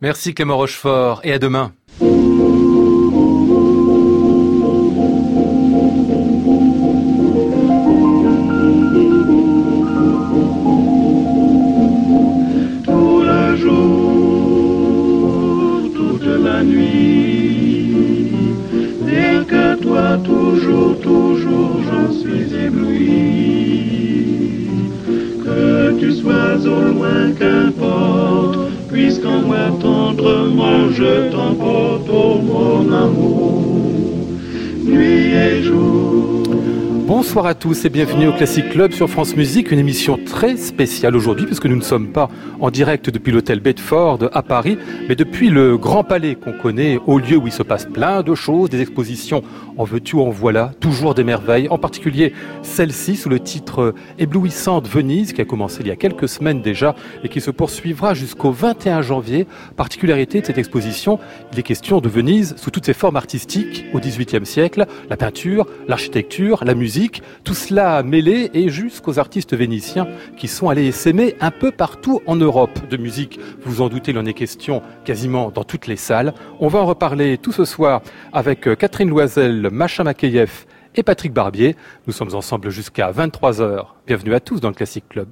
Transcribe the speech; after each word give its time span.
Merci 0.00 0.34
Clément 0.34 0.56
Rochefort 0.56 1.20
et 1.24 1.32
à 1.34 1.38
demain. 1.38 1.74
Qu'importe, 27.40 28.58
puisqu'en 28.88 29.40
moi 29.40 29.66
tendrement 29.80 30.90
je 30.92 31.30
t'emporte, 31.30 32.08
oh 32.12 32.38
mon 32.42 32.92
amour, 32.92 34.28
nuit 34.84 35.32
et 35.46 35.62
jour. 35.62 36.49
Bonsoir 37.10 37.46
à 37.46 37.56
tous 37.56 37.84
et 37.84 37.88
bienvenue 37.88 38.28
au 38.28 38.32
Classic 38.32 38.68
Club 38.68 38.92
sur 38.92 39.10
France 39.10 39.34
Musique, 39.34 39.72
une 39.72 39.80
émission 39.80 40.16
très 40.16 40.56
spéciale 40.56 41.16
aujourd'hui 41.16 41.44
puisque 41.44 41.66
nous 41.66 41.74
ne 41.74 41.82
sommes 41.82 42.12
pas 42.12 42.30
en 42.60 42.70
direct 42.70 43.10
depuis 43.10 43.32
l'hôtel 43.32 43.58
Bedford 43.58 44.30
à 44.32 44.44
Paris, 44.44 44.78
mais 45.08 45.16
depuis 45.16 45.50
le 45.50 45.76
Grand 45.76 46.04
Palais 46.04 46.36
qu'on 46.36 46.52
connaît, 46.52 47.00
au 47.08 47.18
lieu 47.18 47.36
où 47.36 47.48
il 47.48 47.52
se 47.52 47.64
passe 47.64 47.84
plein 47.84 48.22
de 48.22 48.36
choses, 48.36 48.70
des 48.70 48.80
expositions 48.80 49.42
en 49.76 49.82
veux-tu, 49.82 50.14
en 50.16 50.30
voilà, 50.30 50.70
toujours 50.78 51.14
des 51.14 51.24
merveilles, 51.24 51.68
en 51.68 51.78
particulier 51.78 52.32
celle-ci 52.62 53.16
sous 53.16 53.28
le 53.28 53.40
titre 53.40 53.92
Éblouissante 54.20 54.86
Venise 54.86 55.32
qui 55.32 55.40
a 55.40 55.44
commencé 55.44 55.78
il 55.80 55.88
y 55.88 55.90
a 55.90 55.96
quelques 55.96 56.28
semaines 56.28 56.62
déjà 56.62 56.94
et 57.24 57.28
qui 57.28 57.40
se 57.40 57.50
poursuivra 57.50 58.14
jusqu'au 58.14 58.52
21 58.52 59.02
janvier. 59.02 59.48
Particularité 59.76 60.42
de 60.42 60.46
cette 60.46 60.58
exposition, 60.58 61.18
il 61.52 61.58
est 61.58 61.64
question 61.64 62.00
de 62.00 62.08
Venise 62.08 62.54
sous 62.56 62.70
toutes 62.70 62.86
ses 62.86 62.94
formes 62.94 63.16
artistiques 63.16 63.86
au 63.94 63.98
XVIIIe 63.98 64.46
siècle, 64.46 64.86
la 65.08 65.16
peinture, 65.16 65.66
l'architecture, 65.88 66.62
la 66.64 66.76
musique, 66.76 66.99
tout 67.44 67.54
cela 67.54 68.02
mêlé 68.02 68.50
et 68.52 68.68
jusqu'aux 68.68 69.18
artistes 69.18 69.54
vénitiens 69.54 70.06
qui 70.36 70.48
sont 70.48 70.68
allés 70.68 70.86
essaimer 70.86 71.36
un 71.40 71.50
peu 71.50 71.70
partout 71.70 72.20
en 72.26 72.36
Europe 72.36 72.88
de 72.88 72.96
musique. 72.96 73.38
Vous 73.62 73.72
vous 73.72 73.82
en 73.82 73.88
doutez, 73.88 74.10
il 74.10 74.18
en 74.18 74.26
est 74.26 74.34
question 74.34 74.82
quasiment 75.04 75.50
dans 75.50 75.64
toutes 75.64 75.86
les 75.86 75.96
salles. 75.96 76.34
On 76.58 76.68
va 76.68 76.80
en 76.80 76.86
reparler 76.86 77.38
tout 77.38 77.52
ce 77.52 77.64
soir 77.64 78.02
avec 78.32 78.66
euh, 78.66 78.74
Catherine 78.74 79.08
Loisel, 79.08 79.68
Macha 79.70 80.04
Makeyev 80.04 80.66
et 80.94 81.02
Patrick 81.02 81.32
Barbier. 81.32 81.76
Nous 82.06 82.12
sommes 82.12 82.34
ensemble 82.34 82.70
jusqu'à 82.70 83.10
23h. 83.10 83.86
Bienvenue 84.06 84.34
à 84.34 84.40
tous 84.40 84.60
dans 84.60 84.68
le 84.68 84.74
Classic 84.74 85.08
Club. 85.08 85.28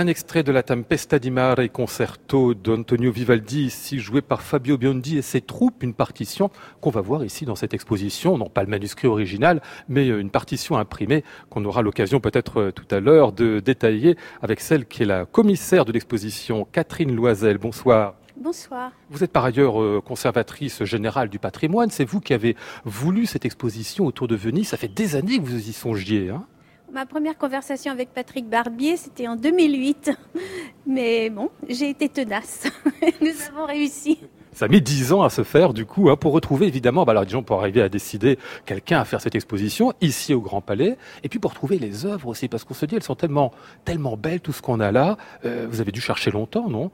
Un 0.00 0.06
extrait 0.06 0.42
de 0.42 0.50
la 0.50 0.62
Tempesta 0.62 1.18
di 1.18 1.30
Mare 1.30 1.68
concerto 1.70 2.54
d'Antonio 2.54 3.12
Vivaldi, 3.12 3.66
ici 3.66 3.98
joué 3.98 4.22
par 4.22 4.40
Fabio 4.40 4.78
Biondi 4.78 5.18
et 5.18 5.22
ses 5.22 5.42
troupes, 5.42 5.82
une 5.82 5.92
partition 5.92 6.50
qu'on 6.80 6.88
va 6.88 7.02
voir 7.02 7.22
ici 7.22 7.44
dans 7.44 7.54
cette 7.54 7.74
exposition, 7.74 8.38
non 8.38 8.48
pas 8.48 8.62
le 8.62 8.70
manuscrit 8.70 9.08
original, 9.08 9.60
mais 9.90 10.08
une 10.08 10.30
partition 10.30 10.78
imprimée 10.78 11.22
qu'on 11.50 11.66
aura 11.66 11.82
l'occasion 11.82 12.18
peut-être 12.18 12.70
tout 12.70 12.86
à 12.90 12.98
l'heure 12.98 13.32
de 13.32 13.60
détailler 13.60 14.16
avec 14.40 14.60
celle 14.60 14.86
qui 14.86 15.02
est 15.02 15.06
la 15.06 15.26
commissaire 15.26 15.84
de 15.84 15.92
l'exposition, 15.92 16.66
Catherine 16.72 17.14
Loisel. 17.14 17.58
Bonsoir. 17.58 18.14
Bonsoir. 18.38 18.92
Vous 19.10 19.22
êtes 19.22 19.32
par 19.32 19.44
ailleurs 19.44 19.82
euh, 19.82 20.00
conservatrice 20.02 20.82
générale 20.84 21.28
du 21.28 21.38
patrimoine. 21.38 21.90
C'est 21.90 22.06
vous 22.06 22.20
qui 22.20 22.32
avez 22.32 22.56
voulu 22.86 23.26
cette 23.26 23.44
exposition 23.44 24.06
autour 24.06 24.28
de 24.28 24.34
Venise. 24.34 24.68
Ça 24.68 24.78
fait 24.78 24.88
des 24.88 25.14
années 25.14 25.36
que 25.36 25.44
vous 25.44 25.68
y 25.68 25.74
songiez. 25.74 26.30
Hein? 26.30 26.46
Ma 26.92 27.06
première 27.06 27.38
conversation 27.38 27.92
avec 27.92 28.12
Patrick 28.12 28.48
Barbier, 28.48 28.96
c'était 28.96 29.28
en 29.28 29.36
2008. 29.36 30.10
Mais 30.86 31.30
bon, 31.30 31.50
j'ai 31.68 31.88
été 31.88 32.08
tenace. 32.08 32.64
Nous 33.20 33.28
avons 33.48 33.66
réussi. 33.66 34.18
Ça 34.52 34.66
mis 34.66 34.80
dix 34.80 35.12
ans 35.12 35.22
à 35.22 35.30
se 35.30 35.44
faire, 35.44 35.72
du 35.72 35.86
coup, 35.86 36.10
hein, 36.10 36.16
pour 36.16 36.32
retrouver, 36.32 36.66
évidemment, 36.66 37.04
bah 37.04 37.12
alors, 37.12 37.24
disons, 37.24 37.44
pour 37.44 37.60
arriver 37.60 37.80
à 37.80 37.88
décider 37.88 38.38
quelqu'un 38.66 38.98
à 38.98 39.04
faire 39.04 39.20
cette 39.20 39.36
exposition, 39.36 39.92
ici 40.00 40.34
au 40.34 40.40
Grand 40.40 40.60
Palais, 40.60 40.98
et 41.22 41.28
puis 41.28 41.38
pour 41.38 41.54
trouver 41.54 41.78
les 41.78 42.06
œuvres 42.06 42.26
aussi, 42.26 42.48
parce 42.48 42.64
qu'on 42.64 42.74
se 42.74 42.84
dit, 42.86 42.96
elles 42.96 43.04
sont 43.04 43.14
tellement, 43.14 43.52
tellement 43.84 44.16
belles, 44.16 44.40
tout 44.40 44.52
ce 44.52 44.60
qu'on 44.60 44.80
a 44.80 44.90
là. 44.90 45.16
Euh, 45.44 45.68
vous 45.70 45.80
avez 45.80 45.92
dû 45.92 46.00
chercher 46.00 46.32
longtemps, 46.32 46.68
non? 46.68 46.90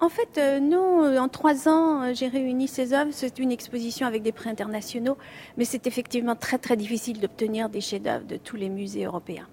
En 0.00 0.08
fait, 0.08 0.38
euh, 0.38 0.60
non, 0.60 1.04
euh, 1.04 1.18
en 1.18 1.28
trois 1.28 1.68
ans, 1.68 2.02
euh, 2.02 2.14
j'ai 2.14 2.28
réuni 2.28 2.68
ces 2.68 2.92
œuvres. 2.92 3.10
C'est 3.12 3.38
une 3.38 3.52
exposition 3.52 4.06
avec 4.06 4.22
des 4.22 4.32
prix 4.32 4.50
internationaux, 4.50 5.16
mais 5.56 5.64
c'est 5.64 5.86
effectivement 5.86 6.34
très, 6.36 6.58
très 6.58 6.76
difficile 6.76 7.20
d'obtenir 7.20 7.68
des 7.68 7.80
chefs-d'œuvre 7.80 8.26
de 8.26 8.36
tous 8.36 8.56
les 8.56 8.68
musées 8.68 9.04
européens. 9.04 9.48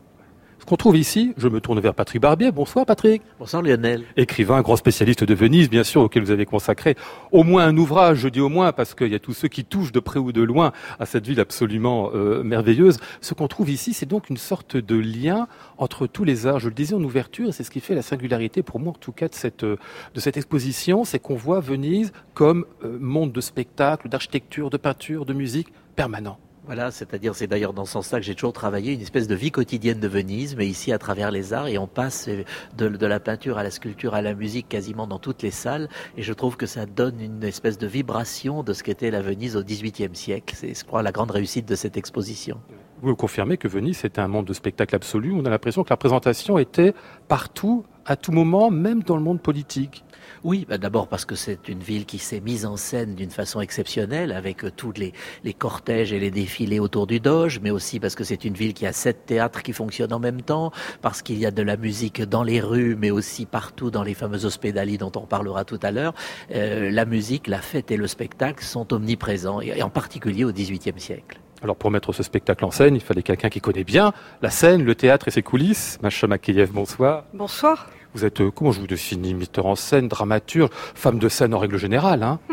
Qu'on 0.72 0.78
trouve 0.78 0.96
ici, 0.96 1.34
je 1.36 1.50
me 1.50 1.60
tourne 1.60 1.82
vers 1.82 1.94
Patrick 1.94 2.22
Barbier. 2.22 2.50
Bonsoir 2.54 2.86
Patrick. 2.86 3.22
Bonsoir 3.40 3.62
Lionel. 3.62 4.06
Écrivain, 4.16 4.62
grand 4.62 4.78
spécialiste 4.78 5.26
de 5.26 5.34
Venise, 5.34 5.70
bien 5.70 5.84
sûr, 5.84 6.00
auquel 6.00 6.24
vous 6.24 6.32
avez 6.32 6.46
consacré 6.46 6.96
au 7.34 7.44
moins 7.44 7.66
un 7.66 7.76
ouvrage. 7.76 8.20
Je 8.20 8.30
dis 8.30 8.40
au 8.40 8.48
moins 8.48 8.72
parce 8.72 8.94
qu'il 8.94 9.10
y 9.10 9.16
a 9.16 9.20
tous 9.20 9.34
ceux 9.34 9.50
qui 9.50 9.66
touchent 9.66 9.92
de 9.92 10.00
près 10.00 10.18
ou 10.18 10.32
de 10.32 10.42
loin 10.42 10.72
à 10.98 11.06
cette 11.06 11.28
ville 11.28 11.42
absolument 11.42 12.12
euh, 12.16 12.42
merveilleuse. 12.42 13.00
Ce 13.20 13.34
qu'on 13.34 13.50
trouve 13.50 13.70
ici, 13.70 13.92
c'est 13.92 14.06
donc 14.06 14.30
une 14.30 14.38
sorte 14.38 14.78
de 14.78 14.96
lien 14.96 15.50
entre 15.78 16.08
tous 16.08 16.24
les 16.24 16.48
arts. 16.48 16.60
Je 16.60 16.70
le 16.70 16.74
disais 16.74 16.96
en 16.96 17.04
ouverture, 17.04 17.54
c'est 17.54 17.66
ce 17.66 17.70
qui 17.70 17.82
fait 17.82 17.94
la 17.94 18.02
singularité 18.02 18.64
pour 18.64 18.80
moi, 18.80 18.94
en 18.94 18.98
tout 18.98 19.12
cas, 19.12 19.28
de 19.28 19.36
cette, 19.36 19.66
de 19.66 19.78
cette 20.16 20.38
exposition, 20.38 21.04
c'est 21.04 21.20
qu'on 21.20 21.36
voit 21.36 21.60
Venise 21.60 22.14
comme 22.34 22.66
euh, 22.86 22.98
monde 22.98 23.34
de 23.34 23.42
spectacle, 23.42 24.08
d'architecture, 24.08 24.70
de 24.70 24.78
peinture, 24.78 25.26
de 25.26 25.34
musique 25.34 25.68
permanent. 25.98 26.40
Voilà, 26.66 26.92
c'est-à-dire, 26.92 27.34
c'est 27.34 27.48
d'ailleurs 27.48 27.74
dans 27.74 27.86
ce 27.86 27.94
sens-là 27.94 28.19
que 28.19 28.25
j'ai 28.25 28.36
toujours 28.36 28.54
travaillé, 28.54 28.94
une 28.94 29.02
espèce 29.02 29.28
de 29.28 29.34
vie 29.34 29.50
quotidienne 29.50 30.00
de 30.00 30.08
Venise, 30.08 30.56
mais 30.56 30.68
ici 30.68 30.94
à 30.94 31.00
travers 31.00 31.31
les 31.31 31.54
arts, 31.54 31.68
et 31.68 31.80
on 31.80 31.88
passe 31.88 32.30
de, 32.78 33.06
la 33.06 33.19
peinture 33.19 33.58
à 33.58 33.63
la 33.63 33.72
sculpture 33.72 34.13
à 34.13 34.22
la 34.22 34.36
musique 34.36 34.69
quasiment 34.69 35.08
dans 35.08 35.18
toutes 35.18 35.42
les 35.42 35.50
salles, 35.50 35.90
et 36.18 36.22
je 36.22 36.34
trouve 36.34 36.58
que 36.58 36.68
ça 36.68 36.86
donne 36.86 37.19
une 37.19 37.44
espèce 37.44 37.80
de 37.80 37.88
vibration 37.88 38.62
de 38.62 38.74
ce 38.74 38.84
qu'était 38.84 39.10
la 39.10 39.22
Venise 39.22 39.58
au 39.58 39.63
XVIIIe 39.63 40.16
siècle. 40.16 40.54
C'est, 40.56 40.78
je 40.78 40.86
crois, 40.86 41.02
la 41.02 41.12
grande 41.12 41.31
réussite 41.31 41.68
de 41.68 41.75
cette 41.75 41.98
exposition. 41.98 42.62
Vous 43.02 43.16
confirmez 43.16 43.58
que 43.58 43.68
Venise 43.68 43.98
c'était 43.98 44.22
un 44.22 44.28
monde 44.28 44.46
de 44.46 44.54
spectacle 44.54 44.96
absolu. 44.96 45.34
On 45.34 45.44
a 45.46 45.50
l'impression 45.50 45.84
que 45.84 45.90
la 45.90 45.96
représentation 45.96 46.60
était 46.60 46.94
partout, 47.28 47.84
à 48.06 48.16
tout 48.16 48.31
moment, 48.31 48.69
même 48.69 49.02
dans 49.02 49.18
le 49.18 49.24
monde 49.24 49.42
politique. 49.42 50.04
Oui, 50.44 50.66
bah 50.68 50.78
d'abord 50.78 51.08
parce 51.08 51.26
que 51.26 51.36
c'est 51.36 51.68
une 51.68 51.80
ville 51.80 52.06
qui 52.06 52.18
s'est 52.18 52.40
mise 52.40 52.66
en 52.66 52.78
scène 52.78 53.16
d'une 53.16 53.30
façon 53.30 53.62
exceptionnelle 53.62 54.32
avec 54.32 54.64
euh, 54.64 54.72
tous 54.76 54.92
les, 54.94 55.14
les, 55.44 55.54
cortèges 55.54 56.14
et 56.14 56.20
les 56.20 56.32
défilés 56.32 56.80
autour 56.80 57.08
du 57.08 57.20
Doge, 57.20 57.60
mais 57.62 57.72
aussi 57.72 58.00
parce 58.00 58.16
que 58.16 58.24
c'est 58.24 58.46
une 58.46 58.54
ville 58.54 58.74
qui 58.74 58.86
a 58.86 58.94
sept 58.94 59.26
théâtres 59.26 59.62
qui 59.64 59.74
fonctionnent 59.74 60.14
en 60.14 60.20
même 60.20 60.42
temps, 60.42 60.72
parce 61.02 61.22
qu'il 61.22 61.38
y 61.38 61.46
a 61.46 61.52
de 61.52 61.62
la 61.62 61.78
musique 61.78 62.22
dans 62.22 62.44
les 62.44 62.60
rues, 62.60 62.96
mais 62.98 63.12
aussi 63.12 63.46
partout 63.46 63.92
dans 63.92 64.04
les 64.04 64.14
fameuses 64.14 64.46
hospédalies 64.46 64.98
dont 64.98 65.12
on 65.16 65.26
parlera 65.26 65.66
tout 65.66 65.80
à 65.84 65.92
l'heure. 65.92 66.14
Euh, 66.54 66.90
la 66.92 67.06
musique, 67.06 67.48
la 67.48 67.62
fête 67.62 67.92
et 67.92 67.98
le 67.98 68.08
spectacle 68.08 68.64
sont 68.64 68.94
omniprésents, 68.94 69.62
et 69.62 69.84
en 69.84 69.90
particulier 69.90 70.44
au 70.44 70.52
XVIIIe 70.52 71.00
siècle. 71.00 71.40
Alors 71.62 71.76
pour 71.76 71.92
mettre 71.92 72.12
ce 72.12 72.24
spectacle 72.24 72.66
en 72.66 72.72
scène, 72.72 72.96
il 72.96 73.02
fallait 73.02 73.22
quelqu'un 73.22 73.50
qui 73.50 73.62
connaît 73.62 73.84
bien 73.84 74.14
la 74.42 74.50
scène, 74.50 74.84
le 74.84 74.96
théâtre 74.96 75.28
et 75.28 75.32
ses 75.32 75.44
coulisses. 75.44 76.00
Macha 76.02 76.28
Makeyev, 76.28 76.72
bonsoir. 76.72 77.26
Bonsoir. 77.34 77.88
Vous 78.13 78.25
êtes, 78.25 78.42
euh, 78.42 78.52
comment 78.52 78.74
je 78.74 78.81
vous 78.81 78.88
définis, 78.88 79.34
metteur 79.34 79.66
en 79.66 79.75
scène, 79.75 80.10
dramaturge, 80.10 80.69
femme 80.96 81.18
de 81.18 81.30
scène 81.30 81.54
en 81.54 81.60
règle 81.60 81.78
générale, 81.78 82.24
hein? 82.24 82.40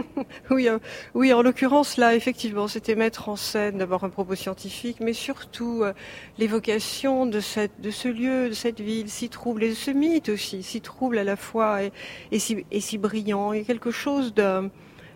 Oui, 0.50 0.68
euh, 0.68 0.78
oui, 1.14 1.32
en 1.32 1.42
l'occurrence, 1.42 1.96
là, 1.96 2.14
effectivement, 2.14 2.68
c'était 2.68 2.94
mettre 2.94 3.28
en 3.28 3.36
scène 3.36 3.78
d'abord 3.78 4.04
un 4.04 4.08
propos 4.08 4.34
scientifique, 4.34 4.98
mais 5.00 5.12
surtout 5.12 5.82
euh, 5.82 5.92
l'évocation 6.38 7.26
de, 7.26 7.40
cette, 7.40 7.80
de 7.80 7.90
ce 7.90 8.08
lieu, 8.08 8.48
de 8.48 8.54
cette 8.54 8.80
ville 8.80 9.08
si 9.08 9.28
trouble, 9.28 9.64
et 9.64 9.70
de 9.70 9.74
ce 9.74 9.90
mythe 9.90 10.28
aussi, 10.28 10.62
si 10.62 10.80
trouble 10.80 11.18
à 11.18 11.24
la 11.24 11.36
fois 11.36 11.82
et, 11.82 11.92
et, 12.30 12.38
si, 12.38 12.64
et 12.70 12.80
si 12.80 12.98
brillant. 12.98 13.52
Il 13.52 13.58
y 13.58 13.62
a 13.62 13.64
quelque 13.64 13.90
chose 13.90 14.34
de 14.34 14.70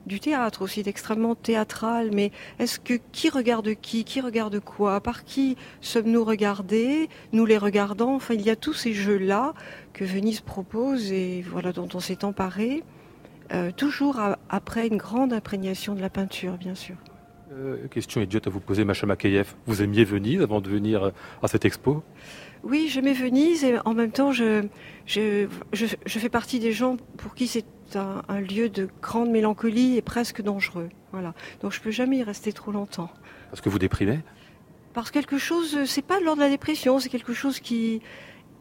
du 0.06 0.21
théâtre 0.21 0.62
aussi, 0.62 0.83
d'extrêmement 0.83 1.35
théâtral, 1.35 2.11
mais 2.12 2.33
est-ce 2.59 2.81
que 2.81 2.94
qui 3.12 3.29
regarde 3.29 3.75
qui, 3.81 4.05
qui 4.05 4.21
regarde 4.21 4.59
quoi, 4.61 5.00
par 5.00 5.25
qui 5.25 5.56
sommes-nous 5.81 6.25
regardés, 6.25 7.09
nous 7.33 7.47
les 7.47 7.59
regardons, 7.59 8.17
enfin 8.17 8.35
il 8.35 8.43
y 8.43 8.50
a 8.50 8.56
tous 8.56 8.75
ces 8.75 8.93
jeux-là 8.93 9.55
que 9.93 10.05
Venise 10.05 10.41
propose 10.41 11.12
et 11.12 11.43
voilà 11.43 11.73
dont 11.73 11.89
on 11.94 12.00
s'est 12.00 12.25
emparé, 12.25 12.83
euh, 13.53 13.71
toujours 13.71 14.21
après 14.49 14.87
une 14.87 14.97
grande 14.97 15.33
imprégnation 15.33 15.94
de 15.94 16.00
la 16.00 16.11
peinture, 16.11 16.56
bien 16.56 16.75
sûr. 16.75 16.97
Euh, 17.53 17.87
question 17.89 18.23
idiote 18.23 18.47
à 18.47 18.50
vous 18.50 18.61
poser, 18.61 18.85
Macha 18.85 19.06
Makeyev. 19.06 19.55
Vous 19.67 19.83
aimiez 19.83 20.05
Venise 20.05 20.41
avant 20.41 20.61
de 20.61 20.71
venir 20.71 21.12
à 21.43 21.49
cette 21.49 21.67
expo? 21.67 22.03
Oui, 22.62 22.89
j'aimais 22.89 23.12
Venise 23.12 23.65
et 23.65 23.75
en 23.85 23.93
même 23.93 24.12
temps, 24.12 24.33
je, 24.33 24.65
je, 25.05 25.49
je, 25.73 25.87
je 26.06 26.19
fais 26.19 26.29
partie 26.29 26.61
des 26.61 26.73
gens 26.73 26.97
pour 27.19 27.35
qui 27.35 27.47
c'est 27.47 27.67
un, 27.94 28.23
un, 28.29 28.41
lieu 28.41 28.69
de 28.69 28.89
grande 29.03 29.31
mélancolie 29.31 29.97
et 29.97 30.03
presque 30.03 30.41
dangereux. 30.41 30.89
Voilà. 31.11 31.35
Donc 31.61 31.73
je 31.73 31.81
peux 31.81 31.91
jamais 31.91 32.19
y 32.19 32.23
rester 32.23 32.53
trop 32.53 32.73
longtemps. 32.73 33.11
Parce 33.50 33.61
que 33.61 33.69
vous 33.69 33.79
déprimez? 33.79 34.21
Parce 34.94 35.11
que 35.11 35.15
quelque 35.15 35.39
chose, 35.39 35.85
c'est 35.85 36.03
pas 36.03 36.21
de 36.21 36.25
l'ordre 36.25 36.41
de 36.41 36.47
la 36.47 36.50
dépression, 36.50 37.00
c'est 37.00 37.09
quelque 37.09 37.35
chose 37.35 37.61
qui, 37.61 38.00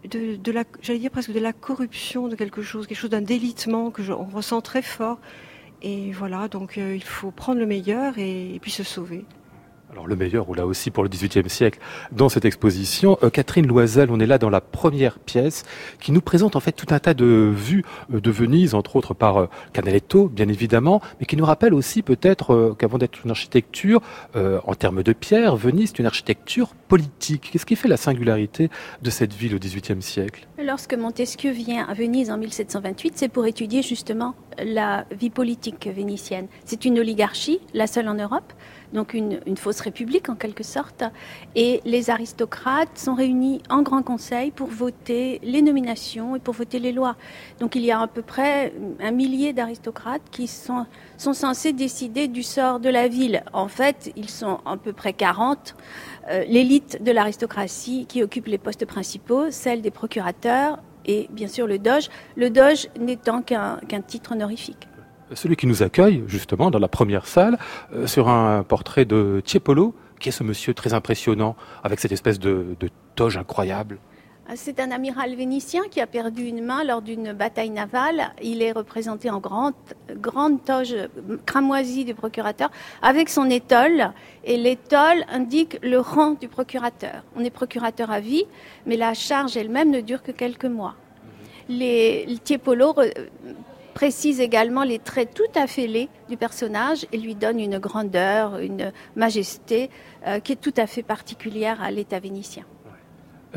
de, 0.08 0.52
la, 0.52 0.64
j'allais 0.82 1.00
dire 1.00 1.12
presque 1.12 1.32
de 1.32 1.40
la 1.40 1.54
corruption 1.54 2.28
de 2.28 2.36
quelque 2.36 2.62
chose, 2.62 2.88
quelque 2.88 2.98
chose 2.98 3.10
d'un 3.10 3.22
délitement 3.22 3.92
que 3.92 4.04
je, 4.04 4.14
on 4.14 4.26
ressent 4.26 4.62
très 4.62 4.82
fort. 4.82 5.20
Et 5.82 6.12
voilà, 6.12 6.48
donc 6.48 6.78
euh, 6.78 6.96
il 6.96 7.04
faut 7.04 7.32
prendre 7.32 7.60
le 7.60 7.66
meilleur 7.66 8.18
et 8.18 8.60
puis 8.62 8.72
se 8.72 8.84
sauver. 8.84 9.26
Alors 9.92 10.08
le 10.08 10.16
meilleur, 10.16 10.50
ou 10.50 10.54
là 10.54 10.66
aussi 10.66 10.90
pour 10.90 11.04
le 11.04 11.10
XVIIIe 11.10 11.50
siècle, 11.50 11.80
dans 12.14 12.30
cette 12.30 12.46
exposition, 12.46 13.18
euh, 13.24 13.30
Catherine 13.30 13.68
Loisel, 13.68 14.10
on 14.10 14.22
est 14.22 14.26
là 14.26 14.38
dans 14.38 14.50
la 14.50 14.62
première 14.62 15.20
pièce 15.20 15.64
qui 16.00 16.14
nous 16.14 16.22
présente 16.22 16.56
en 16.56 16.62
fait 16.62 16.72
tout 16.72 16.88
un 16.92 17.00
tas 17.00 17.14
de 17.14 17.52
vues 17.54 17.84
euh, 18.14 18.22
de 18.22 18.32
Venise, 18.32 18.74
entre 18.74 18.96
autres 18.96 19.14
par 19.14 19.38
euh, 19.38 19.48
Canaletto, 19.74 20.30
bien 20.30 20.48
évidemment, 20.48 21.02
mais 21.20 21.26
qui 21.26 21.36
nous 21.36 21.44
rappelle 21.44 21.74
aussi 21.74 22.04
peut-être 22.04 22.76
qu'avant 22.80 22.98
d'être 22.98 23.20
une 23.26 23.32
architecture 23.32 24.02
en 24.34 24.76
termes 24.76 25.04
de 25.04 25.14
pierre, 25.14 25.56
Venise 25.56 25.92
est 25.92 26.00
une 26.00 26.06
architecture 26.06 26.70
politique. 26.88 27.50
Qu'est-ce 27.52 27.66
qui 27.66 27.76
fait 27.76 27.88
la 27.88 27.98
singularité 27.98 28.70
de 29.02 29.10
cette 29.10 29.34
ville 29.34 29.56
au 29.56 29.60
XVIIIe 29.60 30.02
siècle? 30.02 30.48
Lorsque 30.64 30.94
Montesquieu 30.94 31.52
vient 31.52 31.86
à 31.86 31.94
Venise 31.94 32.32
en 32.32 32.38
1728, 32.38 33.14
c'est 33.16 33.30
pour 33.30 33.46
étudier 33.46 33.82
justement 33.82 34.36
la 34.58 35.06
vie 35.12 35.30
politique 35.30 35.88
vénitienne. 35.88 36.48
C'est 36.66 36.86
une 36.86 37.00
oligarchie, 37.00 37.60
la 37.74 37.88
seule 37.88 38.08
en 38.08 38.16
Europe 38.16 38.54
donc 38.94 39.14
une, 39.14 39.40
une, 39.46 39.58
fausse 39.58 39.80
république 39.82 40.30
en 40.30 40.36
quelque 40.36 40.64
sorte. 40.64 41.04
Et 41.56 41.82
les 41.86 42.10
aristocrates 42.10 42.98
sont 42.98 43.14
réunis 43.14 43.62
en 43.70 43.82
grand 43.82 44.04
conseil 44.04 44.52
pour 44.52 44.68
voter 44.68 45.40
les 45.44 45.62
nominations 45.62 46.36
et 46.36 46.40
pour 46.40 46.54
voter 46.54 46.80
les 46.80 46.92
lois. 46.92 47.16
Donc 47.60 47.76
il 47.76 47.84
y 47.84 47.92
a 47.92 48.00
à 48.00 48.08
peu 48.08 48.22
près 48.22 48.74
un 49.00 49.12
millier 49.12 49.54
d'aristocrates 49.54 50.22
qui 50.32 50.48
sont, 50.48 50.86
sont 51.18 51.34
censés 51.34 51.74
décider 51.74 52.28
du 52.28 52.44
sort 52.44 52.80
de 52.80 52.90
la 52.90 53.08
ville. 53.08 53.44
En 53.54 53.68
fait, 53.68 54.12
ils 54.16 54.30
sont 54.30 54.60
à 54.66 54.78
peu 54.78 54.94
près 54.94 55.14
40. 55.14 55.76
Euh, 56.30 56.44
L'élite 56.48 57.04
de 57.04 57.12
l'aristocratie 57.12 58.06
qui 58.08 58.24
occupe 58.24 58.48
les 58.48 58.58
postes 58.58 58.86
principaux, 58.86 59.52
celle 59.52 59.82
des 59.82 59.92
procurateurs 59.92 60.80
et 61.06 61.28
bien 61.32 61.48
sûr 61.48 61.68
le 61.68 61.80
Doge, 61.80 62.10
le 62.36 62.50
Doge 62.50 62.88
n'étant 63.00 63.42
qu'un 63.42 63.80
qu 63.88 64.02
titre 64.04 64.34
honorifique 64.34 64.88
celui 65.34 65.56
qui 65.56 65.68
nous 65.68 65.84
accueille 65.84 66.24
justement 66.28 66.72
dans 66.72 66.80
la 66.80 66.88
première 66.88 67.26
salle 67.26 67.58
euh, 67.94 68.08
sur 68.08 68.30
un 68.30 68.64
portrait 68.64 69.06
de 69.06 69.42
Tiepolo, 69.44 69.94
qui 70.20 70.30
est 70.30 70.32
ce 70.32 70.44
monsieur 70.44 70.74
très 70.74 70.94
impressionnant 70.94 71.56
avec 71.84 72.00
cette 72.00 72.12
espèce 72.12 72.40
de, 72.40 72.76
de 72.80 72.90
toge 73.16 73.38
incroyable? 73.38 73.98
C'est 74.56 74.82
un 74.82 74.92
amiral 74.92 75.34
vénitien 75.36 75.84
qui 75.90 76.02
a 76.02 76.08
perdu 76.08 76.44
une 76.44 76.62
main 76.66 76.84
lors 76.84 77.02
d'une 77.02 77.32
bataille 77.32 77.70
navale. 77.70 78.34
Il 78.44 78.62
est 78.62 78.74
représenté 78.74 79.30
en 79.30 79.40
grande, 79.40 79.74
grande 80.16 80.62
toge 80.66 80.96
cramoisie 81.46 82.04
du 82.04 82.14
procurateur 82.14 82.70
avec 83.02 83.30
son 83.30 83.50
étole. 83.50 84.12
Et 84.44 84.58
l'étole 84.58 85.24
indique 85.32 85.80
le 85.82 86.00
rang 86.00 86.32
du 86.32 86.50
procurateur. 86.50 87.24
On 87.38 87.46
est 87.46 87.50
procurateur 87.50 88.12
à 88.12 88.20
vie, 88.20 88.44
mais 88.86 88.98
la 88.98 89.14
charge 89.14 89.56
elle-même 89.56 89.90
ne 89.90 90.02
dure 90.02 90.22
que 90.22 90.34
quelques 90.34 90.66
mois. 90.66 90.96
Les, 91.70 92.26
le 92.26 92.38
Tiepolo 92.38 92.94
précise 93.92 94.40
également 94.40 94.84
les 94.84 95.00
traits 95.00 95.34
tout 95.34 95.60
à 95.60 95.68
fait 95.68 95.88
laids 95.88 96.10
du 96.30 96.38
personnage 96.38 97.06
et 97.12 97.18
lui 97.18 97.36
donne 97.36 97.60
une 97.60 97.80
grandeur, 97.80 98.58
une 98.60 98.92
majesté 99.16 99.90
euh, 100.26 100.40
qui 100.40 100.54
est 100.54 100.62
tout 100.62 100.74
à 100.78 100.88
fait 100.88 101.04
particulière 101.04 101.82
à 101.82 101.92
l'état 101.92 102.20
vénitien. 102.20 102.64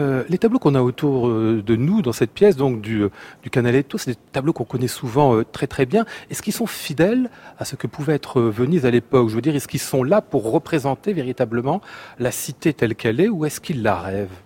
Euh, 0.00 0.24
les 0.28 0.38
tableaux 0.38 0.58
qu'on 0.58 0.74
a 0.74 0.82
autour 0.82 1.28
euh, 1.28 1.62
de 1.64 1.76
nous 1.76 2.02
dans 2.02 2.12
cette 2.12 2.32
pièce, 2.32 2.56
donc 2.56 2.80
du, 2.80 3.08
Canaletto, 3.50 3.96
c'est 3.96 4.10
des 4.10 4.18
tableaux 4.32 4.52
qu'on 4.52 4.64
connaît 4.64 4.88
souvent 4.88 5.42
très 5.44 5.68
très 5.68 5.86
bien. 5.86 6.04
Est-ce 6.30 6.42
qu'ils 6.42 6.52
sont 6.52 6.66
fidèles 6.66 7.30
à 7.58 7.64
ce 7.64 7.76
que 7.76 7.86
pouvait 7.86 8.14
être 8.14 8.40
Venise 8.42 8.86
à 8.86 8.90
l'époque? 8.90 9.28
Je 9.28 9.36
veux 9.36 9.40
dire, 9.40 9.54
est-ce 9.54 9.68
qu'ils 9.68 9.80
sont 9.80 10.02
là 10.02 10.20
pour 10.20 10.50
représenter 10.50 11.12
véritablement 11.12 11.80
la 12.18 12.32
cité 12.32 12.72
telle 12.74 12.96
qu'elle 12.96 13.20
est 13.20 13.28
ou 13.28 13.44
est-ce 13.44 13.60
qu'ils 13.60 13.82
la 13.82 14.00
rêvent? 14.00 14.43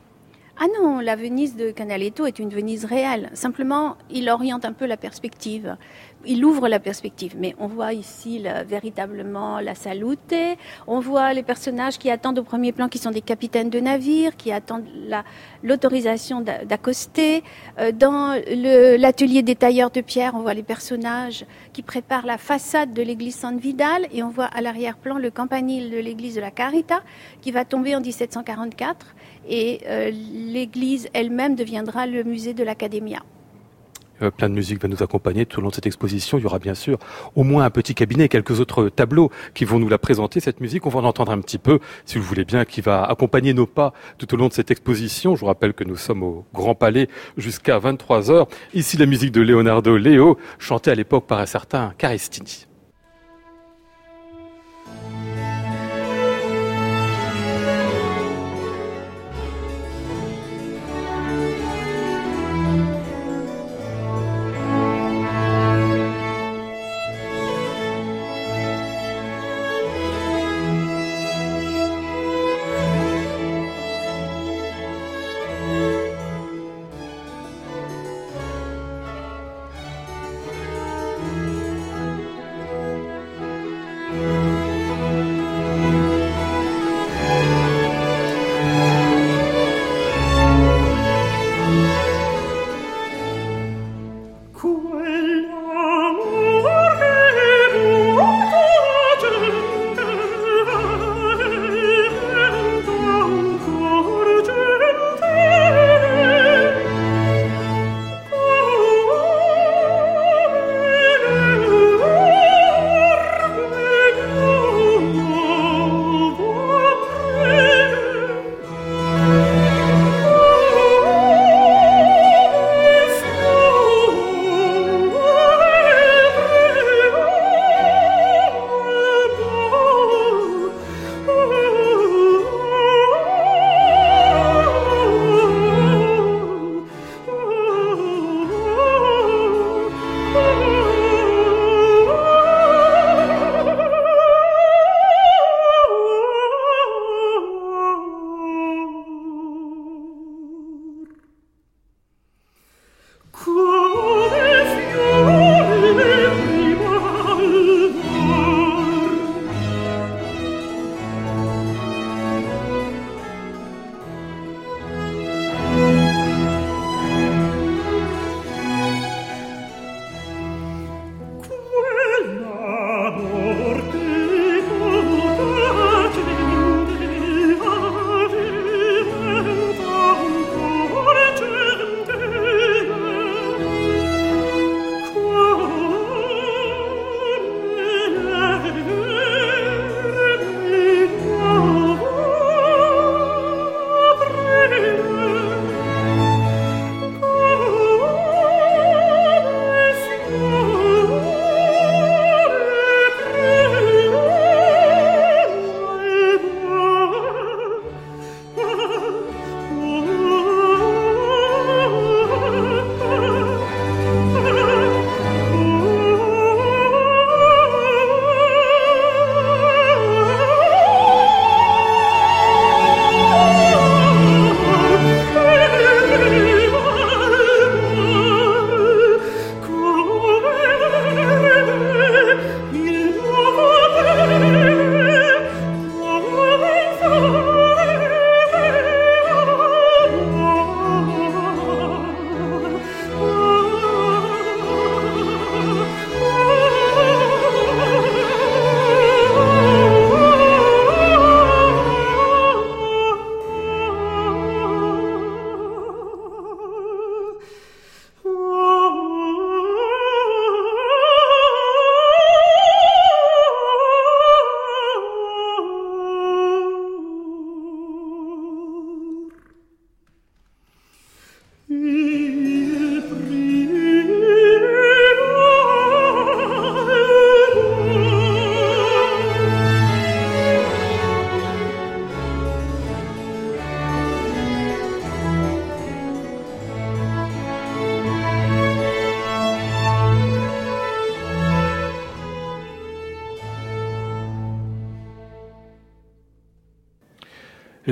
Ah 0.60 0.66
non, 0.76 0.98
la 0.98 1.14
Venise 1.14 1.54
de 1.54 1.70
Canaletto 1.70 2.26
est 2.26 2.40
une 2.40 2.48
Venise 2.48 2.84
réelle. 2.84 3.30
Simplement, 3.32 3.96
il 4.10 4.28
oriente 4.28 4.64
un 4.64 4.72
peu 4.72 4.86
la 4.86 4.96
perspective 4.96 5.76
il 6.26 6.44
ouvre 6.44 6.68
la 6.68 6.80
perspective. 6.80 7.34
Mais 7.38 7.54
on 7.58 7.66
voit 7.66 7.92
ici 7.92 8.44
véritablement 8.66 9.60
la 9.60 9.74
salute. 9.74 10.34
On 10.86 11.00
voit 11.00 11.32
les 11.32 11.42
personnages 11.42 11.98
qui 11.98 12.10
attendent 12.10 12.38
au 12.38 12.42
premier 12.42 12.72
plan, 12.72 12.88
qui 12.88 12.98
sont 12.98 13.10
des 13.10 13.20
capitaines 13.20 13.70
de 13.70 13.80
navires, 13.80 14.36
qui 14.36 14.52
attendent 14.52 14.86
l'autorisation 15.62 16.40
d'accoster. 16.40 17.42
Euh, 17.78 17.92
dans 17.92 18.40
l'atelier 18.98 19.42
des 19.42 19.56
tailleurs 19.56 19.90
de 19.90 20.00
pierre, 20.00 20.32
on 20.34 20.40
voit 20.40 20.54
les 20.54 20.62
personnages 20.62 21.44
qui 21.72 21.82
préparent 21.82 22.26
la 22.26 22.38
façade 22.38 22.92
de 22.92 23.02
l'église 23.02 23.36
San 23.36 23.58
Vidal. 23.58 24.06
Et 24.12 24.22
on 24.22 24.30
voit 24.30 24.46
à 24.46 24.60
l'arrière-plan 24.60 25.18
le 25.18 25.30
campanile 25.30 25.90
de 25.90 25.98
l'église 25.98 26.34
de 26.34 26.40
la 26.40 26.50
Carita, 26.50 27.02
qui 27.40 27.52
va 27.52 27.64
tomber 27.64 27.94
en 27.94 28.00
1744. 28.00 29.14
Et 29.48 29.80
euh, 29.86 30.10
l'église 30.10 31.08
elle-même 31.14 31.54
deviendra 31.54 32.06
le 32.06 32.22
musée 32.24 32.54
de 32.54 32.64
l'Academia. 32.64 33.22
Euh, 34.22 34.30
plein 34.30 34.48
de 34.48 34.54
musique 34.54 34.82
va 34.82 34.88
nous 34.88 35.02
accompagner 35.02 35.46
tout 35.46 35.60
au 35.60 35.62
long 35.62 35.70
de 35.70 35.74
cette 35.74 35.86
exposition. 35.86 36.38
Il 36.38 36.42
y 36.42 36.46
aura 36.46 36.58
bien 36.58 36.74
sûr 36.74 36.98
au 37.34 37.44
moins 37.44 37.64
un 37.64 37.70
petit 37.70 37.94
cabinet, 37.94 38.28
quelques 38.28 38.60
autres 38.60 38.88
tableaux 38.88 39.30
qui 39.54 39.64
vont 39.64 39.78
nous 39.78 39.88
la 39.88 39.98
présenter, 39.98 40.40
cette 40.40 40.60
musique. 40.60 40.86
On 40.86 40.90
va 40.90 41.00
en 41.00 41.04
entendre 41.04 41.32
un 41.32 41.40
petit 41.40 41.58
peu, 41.58 41.78
si 42.04 42.18
vous 42.18 42.24
voulez 42.24 42.44
bien, 42.44 42.64
qui 42.64 42.80
va 42.80 43.04
accompagner 43.04 43.54
nos 43.54 43.66
pas 43.66 43.92
tout 44.18 44.32
au 44.34 44.36
long 44.36 44.48
de 44.48 44.52
cette 44.52 44.70
exposition. 44.70 45.34
Je 45.34 45.40
vous 45.40 45.46
rappelle 45.46 45.74
que 45.74 45.84
nous 45.84 45.96
sommes 45.96 46.22
au 46.22 46.44
Grand 46.54 46.74
Palais 46.74 47.08
jusqu'à 47.36 47.78
23 47.78 48.30
heures. 48.30 48.48
Ici, 48.74 48.96
la 48.96 49.06
musique 49.06 49.32
de 49.32 49.40
Leonardo 49.40 49.96
Leo, 49.96 50.38
chantée 50.58 50.90
à 50.90 50.94
l'époque 50.94 51.26
par 51.26 51.38
un 51.38 51.46
certain 51.46 51.92
Carestini. 51.98 52.67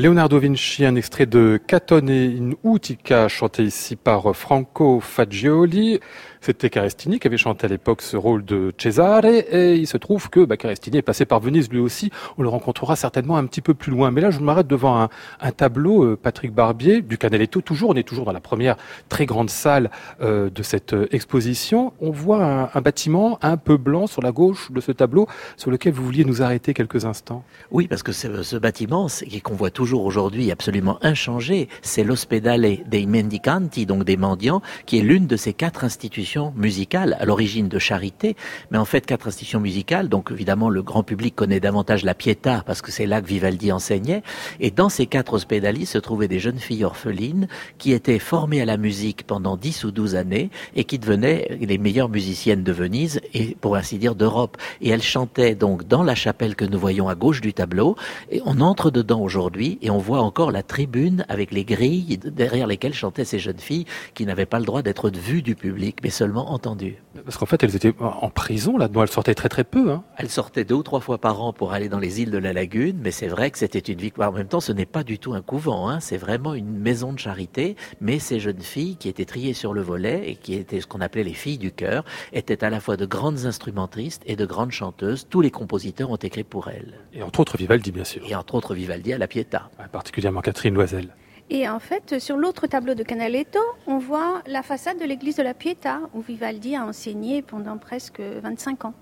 Leonardo 0.07 0.39
Vinci, 0.39 0.85
un 0.85 0.95
extrait 0.95 1.27
de 1.27 1.61
Catone 1.67 2.11
in 2.11 2.51
Utica, 2.63 3.27
chanté 3.27 3.65
ici 3.65 3.97
par 3.97 4.37
Franco 4.37 5.01
Fagioli. 5.01 5.99
C'était 6.47 6.71
Carestini 6.71 7.19
qui 7.19 7.27
avait 7.27 7.39
chanté 7.39 7.65
à 7.65 7.69
l'époque 7.69 8.03
ce 8.03 8.17
rôle 8.17 8.45
de 8.45 8.73
Cesare 8.79 9.25
et 9.25 9.75
il 9.75 9.89
se 9.89 9.97
trouve 9.97 10.31
que 10.31 10.45
bah, 10.45 10.57
Carestini 10.57 10.99
est 10.99 11.03
passé 11.03 11.25
par 11.25 11.41
Venise 11.41 11.69
lui 11.69 11.81
aussi. 11.81 12.13
On 12.39 12.45
le 12.45 12.49
rencontrera 12.49 12.95
certainement 12.95 13.37
un 13.37 13.47
petit 13.47 13.61
peu 13.61 13.75
plus 13.75 13.91
loin. 13.91 14.13
Mais 14.13 14.21
là, 14.21 14.31
je 14.31 14.39
m'arrête 14.39 14.69
devant 14.69 15.09
un, 15.41 15.51
tableau, 15.51 16.05
euh, 16.05 16.17
Patrick 16.17 16.55
Barbier, 16.55 17.03
du 17.03 17.19
Canaletto. 17.19 17.63
Toujours, 17.63 17.91
on 17.91 17.95
est 17.95 18.07
toujours 18.07 18.27
dans 18.27 18.33
la 18.33 18.39
première 18.39 18.77
très 19.09 19.27
grande 19.27 19.51
salle 19.51 19.91
euh, 20.21 20.49
de 20.49 20.63
cette 20.63 20.93
euh, 20.93 21.09
exposition. 21.11 21.93
On 22.01 22.13
voit 22.13 22.71
un, 22.73 22.81
bâtiment 22.81 23.41
un 23.43 23.57
peu 23.57 23.77
blanc 23.77 24.07
sur 24.07 24.23
la 24.23 24.31
gauche 24.31 24.71
de 24.71 24.81
ce 24.81 24.93
tableau 24.93 25.27
sur 25.57 25.73
lequel 25.73 25.95
vous 25.95 26.05
vouliez 26.05 26.25
nous 26.25 26.43
arrêter 26.43 26.75
quelques 26.75 27.07
instants. 27.07 27.43
Oui, 27.73 27.89
parce 27.89 28.05
que 28.05 28.13
ce, 28.13 28.45
ce 28.45 28.57
bâtiment, 28.57 29.09
qu'on 29.43 29.55
voit 29.55 29.71
toujours 29.71 30.05
aujourd'hui 30.05 30.53
absolument 30.53 30.99
inchangé, 31.03 31.69
c'est 31.83 32.05
l'Ospedale 32.05 32.85
dei 32.87 33.07
Mendicanti, 33.07 33.85
donc 33.85 34.05
des 34.05 34.17
mendiants, 34.17 34.63
qui 34.87 35.01
est 35.01 35.03
l'une 35.03 35.27
de 35.27 35.37
ces 35.37 35.53
quatre 35.53 35.83
institutions 35.83 36.36
musicale, 36.57 37.17
à 37.19 37.25
l'origine 37.25 37.69
de 37.69 37.79
charité, 37.79 38.37
mais 38.71 38.79
en 38.79 38.85
fait 38.85 39.07
quatre 39.07 39.29
institutions 39.29 39.61
musicales. 39.61 40.09
Donc 40.09 40.31
évidemment, 40.31 40.69
le 40.69 40.83
grand 40.83 41.03
public 41.03 41.35
connaît 41.35 41.61
davantage 41.61 42.05
la 42.05 42.15
Pietà 42.15 42.63
parce 42.67 42.83
que 42.83 42.93
c'est 42.93 43.07
là 43.07 43.21
que 43.21 43.27
Vivaldi 43.27 43.73
enseignait. 43.73 44.23
Et 44.61 44.71
dans 44.71 44.89
ces 44.89 45.07
quatre 45.07 45.35
hospedaliers 45.35 45.87
se 45.87 45.99
trouvaient 45.99 46.29
des 46.29 46.39
jeunes 46.39 46.59
filles 46.59 46.85
orphelines 46.85 47.49
qui 47.79 47.93
étaient 47.93 48.19
formées 48.19 48.61
à 48.61 48.65
la 48.65 48.77
musique 48.77 49.27
pendant 49.27 49.57
10 49.57 49.85
ou 49.85 49.91
12 49.91 50.15
années 50.15 50.51
et 50.75 50.85
qui 50.85 50.99
devenaient 50.99 51.59
les 51.61 51.79
meilleures 51.79 52.09
musiciennes 52.09 52.63
de 52.63 52.73
Venise 52.73 53.21
et 53.35 53.57
pour 53.61 53.77
ainsi 53.77 53.99
dire 53.99 54.15
d'Europe. 54.15 54.57
Et 54.81 54.91
elles 54.91 55.03
chantaient 55.03 55.55
donc 55.55 55.87
dans 55.87 56.03
la 56.03 56.15
chapelle 56.15 56.57
que 56.57 56.65
nous 56.65 56.79
voyons 56.79 57.09
à 57.09 57.15
gauche 57.15 57.41
du 57.41 57.55
tableau. 57.55 57.97
Et 58.31 58.43
on 58.45 58.61
entre 58.61 58.91
dedans 58.91 59.21
aujourd'hui 59.21 59.79
et 59.83 59.91
on 59.91 59.99
voit 59.99 60.21
encore 60.21 60.53
la 60.53 60.63
tribune 60.63 61.25
avec 61.29 61.53
les 61.53 61.65
grilles 61.65 62.19
derrière 62.19 62.67
lesquelles 62.67 62.95
chantaient 62.95 63.25
ces 63.25 63.39
jeunes 63.39 63.59
filles 63.59 63.87
qui 64.15 64.27
n'avaient 64.27 64.47
pas 64.47 64.59
le 64.59 64.65
droit 64.65 64.83
d'être 64.83 65.11
vues 65.11 65.43
du 65.43 65.55
public, 65.55 65.99
mais 66.03 66.11
entendu. 66.35 66.97
Parce 67.25 67.37
qu'en 67.37 67.47
fait, 67.47 67.63
elles 67.63 67.77
étaient 67.77 67.95
en 68.01 68.31
prison 68.31 68.77
là-dedans, 68.77 69.03
elles 69.03 69.09
sortaient 69.09 69.35
très 69.35 69.49
très 69.49 69.65
peu. 69.65 69.91
Hein. 69.91 70.05
Elles 70.17 70.29
sortaient 70.29 70.65
deux 70.65 70.75
ou 70.75 70.83
trois 70.83 71.01
fois 71.01 71.19
par 71.19 71.43
an 71.43 71.53
pour 71.53 71.73
aller 71.73 71.89
dans 71.89 71.99
les 71.99 72.21
îles 72.21 72.31
de 72.31 72.39
la 72.39 72.53
Lagune, 72.53 72.99
mais 73.03 73.11
c'est 73.11 73.29
vrai 73.29 73.51
que 73.51 73.59
c'était 73.59 73.79
une 73.79 73.99
victoire. 73.99 74.31
En 74.31 74.35
même 74.35 74.49
temps, 74.49 74.61
ce 74.61 74.73
n'est 74.73 74.87
pas 74.87 75.05
du 75.05 75.19
tout 75.19 75.35
un 75.35 75.43
couvent, 75.43 75.89
hein. 75.89 76.01
c'est 76.01 76.17
vraiment 76.17 76.55
une 76.55 76.79
maison 76.79 77.13
de 77.13 77.19
charité, 77.19 77.77
mais 78.01 78.19
ces 78.19 78.41
jeunes 78.41 78.61
filles 78.61 78.97
qui 78.97 79.09
étaient 79.09 79.25
triées 79.25 79.55
sur 79.55 79.73
le 79.73 79.83
volet 79.83 80.31
et 80.31 80.37
qui 80.37 80.55
étaient 80.55 80.81
ce 80.81 80.87
qu'on 80.87 81.01
appelait 81.01 81.25
les 81.25 81.35
filles 81.35 81.59
du 81.59 81.73
cœur, 81.73 82.05
étaient 82.33 82.65
à 82.65 82.71
la 82.71 82.81
fois 82.81 82.97
de 82.97 83.07
grandes 83.07 83.47
instrumentistes 83.47 84.23
et 84.27 84.37
de 84.37 84.47
grandes 84.47 84.73
chanteuses. 84.73 85.27
Tous 85.29 85.41
les 85.41 85.51
compositeurs 85.51 86.11
ont 86.11 86.17
écrit 86.17 86.45
pour 86.45 86.69
elles. 86.69 86.95
Et 87.13 87.23
entre 87.23 87.41
autres 87.41 87.57
Vivaldi, 87.57 87.93
bien 87.93 88.05
sûr. 88.05 88.23
Et 88.29 88.35
entre 88.35 88.55
autres 88.55 88.75
Vivaldi 88.75 89.13
à 89.13 89.19
la 89.19 89.29
Pietà. 89.29 89.71
particulièrement 89.93 90.41
Catherine 90.41 90.75
Loisel. 90.75 91.15
Et 91.49 91.69
en 91.69 91.79
fait, 91.79 92.19
sur 92.19 92.37
l'autre 92.37 92.67
tableau 92.67 92.95
de 92.95 93.05
Canaletto, 93.05 93.61
on 93.87 93.99
voit 93.99 94.43
la 94.47 94.63
façade 94.63 94.99
de 94.99 95.05
l'église 95.05 95.37
de 95.37 95.43
la 95.43 95.55
Pietà, 95.55 96.01
où 96.13 96.21
Vivaldi 96.21 96.75
a 96.75 96.85
enseigné 96.85 97.43
pendant 97.43 97.79
presque 97.79 98.21
25 98.21 98.87
ans. 98.87 98.95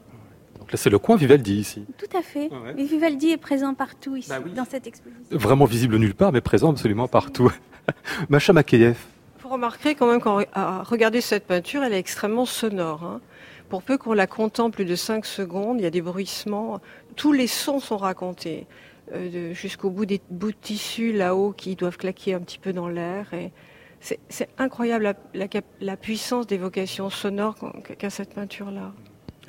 Donc 0.59 0.71
là, 0.71 0.77
c'est 0.77 0.91
le 0.91 0.99
coin 0.99 1.17
Vivaldi 1.17 1.57
ici. 1.57 1.85
Tout 1.97 2.17
à 2.17 2.23
fait. 2.23 2.51
Et 2.77 2.85
Vivaldi 2.85 3.31
est 3.31 3.39
présent 3.39 3.75
partout 3.75 4.17
ici, 4.17 4.29
bah 4.29 4.41
dans 4.41 4.65
cette 4.65 4.87
exposition. 4.87 5.37
Vraiment 5.37 5.65
visible 5.65 5.97
nulle 5.97 6.15
part, 6.15 6.33
mais 6.33 6.43
présent 6.43 6.71
absolument 6.71 7.09
partout. 7.09 7.51
Macha 8.29 8.53
Makeyev. 8.53 8.99
Vous 9.43 9.49
remarquerez 9.49 9.95
quand 9.95 10.07
même, 10.07 10.21
quand 10.21 10.43
regarder 10.85 11.21
cette 11.21 11.47
peinture, 11.47 11.83
elle 11.83 11.93
est 11.93 11.99
extrêmement 11.99 12.47
sonore. 12.47 13.05
Hein. 13.05 13.21
Pour 13.69 13.83
peu 13.83 13.99
qu'on 13.99 14.13
la 14.13 14.27
contemple 14.27 14.77
plus 14.77 14.85
de 14.85 14.95
5 14.95 15.25
secondes, 15.25 15.81
il 15.81 15.85
y 15.85 15.87
a 15.87 15.91
des 15.91 16.03
bruissements. 16.03 16.81
Tous 17.17 17.33
les 17.33 17.47
sons 17.47 17.81
sont 17.81 17.97
racontés. 17.97 18.67
Euh, 19.13 19.53
jusqu'au 19.53 19.91
bout 19.91 20.07
des 20.07 20.21
bouts 20.31 20.53
de 20.53 20.57
tissu 20.61 21.13
là-haut 21.13 21.53
qui 21.53 21.77
doivent 21.77 21.99
claquer 21.99 22.35
un 22.35 22.41
petit 22.41 22.59
peu 22.59 22.73
dans 22.73 22.89
l'air. 22.89 23.33
Et 23.35 23.53
c'est 24.01 24.49
incroyable 24.59 25.15
la, 25.35 25.97
puissance 25.97 26.47
d'évocation 26.47 27.11
sonore 27.11 27.57
qu'a 27.99 28.11
cette 28.11 28.35
peinture-là. 28.35 28.93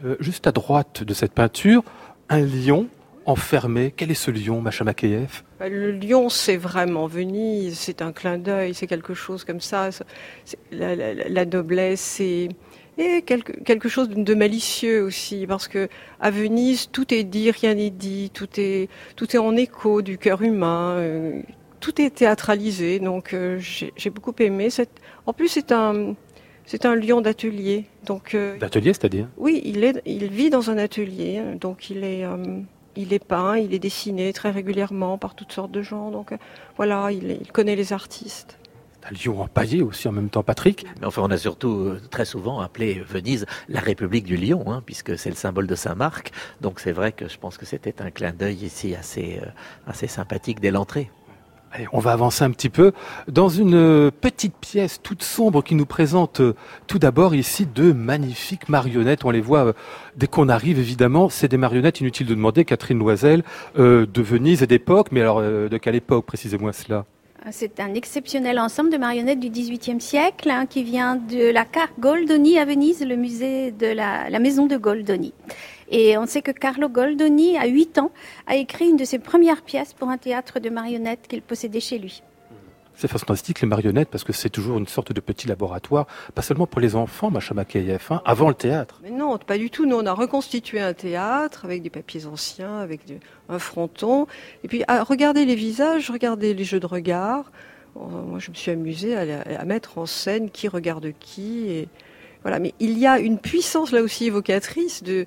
Euh, 0.03 0.17
juste 0.19 0.47
à 0.47 0.51
droite 0.51 1.03
de 1.03 1.13
cette 1.13 1.31
peinture, 1.31 1.83
un 2.29 2.41
lion 2.41 2.87
enfermé. 3.25 3.93
Quel 3.95 4.11
est 4.11 4.15
ce 4.15 4.29
lion, 4.29 4.61
Macha 4.61 4.83
Makeyev? 4.83 5.43
Bah, 5.59 5.69
Le 5.69 5.91
lion, 5.91 6.29
c'est 6.29 6.57
vraiment 6.57 7.07
Venise, 7.07 7.79
c'est 7.79 8.01
un 8.01 8.11
clin 8.11 8.37
d'œil, 8.37 8.73
c'est 8.73 8.87
quelque 8.87 9.13
chose 9.13 9.45
comme 9.45 9.61
ça. 9.61 9.89
La, 10.71 10.95
la, 10.95 11.45
noblesse, 11.45 12.01
c'est 12.01 12.49
et 12.97 13.21
quelque, 13.21 13.51
quelque 13.63 13.89
chose 13.89 14.09
de 14.09 14.33
malicieux 14.33 15.03
aussi, 15.03 15.45
parce 15.47 15.67
que 15.67 15.89
à 16.19 16.31
Venise, 16.31 16.89
tout 16.91 17.13
est 17.13 17.23
dit, 17.23 17.51
rien 17.51 17.73
n'est 17.75 17.89
dit, 17.89 18.31
tout 18.33 18.49
est, 18.57 18.89
tout 19.15 19.35
est 19.35 19.39
en 19.39 19.55
écho 19.55 20.01
du 20.01 20.17
cœur 20.17 20.41
humain, 20.41 20.95
euh, 20.97 21.41
tout 21.79 22.01
est 22.01 22.09
théâtralisé. 22.09 22.99
Donc 22.99 23.33
euh, 23.33 23.59
j'ai 23.59 24.09
beaucoup 24.09 24.33
aimé. 24.39 24.69
Cette... 24.69 25.01
En 25.25 25.33
plus, 25.33 25.49
c'est 25.49 25.71
un, 25.71 26.15
c'est 26.65 26.85
un 26.85 26.95
lion 26.95 27.21
d'atelier. 27.21 27.85
Donc 28.05 28.33
euh, 28.33 28.57
d'atelier, 28.57 28.93
c'est-à-dire? 28.93 29.27
Oui, 29.37 29.61
il 29.65 29.83
est, 29.83 30.01
il 30.05 30.27
vit 30.29 30.49
dans 30.49 30.69
un 30.69 30.77
atelier, 30.77 31.41
donc 31.59 31.89
il 31.89 32.03
est. 32.03 32.23
il 32.97 33.11
est 33.11 33.19
peint, 33.23 33.57
il 33.57 33.73
est 33.73 33.79
dessiné 33.79 34.31
très 34.31 34.51
régulièrement 34.51 35.17
par 35.17 35.35
toutes 35.35 35.51
sortes 35.51 35.71
de 35.71 35.81
gens. 35.81 36.11
Donc 36.11 36.33
voilà, 36.77 37.11
il, 37.11 37.39
il 37.41 37.51
connaît 37.51 37.75
les 37.75 37.91
artistes 37.91 38.57
un 39.05 39.13
lion 39.13 39.41
empaillé 39.41 39.81
aussi 39.81 40.07
en 40.07 40.11
même 40.11 40.29
temps, 40.29 40.43
Patrick. 40.43 40.85
Mais 40.99 41.07
enfin, 41.07 41.21
on 41.23 41.31
a 41.31 41.37
surtout 41.37 41.69
euh, 41.69 42.01
très 42.09 42.25
souvent 42.25 42.59
appelé 42.59 43.03
Venise 43.07 43.45
la 43.69 43.79
République 43.79 44.25
du 44.25 44.37
lion, 44.37 44.63
hein, 44.67 44.81
puisque 44.85 45.17
c'est 45.17 45.29
le 45.29 45.35
symbole 45.35 45.67
de 45.67 45.75
Saint-Marc. 45.75 46.31
Donc 46.61 46.79
c'est 46.79 46.91
vrai 46.91 47.11
que 47.11 47.27
je 47.27 47.37
pense 47.37 47.57
que 47.57 47.65
c'était 47.65 48.01
un 48.01 48.09
clin 48.09 48.31
d'œil 48.31 48.63
ici 48.65 48.95
assez, 48.95 49.39
euh, 49.41 49.47
assez 49.87 50.07
sympathique 50.07 50.59
dès 50.59 50.71
l'entrée. 50.71 51.11
Allez, 51.71 51.87
on 51.91 51.99
va 51.99 52.13
avancer 52.13 52.43
un 52.45 52.51
petit 52.51 52.69
peu 52.69 52.93
dans 53.27 53.49
une 53.49 53.75
euh, 53.75 54.09
petite 54.09 54.55
pièce 54.55 55.01
toute 55.03 55.23
sombre 55.23 55.61
qui 55.61 55.75
nous 55.75 55.85
présente 55.85 56.41
tout 56.87 56.99
d'abord 56.99 57.35
ici 57.35 57.65
de 57.65 57.91
magnifiques 57.91 58.69
marionnettes. 58.69 59.25
On 59.25 59.29
les 59.29 59.41
voit 59.41 59.73
dès 60.15 60.27
qu'on 60.27 60.47
arrive, 60.47 60.79
évidemment. 60.79 61.27
C'est 61.27 61.49
des 61.49 61.57
marionnettes, 61.57 61.99
inutile 61.99 62.27
de 62.27 62.33
demander, 62.33 62.63
Catherine 62.63 62.97
Loisel, 62.97 63.43
de 63.75 64.21
Venise 64.21 64.63
et 64.63 64.67
d'époque. 64.67 65.09
Mais 65.11 65.19
alors, 65.19 65.41
de 65.41 65.77
quelle 65.77 65.95
époque, 65.95 66.25
précisez-moi 66.25 66.71
cela? 66.71 67.05
C'est 67.51 67.79
un 67.79 67.93
exceptionnel 67.93 68.59
ensemble 68.59 68.89
de 68.89 68.97
marionnettes 68.97 69.39
du 69.39 69.49
XVIIIe 69.49 70.01
siècle 70.01 70.49
hein, 70.49 70.65
qui 70.65 70.83
vient 70.83 71.15
de 71.15 71.51
la 71.51 71.65
Goldoni 71.99 72.57
à 72.57 72.65
Venise, 72.65 73.05
le 73.05 73.15
musée 73.15 73.71
de 73.71 73.87
la, 73.87 74.29
la 74.29 74.39
maison 74.39 74.65
de 74.65 74.77
Goldoni. 74.77 75.33
Et 75.89 76.17
on 76.17 76.25
sait 76.25 76.41
que 76.41 76.51
Carlo 76.51 76.89
Goldoni, 76.89 77.57
à 77.57 77.67
8 77.67 77.99
ans, 77.99 78.11
a 78.47 78.55
écrit 78.55 78.89
une 78.89 78.97
de 78.97 79.05
ses 79.05 79.19
premières 79.19 79.61
pièces 79.61 79.93
pour 79.93 80.09
un 80.09 80.17
théâtre 80.17 80.59
de 80.59 80.69
marionnettes 80.69 81.27
qu'il 81.27 81.41
possédait 81.41 81.79
chez 81.79 81.99
lui. 81.99 82.23
C'est 82.97 83.09
fantastique 83.09 83.61
les 83.61 83.67
marionnettes 83.67 84.09
parce 84.09 84.23
que 84.23 84.33
c'est 84.33 84.49
toujours 84.49 84.77
une 84.77 84.87
sorte 84.87 85.11
de 85.11 85.19
petit 85.19 85.47
laboratoire, 85.47 86.07
pas 86.33 86.41
seulement 86.41 86.65
pour 86.65 86.79
les 86.79 86.95
enfants, 86.95 87.29
Macha 87.29 87.53
Makeyev, 87.53 88.07
hein, 88.09 88.21
avant 88.25 88.47
le 88.47 88.53
théâtre. 88.53 88.99
Mais 89.03 89.09
non, 89.09 89.37
pas 89.37 89.57
du 89.57 89.69
tout. 89.69 89.85
Nous, 89.85 89.97
on 89.97 90.05
a 90.05 90.13
reconstitué 90.13 90.79
un 90.79 90.93
théâtre 90.93 91.65
avec 91.65 91.81
des 91.81 91.89
papiers 91.89 92.25
anciens, 92.25 92.79
avec 92.79 93.01
un 93.49 93.59
fronton. 93.59 94.27
Et 94.63 94.67
puis, 94.67 94.83
à 94.87 95.03
regarder 95.03 95.45
les 95.45 95.55
visages, 95.55 96.09
regarder 96.09 96.53
les 96.53 96.63
jeux 96.63 96.79
de 96.79 96.85
regard. 96.85 97.51
Oh, 97.95 98.07
moi, 98.07 98.39
je 98.39 98.49
me 98.49 98.55
suis 98.55 98.71
amusée 98.71 99.15
à, 99.15 99.65
mettre 99.65 99.97
en 99.97 100.05
scène 100.05 100.49
qui 100.49 100.67
regarde 100.67 101.11
qui. 101.19 101.67
Et, 101.69 101.89
voilà. 102.43 102.59
Mais 102.59 102.73
il 102.79 102.97
y 102.97 103.07
a 103.07 103.19
une 103.19 103.39
puissance 103.39 103.91
là 103.91 104.01
aussi 104.01 104.25
évocatrice 104.25 105.03
de, 105.03 105.25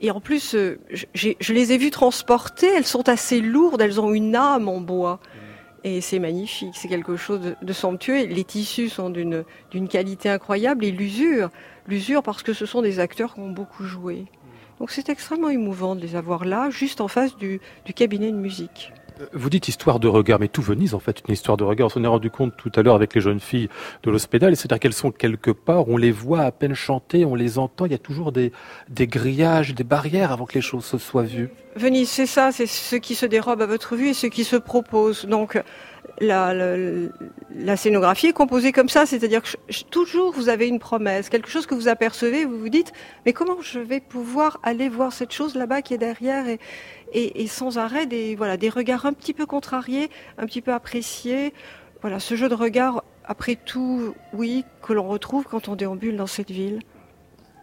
et 0.00 0.10
en 0.10 0.20
plus, 0.20 0.54
euh, 0.54 0.78
je 1.14 1.52
les 1.52 1.72
ai 1.72 1.78
vues 1.78 1.90
transporter. 1.90 2.66
Elles 2.66 2.86
sont 2.86 3.08
assez 3.08 3.40
lourdes. 3.40 3.80
Elles 3.80 4.00
ont 4.00 4.12
une 4.12 4.36
âme 4.36 4.68
en 4.68 4.80
bois 4.80 5.20
et 5.86 6.00
c'est 6.00 6.18
magnifique, 6.18 6.74
c'est 6.74 6.88
quelque 6.88 7.16
chose 7.16 7.54
de, 7.62 7.72
somptueux. 7.72 8.26
Les 8.26 8.42
tissus 8.42 8.88
sont 8.88 9.08
d'une 9.08 9.44
qualité 9.88 10.28
incroyable 10.28 10.84
et 10.84 10.90
l'usure, 10.90 11.48
l'usure 11.86 12.24
parce 12.24 12.42
que 12.42 12.52
ce 12.52 12.66
sont 12.66 12.82
des 12.82 12.98
acteurs 12.98 13.34
qui 13.34 13.40
ont 13.40 13.50
beaucoup 13.50 13.84
joué. 13.84 14.24
Donc 14.80 14.90
c'est 14.90 15.08
extrêmement 15.08 15.48
émouvant 15.48 15.94
de 15.94 16.00
les 16.00 16.16
avoir 16.16 16.44
là, 16.44 16.70
juste 16.70 17.00
en 17.00 17.06
face 17.06 17.36
du 17.36 17.60
cabinet 17.94 18.32
de 18.32 18.36
musique. 18.36 18.92
Vous 19.32 19.48
dites 19.48 19.68
histoire 19.68 19.98
de 19.98 20.08
regard, 20.08 20.38
mais 20.38 20.48
tout 20.48 20.60
Venise, 20.60 20.94
en 20.94 20.98
fait, 20.98 21.22
une 21.26 21.32
histoire 21.32 21.56
de 21.56 21.64
regard. 21.64 21.86
On 21.86 21.90
s'en 21.90 22.04
est 22.04 22.08
rendu 22.08 22.30
compte 22.30 22.54
tout 22.56 22.70
à 22.74 22.82
l'heure 22.82 22.94
avec 22.94 23.14
les 23.14 23.20
jeunes 23.20 23.40
filles 23.40 23.68
de 24.02 24.10
l'hospital, 24.10 24.54
c'est-à-dire 24.56 24.78
qu'elles 24.78 24.92
sont 24.92 25.10
quelque 25.10 25.50
part, 25.50 25.88
on 25.88 25.96
les 25.96 26.10
voit 26.10 26.42
à 26.42 26.52
peine 26.52 26.74
chanter, 26.74 27.24
on 27.24 27.34
les 27.34 27.58
entend, 27.58 27.86
il 27.86 27.92
y 27.92 27.94
a 27.94 27.98
toujours 27.98 28.30
des, 28.30 28.52
grillages, 28.90 29.74
des 29.74 29.84
barrières 29.84 30.32
avant 30.32 30.44
que 30.44 30.54
les 30.54 30.60
choses 30.60 30.84
se 30.84 30.98
soient 30.98 31.22
vues. 31.22 31.50
Venise, 31.76 32.10
c'est 32.10 32.26
ça, 32.26 32.52
c'est 32.52 32.66
ce 32.66 32.96
qui 32.96 33.14
se 33.14 33.26
dérobe 33.26 33.62
à 33.62 33.66
votre 33.66 33.96
vue 33.96 34.08
et 34.08 34.14
ce 34.14 34.26
qui 34.26 34.44
se 34.44 34.56
propose. 34.56 35.26
Donc, 35.26 35.58
la, 36.20 36.54
la, 37.54 37.76
scénographie 37.76 38.28
est 38.28 38.32
composée 38.32 38.72
comme 38.72 38.88
ça, 38.88 39.06
c'est-à-dire 39.06 39.42
que 39.42 39.50
toujours 39.90 40.32
vous 40.32 40.48
avez 40.48 40.68
une 40.68 40.78
promesse, 40.78 41.28
quelque 41.28 41.50
chose 41.50 41.66
que 41.66 41.74
vous 41.74 41.88
apercevez, 41.88 42.44
vous 42.44 42.58
vous 42.58 42.68
dites, 42.68 42.92
mais 43.24 43.32
comment 43.32 43.60
je 43.60 43.78
vais 43.78 44.00
pouvoir 44.00 44.58
aller 44.62 44.88
voir 44.88 45.12
cette 45.12 45.32
chose 45.32 45.54
là-bas 45.54 45.82
qui 45.82 45.94
est 45.94 45.98
derrière 45.98 46.48
et, 46.48 46.58
et, 47.12 47.46
sans 47.46 47.78
arrêt 47.78 48.06
des, 48.06 48.34
voilà, 48.36 48.56
des 48.56 48.68
regards 48.68 49.06
un 49.06 49.12
petit 49.12 49.32
peu 49.32 49.46
contrariés, 49.46 50.10
un 50.38 50.46
petit 50.46 50.60
peu 50.60 50.72
appréciés. 50.72 51.54
Voilà, 52.02 52.20
ce 52.20 52.34
jeu 52.36 52.48
de 52.48 52.54
regard, 52.54 53.02
après 53.24 53.56
tout, 53.56 54.14
oui, 54.32 54.64
que 54.82 54.92
l'on 54.92 55.08
retrouve 55.08 55.44
quand 55.44 55.68
on 55.68 55.76
déambule 55.76 56.16
dans 56.16 56.26
cette 56.26 56.50
ville. 56.50 56.80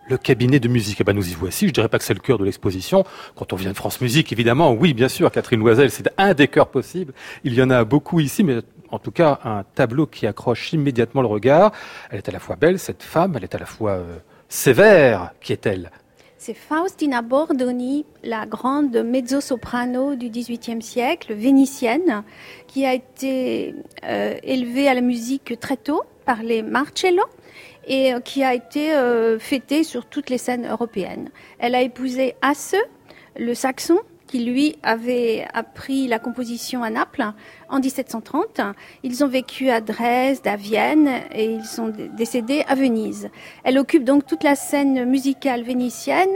le 0.08 0.18
cabinet 0.18 0.60
de 0.60 0.68
musique. 0.68 1.00
Eh 1.02 1.04
ben, 1.04 1.14
nous 1.14 1.30
y 1.30 1.34
voici. 1.34 1.68
Je 1.68 1.74
dirais 1.74 1.88
pas 1.90 1.98
que 1.98 2.04
c'est 2.04 2.14
le 2.14 2.20
cœur 2.20 2.38
de 2.38 2.46
l'exposition. 2.46 3.06
Quand 3.36 3.54
on 3.54 3.56
vient 3.56 3.72
de 3.72 3.76
France 3.76 4.02
Musique, 4.02 4.32
évidemment, 4.32 4.72
oui, 4.74 4.94
bien 4.94 5.08
sûr, 5.08 5.32
Catherine 5.32 5.60
Loisel, 5.60 5.92
c'est 5.92 6.10
un 6.18 6.34
des 6.34 6.48
cœurs 6.48 6.70
possibles. 6.70 7.14
Il 7.44 7.54
y 7.54 7.62
en 7.62 7.70
a 7.70 7.84
beaucoup 7.86 8.20
ici, 8.20 8.44
mais 8.44 8.58
en 8.90 9.00
tout 9.00 9.12
cas, 9.12 9.40
un 9.44 9.64
tableau 9.76 10.06
qui 10.06 10.28
accroche 10.28 10.74
immédiatement 10.74 11.22
le 11.22 11.28
regard. 11.28 11.72
Elle 12.10 12.18
est 12.18 12.30
à 12.30 12.32
la 12.32 12.40
fois 12.40 12.56
belle, 12.56 12.80
cette 12.80 13.04
femme, 13.04 13.34
elle 13.38 13.44
est 13.44 13.56
à 13.56 13.60
la 13.60 13.66
fois 13.66 13.92
euh, 13.92 14.18
sévère. 14.50 15.32
Qui 15.42 15.54
est-elle? 15.54 15.90
C'est 16.44 16.54
Faustina 16.54 17.22
Bordoni, 17.22 18.06
la 18.22 18.46
grande 18.46 18.98
mezzo-soprano 18.98 20.16
du 20.16 20.30
XVIIIe 20.30 20.82
siècle, 20.82 21.34
vénitienne, 21.34 22.26
qui 22.68 22.86
a 22.86 22.94
été 22.94 23.74
euh, 24.04 24.36
élevée 24.44 24.90
à 24.90 24.94
la 24.94 25.00
musique 25.00 25.58
très 25.62 25.78
tôt 25.78 26.04
par 26.26 26.44
les 26.44 26.62
Marcello 26.62 27.24
et 27.88 28.14
euh, 28.14 28.20
qui 28.20 28.44
a 28.44 28.54
été 28.54 28.94
euh, 28.94 29.40
fêtée 29.40 29.86
sur 29.86 30.06
toutes 30.06 30.30
les 30.30 30.38
scènes 30.38 30.68
européennes. 30.68 31.30
Elle 31.60 31.76
a 31.76 31.82
épousé 31.82 32.36
Hasse, 32.42 32.76
le 33.38 33.54
saxon, 33.54 34.00
qui 34.34 34.44
lui 34.44 34.76
avait 34.82 35.46
appris 35.54 36.08
la 36.08 36.18
composition 36.18 36.82
à 36.82 36.90
Naples 36.90 37.24
en 37.70 37.80
1730. 37.80 38.62
Ils 39.04 39.24
ont 39.24 39.28
vécu 39.28 39.70
à 39.70 39.80
Dresde, 39.80 40.48
à 40.48 40.56
Vienne 40.56 41.08
et 41.36 41.46
ils 41.46 41.66
sont 41.66 41.94
décédés 42.18 42.64
à 42.68 42.74
Venise. 42.74 43.30
Elle 43.64 43.78
occupe 43.78 44.04
donc 44.04 44.26
toute 44.26 44.44
la 44.44 44.56
scène 44.56 45.06
musicale 45.06 45.62
vénitienne 45.62 46.36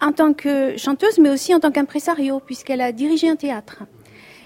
en 0.00 0.10
tant 0.10 0.32
que 0.32 0.76
chanteuse, 0.76 1.20
mais 1.20 1.30
aussi 1.30 1.54
en 1.54 1.60
tant 1.60 1.70
qu'impresario, 1.70 2.40
puisqu'elle 2.40 2.80
a 2.80 2.90
dirigé 2.90 3.28
un 3.28 3.36
théâtre. 3.36 3.84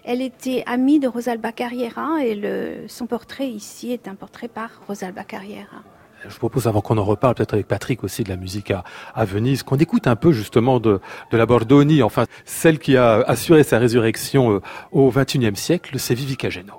Elle 0.05 0.21
était 0.21 0.63
amie 0.67 1.01
de 1.01 1.09
Rosalba 1.09 1.53
Carriera 1.53 2.23
et 2.23 2.85
son 2.87 3.07
portrait 3.07 3.49
ici 3.49 3.93
est 3.93 4.09
un 4.09 4.15
portrait 4.15 4.49
par 4.49 4.83
Rosalba 4.87 5.25
Carriera. 5.25 5.83
Je 6.29 6.37
propose, 6.37 6.67
avant 6.67 6.81
qu'on 6.81 6.99
en 6.99 7.05
reparle, 7.05 7.35
peut-être 7.35 7.55
avec 7.55 7.67
Patrick 7.67 8.05
aussi, 8.05 8.25
de 8.25 8.29
la 8.29 8.37
musique 8.37 8.71
à, 8.71 9.25
Venise, 9.25 9.63
qu'on 9.63 9.77
écoute 9.77 10.07
un 10.07 10.17
peu 10.17 10.33
justement 10.33 10.81
de, 10.81 11.01
de, 11.31 11.37
la 11.37 11.47
Bordoni, 11.47 12.03
enfin 12.03 12.27
celle 12.45 12.79
qui 12.79 12.97
a 12.97 13.21
assuré 13.23 13.63
sa 13.63 13.79
résurrection 13.79 14.53
euh, 14.53 14.61
au 14.93 15.11
XXIe 15.11 15.57
siècle, 15.57 15.99
c'est 15.99 16.15
Vivica 16.15 16.51
Geno. 16.51 16.75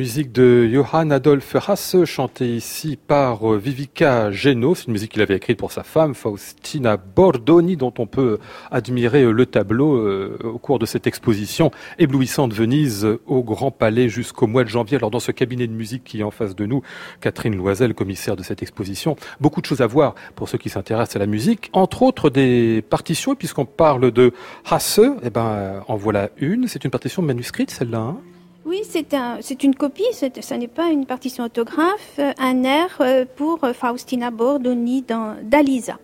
musique 0.00 0.32
de 0.32 0.66
Johann 0.66 1.12
Adolf 1.12 1.56
Hasse, 1.68 2.06
chantée 2.06 2.56
ici 2.56 2.96
par 2.96 3.52
euh, 3.52 3.58
Vivica 3.58 4.30
Geno. 4.30 4.74
C'est 4.74 4.86
une 4.86 4.94
musique 4.94 5.12
qu'il 5.12 5.20
avait 5.20 5.36
écrite 5.36 5.58
pour 5.58 5.72
sa 5.72 5.82
femme, 5.82 6.14
Faustina 6.14 6.96
Bordoni, 6.96 7.76
dont 7.76 7.92
on 7.98 8.06
peut 8.06 8.38
admirer 8.70 9.24
euh, 9.24 9.30
le 9.30 9.44
tableau 9.44 9.96
euh, 9.96 10.38
au 10.42 10.56
cours 10.56 10.78
de 10.78 10.86
cette 10.86 11.06
exposition 11.06 11.70
éblouissante 11.98 12.54
Venise 12.54 13.06
au 13.26 13.42
Grand 13.42 13.70
Palais 13.70 14.08
jusqu'au 14.08 14.46
mois 14.46 14.64
de 14.64 14.70
janvier. 14.70 14.96
Alors, 14.96 15.10
dans 15.10 15.20
ce 15.20 15.32
cabinet 15.32 15.66
de 15.66 15.74
musique 15.74 16.02
qui 16.02 16.20
est 16.20 16.22
en 16.22 16.30
face 16.30 16.56
de 16.56 16.64
nous, 16.64 16.80
Catherine 17.20 17.54
Loisel, 17.54 17.92
commissaire 17.92 18.36
de 18.36 18.42
cette 18.42 18.62
exposition, 18.62 19.16
beaucoup 19.38 19.60
de 19.60 19.66
choses 19.66 19.82
à 19.82 19.86
voir 19.86 20.14
pour 20.34 20.48
ceux 20.48 20.56
qui 20.56 20.70
s'intéressent 20.70 21.16
à 21.16 21.18
la 21.18 21.26
musique. 21.26 21.68
Entre 21.74 22.00
autres, 22.00 22.30
des 22.30 22.82
partitions, 22.88 23.34
puisqu'on 23.34 23.66
parle 23.66 24.12
de 24.12 24.32
Hasse, 24.64 24.98
eh 25.22 25.28
ben, 25.28 25.84
en 25.88 25.96
voilà 25.96 26.30
une. 26.38 26.68
C'est 26.68 26.86
une 26.86 26.90
partition 26.90 27.20
manuscrite, 27.20 27.70
celle-là, 27.70 27.98
hein? 27.98 28.16
Oui, 28.66 28.82
c'est 28.86 29.14
un, 29.14 29.38
une 29.62 29.74
copie, 29.74 30.04
ce 30.12 30.54
n'est 30.54 30.68
pas 30.68 30.90
une 30.90 31.06
partition 31.06 31.44
autographe, 31.44 32.18
euh, 32.18 32.32
un 32.38 32.62
air 32.62 32.98
euh, 33.00 33.24
pour 33.36 33.64
euh, 33.64 33.72
Faustina 33.72 34.30
Bordoni 34.30 35.02
d'Alisa. 35.42 35.98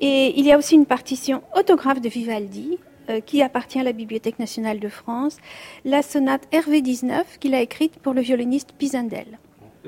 Et 0.00 0.38
il 0.38 0.46
y 0.46 0.52
a 0.52 0.58
aussi 0.58 0.76
une 0.76 0.86
partition 0.86 1.42
autographe 1.56 2.00
de 2.00 2.08
Vivaldi 2.08 2.78
qui 3.26 3.42
appartient 3.42 3.80
à 3.80 3.82
la 3.82 3.92
Bibliothèque 3.92 4.38
nationale 4.38 4.78
de 4.78 4.88
France, 4.88 5.36
la 5.84 6.00
sonate 6.00 6.46
RV19 6.52 7.22
qu'il 7.40 7.56
a 7.56 7.60
écrite 7.60 7.98
pour 7.98 8.14
le 8.14 8.20
violoniste 8.20 8.70
Pisandel. 8.78 9.40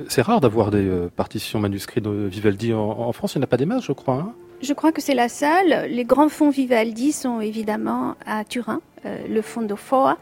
C'est 0.08 0.22
rare 0.22 0.40
d'avoir 0.40 0.72
des 0.72 0.90
partitions 1.14 1.60
manuscrites 1.60 2.02
de 2.02 2.26
Vivaldi 2.26 2.74
en, 2.74 3.12
France, 3.12 3.34
il 3.34 3.38
n'y 3.38 3.42
en 3.42 3.44
a 3.44 3.46
pas 3.46 3.58
des 3.58 3.64
masses, 3.64 3.84
je 3.84 3.92
crois. 3.92 4.16
Hein 4.16 4.34
je 4.60 4.72
crois 4.72 4.90
que 4.90 5.00
c'est 5.00 5.14
la 5.14 5.28
seule. 5.28 5.88
Les 5.88 6.04
grands 6.04 6.28
fonds 6.28 6.50
Vivaldi 6.50 7.12
sont 7.12 7.40
évidemment 7.40 8.16
à 8.26 8.42
Turin, 8.42 8.80
le 9.04 9.40
Fondo 9.40 9.76
Foa, 9.76 10.18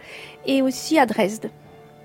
et 0.47 0.61
aussi 0.61 0.99
à 0.99 1.07
Dresde. 1.07 1.51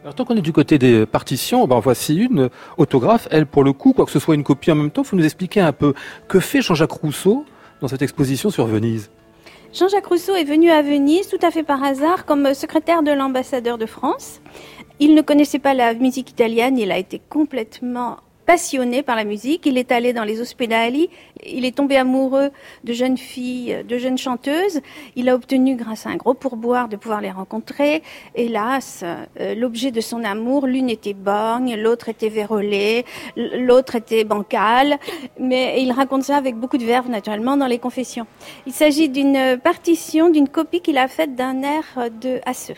Alors, 0.06 0.14
tant 0.14 0.24
qu'on 0.24 0.38
est 0.38 0.42
du 0.42 0.54
côté 0.54 0.78
des 0.78 1.08
partitions, 1.08 1.66
ben 1.66 1.80
voici 1.80 2.16
une 2.16 2.52
autographe. 2.78 3.28
Elle, 3.32 3.48
pour 3.48 3.64
le 3.64 3.74
coup, 3.74 3.92
quoi 3.92 4.06
que 4.06 4.12
ce 4.12 4.20
soit 4.20 4.36
une 4.36 4.44
copie 4.44 4.72
en 4.72 4.76
même 4.76 4.92
temps, 4.92 5.04
faut 5.04 5.16
nous 5.16 5.26
expliquer 5.26 5.62
un 5.62 5.72
peu 5.72 5.96
que 6.28 6.40
fait 6.40 6.62
Jean-Jacques 6.62 6.92
Rousseau 6.92 7.44
dans 7.82 7.88
cette 7.88 8.04
exposition 8.04 8.52
sur 8.52 8.68
Venise? 8.68 9.10
Jean-Jacques 9.74 10.06
Rousseau 10.06 10.36
est 10.36 10.44
venu 10.44 10.70
à 10.70 10.84
Venise 10.84 11.28
tout 11.28 11.40
à 11.42 11.50
fait 11.50 11.64
par 11.64 11.84
hasard 11.84 12.26
comme 12.26 12.54
secrétaire 12.54 13.02
de 13.02 13.10
l'ambassadeur 13.10 13.80
de 13.80 13.88
France. 13.88 14.42
Il 15.00 15.16
ne 15.16 15.24
connaissait 15.24 15.58
pas 15.58 15.74
la 15.74 15.96
musique 15.96 16.30
italienne, 16.30 16.78
il 16.78 16.92
a 16.92 17.00
été 17.00 17.20
complètement 17.28 18.18
passionné 18.46 19.04
par 19.04 19.16
la 19.16 19.24
musique. 19.24 19.66
Il 19.66 19.78
est 19.78 19.92
allé 19.92 20.14
dans 20.14 20.24
les 20.24 20.42
hospedali, 20.42 21.10
il 21.46 21.66
est 21.66 21.76
tombé 21.76 21.98
amoureux 21.98 22.52
de 22.84 22.94
jeunes 22.94 23.18
filles, 23.18 23.84
de 23.88 23.98
jeunes 23.98 24.18
chanteuses. 24.18 24.82
Il 25.16 25.30
a 25.30 25.36
obtenu, 25.36 25.76
grâce 25.76 26.06
à 26.06 26.10
un 26.10 26.16
gros 26.16 26.34
pourboire, 26.34 26.88
de 26.88 26.96
pouvoir 26.96 27.22
les 27.22 27.32
rencontrer. 27.32 28.04
Hélas, 28.36 29.04
euh, 29.04 29.56
l'objet 29.56 29.92
de 29.92 30.02
son 30.02 30.24
amour, 30.24 30.68
l'une 30.68 30.90
était 30.90 31.14
borgne, 31.14 31.76
l'autre 31.76 32.10
était 32.10 32.30
vérolée, 32.30 33.06
l'autre 33.36 33.96
était 33.96 34.24
bancale. 34.24 34.98
Mais 35.40 35.82
il 35.82 35.92
raconte 35.92 36.24
ça 36.24 36.38
avec 36.38 36.56
beaucoup 36.56 36.78
de 36.78 36.86
verve, 36.86 37.10
naturellement, 37.10 37.58
dans 37.58 37.68
les 37.68 37.80
confessions. 37.80 38.28
Il 38.66 38.74
s'agit 38.74 39.10
d'une 39.10 39.60
partition, 39.64 40.30
d'une 40.30 40.50
copie 40.50 40.82
qu'il 40.82 40.98
a 40.98 41.08
faite 41.08 41.36
d'un 41.36 41.62
air 41.64 41.84
de 42.22 42.40
Hasseux, 42.46 42.76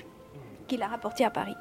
qu'il 0.67 0.81
a 0.81 0.87
rapporté 0.87 1.23
à 1.25 1.29
Paris 1.29 1.55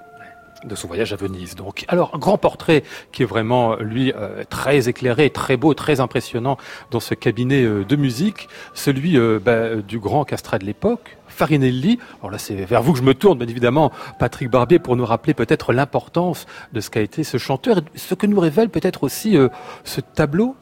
de 0.64 0.74
son 0.74 0.88
voyage 0.88 1.12
à 1.12 1.16
Venise. 1.16 1.54
Donc, 1.54 1.84
alors 1.88 2.10
un 2.14 2.18
grand 2.18 2.38
portrait 2.38 2.82
qui 3.12 3.22
est 3.22 3.26
vraiment 3.26 3.76
lui 3.76 4.12
euh, 4.12 4.44
très 4.48 4.88
éclairé, 4.88 5.30
très 5.30 5.56
beau, 5.56 5.74
très 5.74 6.00
impressionnant 6.00 6.56
dans 6.90 7.00
ce 7.00 7.14
cabinet 7.14 7.62
euh, 7.62 7.84
de 7.84 7.96
musique, 7.96 8.48
celui 8.74 9.18
euh, 9.18 9.38
bah, 9.42 9.76
du 9.76 9.98
grand 9.98 10.24
castrat 10.24 10.58
de 10.58 10.64
l'époque, 10.64 11.16
Farinelli. 11.28 11.98
Alors 12.20 12.30
là, 12.30 12.38
c'est 12.38 12.54
vers 12.54 12.82
vous 12.82 12.92
que 12.92 12.98
je 12.98 13.04
me 13.04 13.14
tourne, 13.14 13.38
bien 13.38 13.48
évidemment, 13.48 13.92
Patrick 14.18 14.50
Barbier, 14.50 14.78
pour 14.78 14.96
nous 14.96 15.06
rappeler 15.06 15.34
peut-être 15.34 15.72
l'importance 15.72 16.46
de 16.72 16.80
ce 16.80 16.90
qu'a 16.90 17.00
été 17.00 17.24
ce 17.24 17.38
chanteur, 17.38 17.80
ce 17.94 18.14
que 18.14 18.26
nous 18.26 18.40
révèle 18.40 18.68
peut-être 18.68 19.02
aussi 19.04 19.36
ce 19.84 20.00
tableau 20.00 20.56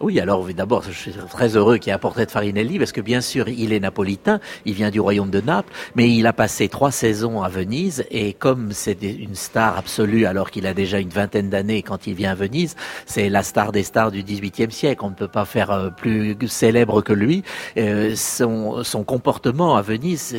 oui, 0.00 0.18
alors 0.18 0.46
d'abord, 0.54 0.82
je 0.82 0.92
suis 0.92 1.12
très 1.12 1.56
heureux 1.56 1.76
qu'il 1.76 1.92
y 1.92 1.96
ait 1.96 1.98
un 2.02 2.24
de 2.24 2.30
Farinelli, 2.30 2.78
parce 2.78 2.92
que 2.92 3.02
bien 3.02 3.20
sûr, 3.20 3.48
il 3.48 3.72
est 3.72 3.80
napolitain, 3.80 4.40
il 4.64 4.72
vient 4.72 4.90
du 4.90 4.98
royaume 4.98 5.30
de 5.30 5.40
Naples, 5.40 5.72
mais 5.94 6.10
il 6.10 6.26
a 6.26 6.32
passé 6.32 6.68
trois 6.68 6.90
saisons 6.90 7.42
à 7.42 7.48
Venise, 7.48 8.04
et 8.10 8.32
comme 8.32 8.72
c'est 8.72 9.02
une 9.02 9.34
star 9.34 9.76
absolue, 9.76 10.24
alors 10.24 10.50
qu'il 10.50 10.66
a 10.66 10.72
déjà 10.72 10.98
une 10.98 11.10
vingtaine 11.10 11.50
d'années 11.50 11.82
quand 11.82 12.06
il 12.06 12.14
vient 12.14 12.32
à 12.32 12.34
Venise, 12.34 12.76
c'est 13.04 13.28
la 13.28 13.42
star 13.42 13.72
des 13.72 13.82
stars 13.82 14.10
du 14.10 14.22
XVIIIe 14.22 14.72
siècle, 14.72 15.04
on 15.04 15.10
ne 15.10 15.14
peut 15.14 15.28
pas 15.28 15.44
faire 15.44 15.70
euh, 15.70 15.90
plus 15.90 16.36
célèbre 16.48 17.02
que 17.02 17.12
lui. 17.12 17.42
Euh, 17.76 18.14
son, 18.16 18.82
son, 18.82 19.04
comportement 19.04 19.76
à 19.76 19.82
Venise, 19.82 20.34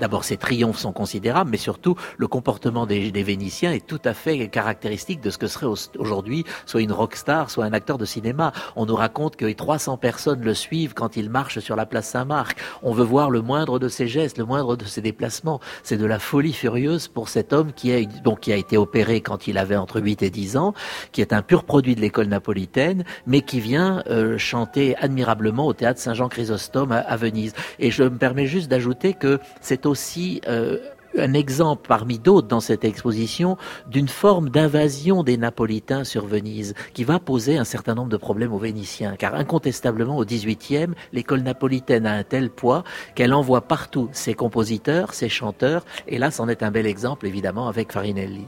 d'abord 0.00 0.24
ses 0.24 0.36
triomphes 0.36 0.78
sont 0.78 0.92
considérables, 0.92 1.50
mais 1.50 1.56
surtout 1.56 1.96
le 2.18 2.26
comportement 2.26 2.84
des, 2.84 3.10
des 3.10 3.22
Vénitiens 3.22 3.72
est 3.72 3.86
tout 3.86 4.00
à 4.04 4.12
fait 4.12 4.48
caractéristique 4.48 5.20
de 5.20 5.30
ce 5.30 5.38
que 5.38 5.46
serait 5.46 5.66
aujourd'hui 5.98 6.44
soit 6.66 6.82
une 6.82 6.92
rockstar, 6.92 7.50
soit 7.50 7.64
un 7.64 7.72
acteur 7.72 7.96
de 7.96 8.04
cinéma. 8.04 8.52
Raconte 8.98 9.36
que 9.36 9.50
300 9.50 9.96
personnes 9.96 10.42
le 10.42 10.54
suivent 10.54 10.94
quand 10.94 11.16
il 11.16 11.30
marche 11.30 11.58
sur 11.58 11.76
la 11.76 11.86
place 11.86 12.08
Saint-Marc. 12.08 12.58
On 12.82 12.92
veut 12.92 13.04
voir 13.04 13.30
le 13.30 13.40
moindre 13.40 13.78
de 13.78 13.88
ses 13.88 14.06
gestes, 14.06 14.38
le 14.38 14.44
moindre 14.44 14.76
de 14.76 14.84
ses 14.84 15.00
déplacements. 15.00 15.60
C'est 15.82 15.96
de 15.96 16.06
la 16.06 16.18
folie 16.18 16.52
furieuse 16.52 17.08
pour 17.08 17.28
cet 17.28 17.52
homme 17.52 17.72
qui 17.72 17.92
a, 17.92 18.56
été 18.56 18.76
opéré 18.76 19.20
quand 19.20 19.46
il 19.46 19.58
avait 19.58 19.76
entre 19.76 20.00
8 20.00 20.22
et 20.22 20.30
10 20.30 20.56
ans, 20.56 20.74
qui 21.12 21.20
est 21.20 21.32
un 21.32 21.42
pur 21.42 21.64
produit 21.64 21.94
de 21.94 22.00
l'école 22.00 22.26
napolitaine, 22.26 23.04
mais 23.26 23.40
qui 23.40 23.60
vient 23.60 24.02
euh, 24.08 24.38
chanter 24.38 24.96
admirablement 24.96 25.66
au 25.66 25.72
théâtre 25.72 26.00
Saint-Jean 26.00 26.28
Chrysostome 26.28 26.92
à, 26.92 27.16
Venise. 27.16 27.54
Et 27.78 27.90
je 27.90 28.04
me 28.04 28.16
permets 28.16 28.46
juste 28.46 28.68
d'ajouter 28.68 29.14
que 29.14 29.38
c'est 29.60 29.86
aussi 29.86 30.40
euh, 30.46 30.78
un 31.18 31.34
exemple 31.34 31.86
parmi 31.88 32.18
d'autres 32.18 32.48
dans 32.48 32.60
cette 32.60 32.84
exposition 32.84 33.56
d'une 33.88 34.08
forme 34.08 34.50
d'invasion 34.50 35.22
des 35.22 35.36
Napolitains 35.36 36.04
sur 36.04 36.26
Venise 36.26 36.74
qui 36.94 37.04
va 37.04 37.18
poser 37.18 37.58
un 37.58 37.64
certain 37.64 37.94
nombre 37.94 38.08
de 38.08 38.16
problèmes 38.16 38.52
aux 38.52 38.58
Vénitiens. 38.58 39.16
Car 39.16 39.34
incontestablement, 39.34 40.16
au 40.16 40.24
XVIIIe, 40.24 40.94
l'école 41.12 41.40
napolitaine 41.40 42.06
a 42.06 42.12
un 42.12 42.24
tel 42.24 42.50
poids 42.50 42.84
qu'elle 43.14 43.34
envoie 43.34 43.62
partout 43.62 44.08
ses 44.12 44.34
compositeurs, 44.34 45.14
ses 45.14 45.28
chanteurs. 45.28 45.84
Et 46.06 46.18
là, 46.18 46.30
c'en 46.30 46.48
est 46.48 46.62
un 46.62 46.70
bel 46.70 46.86
exemple, 46.86 47.26
évidemment, 47.26 47.68
avec 47.68 47.92
Farinelli. 47.92 48.46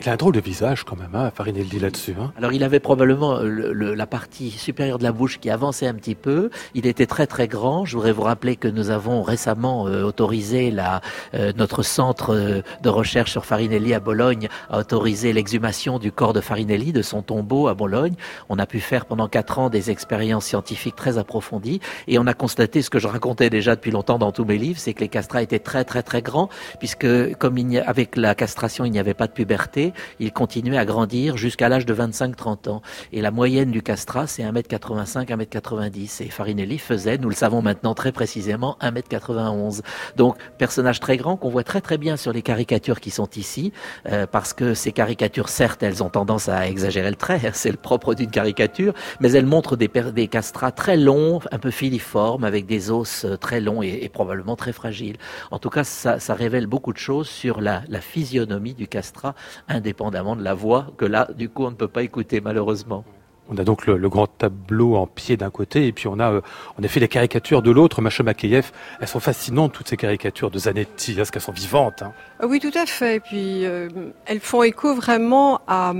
Il 0.00 0.08
a 0.08 0.12
un 0.12 0.16
drôle 0.16 0.34
de 0.34 0.40
visage 0.40 0.84
quand 0.84 0.94
même, 0.94 1.14
hein, 1.14 1.32
Farinelli 1.34 1.80
là-dessus. 1.80 2.14
Hein. 2.20 2.32
Alors 2.38 2.52
il 2.52 2.62
avait 2.62 2.78
probablement 2.78 3.38
euh, 3.38 3.72
le, 3.72 3.94
la 3.94 4.06
partie 4.06 4.52
supérieure 4.52 4.98
de 4.98 5.02
la 5.02 5.10
bouche 5.10 5.40
qui 5.40 5.50
avançait 5.50 5.88
un 5.88 5.94
petit 5.94 6.14
peu. 6.14 6.50
Il 6.74 6.86
était 6.86 7.06
très 7.06 7.26
très 7.26 7.48
grand. 7.48 7.84
Je 7.84 7.96
voudrais 7.96 8.12
vous 8.12 8.22
rappeler 8.22 8.54
que 8.54 8.68
nous 8.68 8.90
avons 8.90 9.22
récemment 9.22 9.88
euh, 9.88 10.04
autorisé 10.04 10.70
la, 10.70 11.00
euh, 11.34 11.52
notre 11.56 11.82
centre 11.82 12.62
de 12.82 12.88
recherche 12.88 13.32
sur 13.32 13.44
Farinelli 13.44 13.92
à 13.92 13.98
Bologne 13.98 14.48
a 14.70 14.78
autorisé 14.78 15.32
l'exhumation 15.32 15.98
du 15.98 16.12
corps 16.12 16.32
de 16.32 16.40
Farinelli, 16.40 16.92
de 16.92 17.02
son 17.02 17.22
tombeau 17.22 17.66
à 17.66 17.74
Bologne. 17.74 18.14
On 18.48 18.58
a 18.60 18.66
pu 18.66 18.78
faire 18.78 19.04
pendant 19.04 19.26
quatre 19.26 19.58
ans 19.58 19.68
des 19.68 19.90
expériences 19.90 20.46
scientifiques 20.46 20.94
très 20.96 21.18
approfondies 21.18 21.80
et 22.06 22.20
on 22.20 22.26
a 22.28 22.34
constaté 22.34 22.82
ce 22.82 22.90
que 22.90 23.00
je 23.00 23.08
racontais 23.08 23.50
déjà 23.50 23.74
depuis 23.74 23.90
longtemps 23.90 24.18
dans 24.18 24.30
tous 24.30 24.44
mes 24.44 24.58
livres, 24.58 24.78
c'est 24.78 24.94
que 24.94 25.00
les 25.00 25.08
castrats 25.08 25.42
étaient 25.42 25.58
très 25.58 25.84
très 25.84 26.04
très 26.04 26.22
grands 26.22 26.48
puisque 26.78 27.34
comme 27.38 27.58
il 27.58 27.78
avec 27.80 28.16
la 28.16 28.36
castration 28.36 28.84
il 28.84 28.92
n'y 28.92 29.00
avait 29.00 29.14
pas 29.14 29.26
de 29.26 29.32
puberté 29.32 29.87
il 30.20 30.32
continuait 30.32 30.78
à 30.78 30.84
grandir 30.84 31.36
jusqu'à 31.36 31.68
l'âge 31.68 31.86
de 31.86 31.94
25-30 31.94 32.68
ans. 32.68 32.82
Et 33.12 33.20
la 33.20 33.30
moyenne 33.30 33.70
du 33.70 33.82
castrat, 33.82 34.26
c'est 34.26 34.42
1m85, 34.42 35.26
1m90. 35.26 36.22
Et 36.22 36.28
Farinelli 36.30 36.78
faisait, 36.78 37.18
nous 37.18 37.28
le 37.28 37.34
savons 37.34 37.62
maintenant 37.62 37.94
très 37.94 38.12
précisément, 38.12 38.76
1m91. 38.80 39.82
Donc, 40.16 40.36
personnage 40.58 41.00
très 41.00 41.16
grand 41.16 41.36
qu'on 41.36 41.50
voit 41.50 41.64
très 41.64 41.80
très 41.80 41.98
bien 41.98 42.16
sur 42.16 42.32
les 42.32 42.42
caricatures 42.42 43.00
qui 43.00 43.10
sont 43.10 43.28
ici, 43.36 43.72
euh, 44.08 44.26
parce 44.26 44.52
que 44.52 44.74
ces 44.74 44.92
caricatures, 44.92 45.48
certes, 45.48 45.82
elles 45.82 46.02
ont 46.02 46.10
tendance 46.10 46.48
à 46.48 46.68
exagérer 46.68 47.10
le 47.10 47.16
trait, 47.16 47.40
c'est 47.52 47.70
le 47.70 47.76
propre 47.76 48.14
d'une 48.14 48.30
caricature, 48.30 48.94
mais 49.20 49.32
elles 49.32 49.46
montrent 49.46 49.76
des, 49.76 49.88
des 49.88 50.28
castrats 50.28 50.72
très 50.72 50.96
longs, 50.96 51.40
un 51.50 51.58
peu 51.58 51.70
filiformes, 51.70 52.44
avec 52.44 52.66
des 52.66 52.90
os 52.90 53.24
euh, 53.24 53.36
très 53.36 53.60
longs 53.60 53.82
et, 53.82 54.08
probablement 54.08 54.56
très 54.56 54.72
fragiles. 54.72 55.16
En 55.50 55.58
tout 55.58 55.70
cas, 55.70 55.84
ça, 55.84 56.18
révèle 56.34 56.66
beaucoup 56.66 56.92
de 56.92 56.98
choses 56.98 57.28
sur 57.28 57.60
la, 57.60 57.82
la 57.88 58.00
physionomie 58.00 58.74
du 58.74 58.88
castrat, 58.88 59.34
indépendamment 59.78 60.36
de 60.36 60.42
la 60.42 60.54
voix 60.54 60.88
que 60.96 61.04
là, 61.04 61.28
du 61.36 61.48
coup, 61.48 61.64
on 61.64 61.70
ne 61.70 61.76
peut 61.76 61.88
pas 61.88 62.02
écouter 62.02 62.40
malheureusement. 62.40 63.04
On 63.50 63.56
a 63.56 63.64
donc 63.64 63.86
le, 63.86 64.08
grand 64.10 64.26
tableau 64.26 64.96
en 64.96 65.06
pied 65.06 65.38
d'un 65.38 65.48
côté, 65.48 65.86
et 65.86 65.92
puis 65.92 66.06
on 66.06 66.20
a 66.20 66.42
on 66.78 66.84
a 66.84 66.88
fait 66.88 67.00
les 67.00 67.08
caricatures 67.08 67.62
de 67.62 67.70
l'autre. 67.70 68.02
Macha 68.02 68.22
Makeyev, 68.22 68.72
elles 69.00 69.08
sont 69.08 69.20
fascinantes 69.20 69.72
toutes 69.72 69.88
ces 69.88 69.96
caricatures 69.96 70.50
de 70.50 70.58
Zanetti, 70.58 71.14
parce 71.14 71.30
qu'elles 71.30 71.40
sont 71.40 71.52
vivantes. 71.52 72.02
Hein. 72.02 72.12
Ah 72.40 72.46
oui, 72.46 72.60
tout 72.60 72.76
à 72.78 72.84
fait. 72.84 73.16
Et 73.16 73.20
puis 73.20 73.64
euh, 73.64 73.88
elles 74.26 74.40
font 74.40 74.62
écho 74.62 74.94
vraiment 74.94 75.62
à 75.66 75.94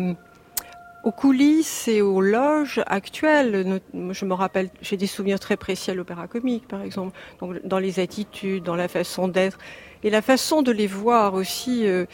aux 1.08 1.10
coulisses 1.10 1.88
et 1.88 2.02
aux 2.02 2.20
loges 2.20 2.82
actuelles. 2.86 3.80
Je 4.10 4.24
me 4.26 4.34
rappelle, 4.34 4.68
j'ai 4.82 4.98
des 4.98 5.06
souvenirs 5.06 5.40
très 5.40 5.56
précis 5.56 5.90
à 5.90 5.94
l'opéra 5.94 6.26
comique, 6.26 6.68
par 6.68 6.82
exemple, 6.82 7.18
dans 7.64 7.78
les 7.78 7.98
attitudes, 7.98 8.62
dans 8.62 8.76
la 8.76 8.88
façon 8.88 9.26
d'être 9.26 9.58
et 10.02 10.10
la 10.10 10.20
façon 10.20 10.60
de 10.60 10.70
les 10.70 10.86
voir 10.86 11.32
aussi 11.32 11.86
euh, 11.86 12.04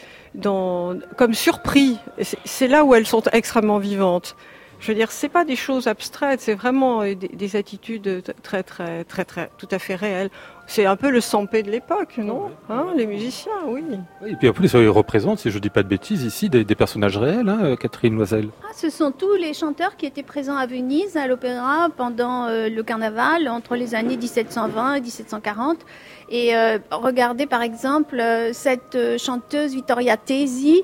comme 1.16 1.34
surpris. 1.34 1.98
C'est 2.44 2.68
là 2.68 2.84
où 2.84 2.94
elles 2.94 3.06
sont 3.06 3.24
extrêmement 3.32 3.78
vivantes. 3.78 4.36
Je 4.78 4.88
veux 4.88 4.94
dire, 4.94 5.10
c'est 5.10 5.28
pas 5.28 5.44
des 5.44 5.56
choses 5.56 5.88
abstraites, 5.88 6.40
c'est 6.40 6.54
vraiment 6.54 7.02
des, 7.02 7.16
des, 7.16 7.56
attitudes 7.56 8.22
très, 8.42 8.62
très, 8.62 9.02
très, 9.04 9.24
très, 9.24 9.50
tout 9.58 9.68
à 9.72 9.80
fait 9.80 9.96
réelles. 9.96 10.30
C'est 10.66 10.86
un 10.86 10.96
peu 10.96 11.10
le 11.10 11.20
sampé 11.20 11.62
de 11.62 11.70
l'époque, 11.70 12.18
non 12.18 12.50
hein, 12.70 12.86
Les 12.96 13.06
musiciens, 13.06 13.52
oui. 13.66 13.82
Et 14.26 14.34
puis 14.34 14.48
en 14.48 14.52
plus, 14.52 14.72
ils 14.72 14.88
représentent, 14.88 15.38
si 15.38 15.50
je 15.50 15.56
ne 15.56 15.60
dis 15.60 15.70
pas 15.70 15.82
de 15.82 15.88
bêtises, 15.88 16.24
ici 16.24 16.48
des, 16.48 16.64
personnages 16.74 17.16
réels, 17.16 17.48
hein, 17.48 17.76
Catherine 17.76 18.14
Loisel. 18.14 18.48
Ah, 18.62 18.72
ce 18.74 18.90
sont 18.90 19.12
tous 19.12 19.34
les 19.34 19.54
chanteurs 19.54 19.96
qui 19.96 20.06
étaient 20.06 20.22
présents 20.22 20.56
à 20.56 20.66
Venise, 20.66 21.16
à 21.16 21.26
l'opéra, 21.26 21.88
pendant 21.96 22.46
euh, 22.46 22.68
le 22.68 22.82
carnaval, 22.82 23.48
entre 23.48 23.76
les 23.76 23.94
années 23.94 24.16
1720 24.16 24.94
et 24.94 25.00
1740. 25.00 25.78
Et 26.30 26.56
euh, 26.56 26.78
regardez 26.90 27.46
par 27.46 27.62
exemple 27.62 28.18
euh, 28.18 28.52
cette 28.52 28.98
chanteuse 29.18 29.74
Vittoria 29.74 30.16
Tesi, 30.16 30.82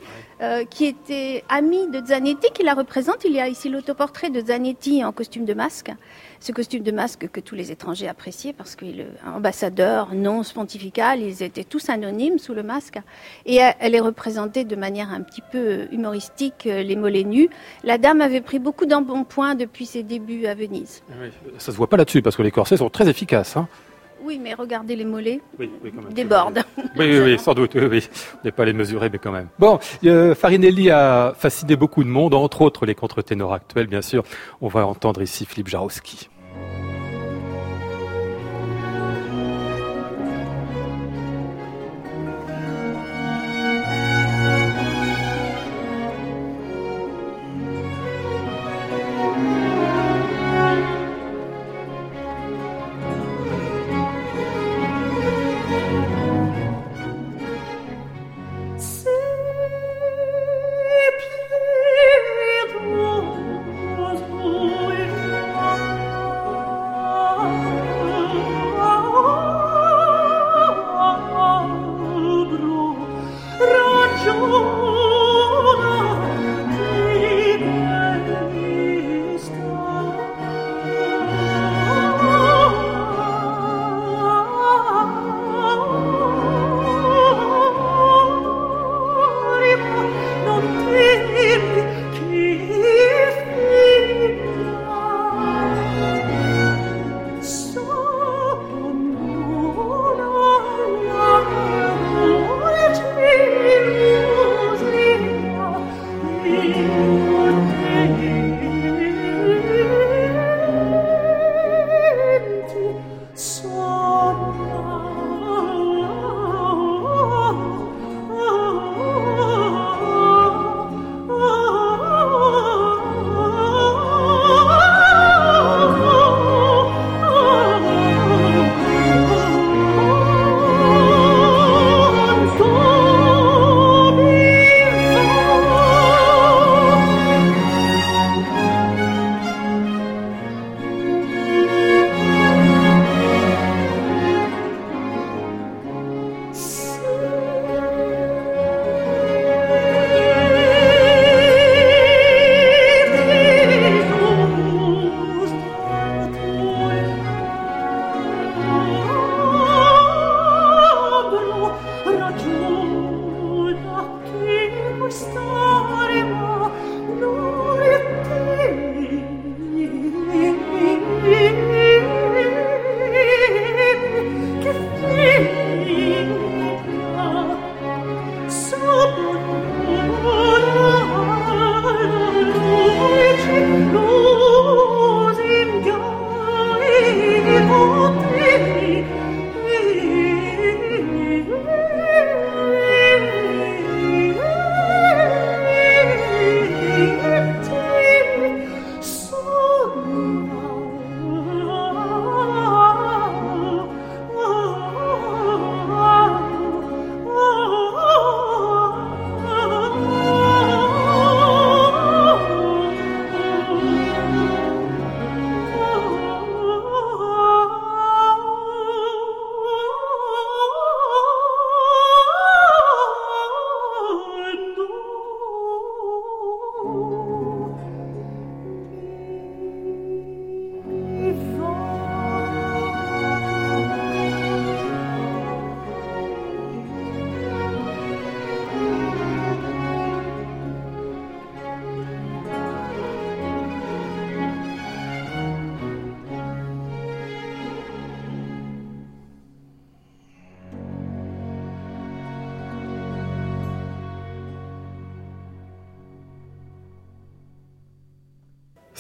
qui 0.70 0.87
était 0.87 1.44
amie 1.48 1.88
de 1.88 2.05
Zanetti, 2.05 2.48
qui 2.55 2.62
la 2.62 2.74
représente. 2.74 3.24
Il 3.24 3.33
y 3.33 3.40
a 3.40 3.48
ici 3.48 3.68
l'autoportrait 3.68 4.31
de 4.31 4.40
Zanetti 4.40 5.05
en 5.05 5.12
costume 5.12 5.44
de 5.44 5.55
masque 5.55 5.90
ce 6.40 6.53
costume 6.53 6.83
de 6.83 6.90
masque 6.90 7.29
que 7.31 7.40
tous 7.40 7.55
les 7.55 7.70
étrangers 7.70 8.09
appréciaient 8.09 8.55
parce 8.55 8.74
qu'il 8.74 9.00
est 9.00 9.07
ambassadeur 9.26 10.14
non 10.14 10.42
pontifical, 10.55 11.20
ils 11.20 11.42
étaient 11.42 11.64
tous 11.64 11.90
anonymes 11.90 12.38
sous 12.38 12.55
le 12.55 12.62
masque. 12.62 12.98
Et 13.44 13.59
elle 13.79 13.94
est 13.94 14.00
représentée 14.00 14.64
de 14.64 14.74
manière 14.74 15.12
un 15.12 15.20
petit 15.20 15.42
peu 15.53 15.87
humoristique, 15.92 16.66
euh, 16.66 16.83
les 16.83 16.96
mollets 16.96 17.24
nus. 17.24 17.50
La 17.85 17.98
dame 17.98 18.22
avait 18.22 18.40
pris 18.40 18.59
beaucoup 18.59 18.87
d'embonpoint 18.87 19.55
depuis 19.55 19.85
ses 19.85 20.03
débuts 20.03 20.46
à 20.46 20.55
Venise. 20.55 21.03
Oui, 21.20 21.29
ça 21.59 21.72
se 21.72 21.76
voit 21.76 21.88
pas 21.88 21.98
là-dessus 21.98 22.22
parce 22.22 22.37
que 22.37 22.42
les 22.42 22.50
corsets 22.50 22.79
sont 22.79 22.88
très 22.88 23.09
efficaces. 23.09 23.57
Hein. 23.57 23.68
Oui, 24.23 24.39
mais 24.43 24.55
regardez 24.55 24.97
les 24.97 25.05
mollets. 25.05 25.41
Oui, 25.59 25.71
oui, 25.83 25.93
quand 25.95 26.03
même. 26.03 26.13
Débordent. 26.13 26.63
Oui, 26.97 27.21
oui, 27.21 27.39
sans 27.39 27.55
doute. 27.55 27.75
Oui, 27.75 27.87
oui. 27.91 28.09
On 28.35 28.39
n'est 28.45 28.53
pas 28.53 28.65
les 28.65 28.73
mesurer, 28.73 29.09
mais 29.11 29.19
quand 29.19 29.33
même. 29.33 29.49
Bon, 29.59 29.79
euh, 30.05 30.35
Farinelli 30.35 30.91
a 30.91 31.35
fasciné 31.37 31.77
beaucoup 31.77 32.05
de 32.05 32.09
monde, 32.09 32.35
entre 32.35 32.63
autres 32.63 32.87
les 32.87 32.95
contre-ténors 32.95 33.53
actuels, 33.55 33.87
bien 33.87 34.03
sûr. 34.03 34.23
On 34.61 34.69
va 34.69 34.87
entendre 34.87 35.23
ici 35.23 35.47
Philippe 35.47 35.69
Jarowski. 35.69 36.29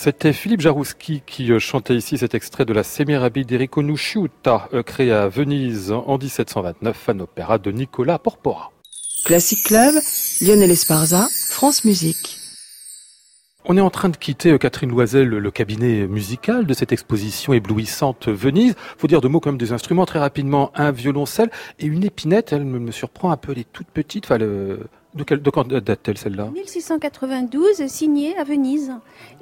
C'était 0.02 0.32
Philippe 0.32 0.62
Jarouski 0.62 1.22
qui 1.26 1.52
euh, 1.52 1.58
chantait 1.58 1.94
ici 1.94 2.16
cet 2.16 2.34
extrait 2.34 2.64
de 2.64 2.72
la 2.72 2.84
Semirabide 2.84 3.46
d'Erico 3.46 3.82
Nusciuta, 3.82 4.70
euh, 4.72 4.82
créé 4.82 5.12
à 5.12 5.28
Venise 5.28 5.92
en 5.92 6.16
1729, 6.16 7.10
un 7.10 7.20
opéra 7.20 7.58
de 7.58 7.70
Nicolas 7.70 8.18
Porpora. 8.18 8.72
Classic 9.26 9.62
Club, 9.62 9.92
Lionel 10.40 10.70
Esparza, 10.70 11.28
France 11.50 11.84
Musique. 11.84 12.38
On 13.66 13.76
est 13.76 13.82
en 13.82 13.90
train 13.90 14.08
de 14.08 14.16
quitter, 14.16 14.52
euh, 14.52 14.56
Catherine 14.56 14.88
Loisel, 14.88 15.28
le 15.28 15.50
cabinet 15.50 16.06
musical 16.06 16.64
de 16.64 16.72
cette 16.72 16.92
exposition 16.92 17.52
éblouissante 17.52 18.28
Venise. 18.28 18.76
faut 18.96 19.06
dire 19.06 19.20
deux 19.20 19.28
mots 19.28 19.40
comme 19.40 19.58
des 19.58 19.72
instruments 19.72 20.06
très 20.06 20.18
rapidement. 20.18 20.72
Un 20.76 20.92
violoncelle 20.92 21.50
et 21.78 21.84
une 21.84 22.04
épinette. 22.04 22.54
Elle 22.54 22.64
me 22.64 22.90
surprend 22.90 23.32
un 23.32 23.36
peu, 23.36 23.52
elle 23.52 23.58
est 23.58 23.70
toute 23.70 23.88
petite. 23.88 24.24
Enfin, 24.24 24.38
de, 25.14 25.50
quand 25.50 25.66
date-t-elle 25.66 26.18
celle-là 26.18 26.50
1692, 26.54 27.86
signée 27.86 28.36
à 28.36 28.44
Venise. 28.44 28.92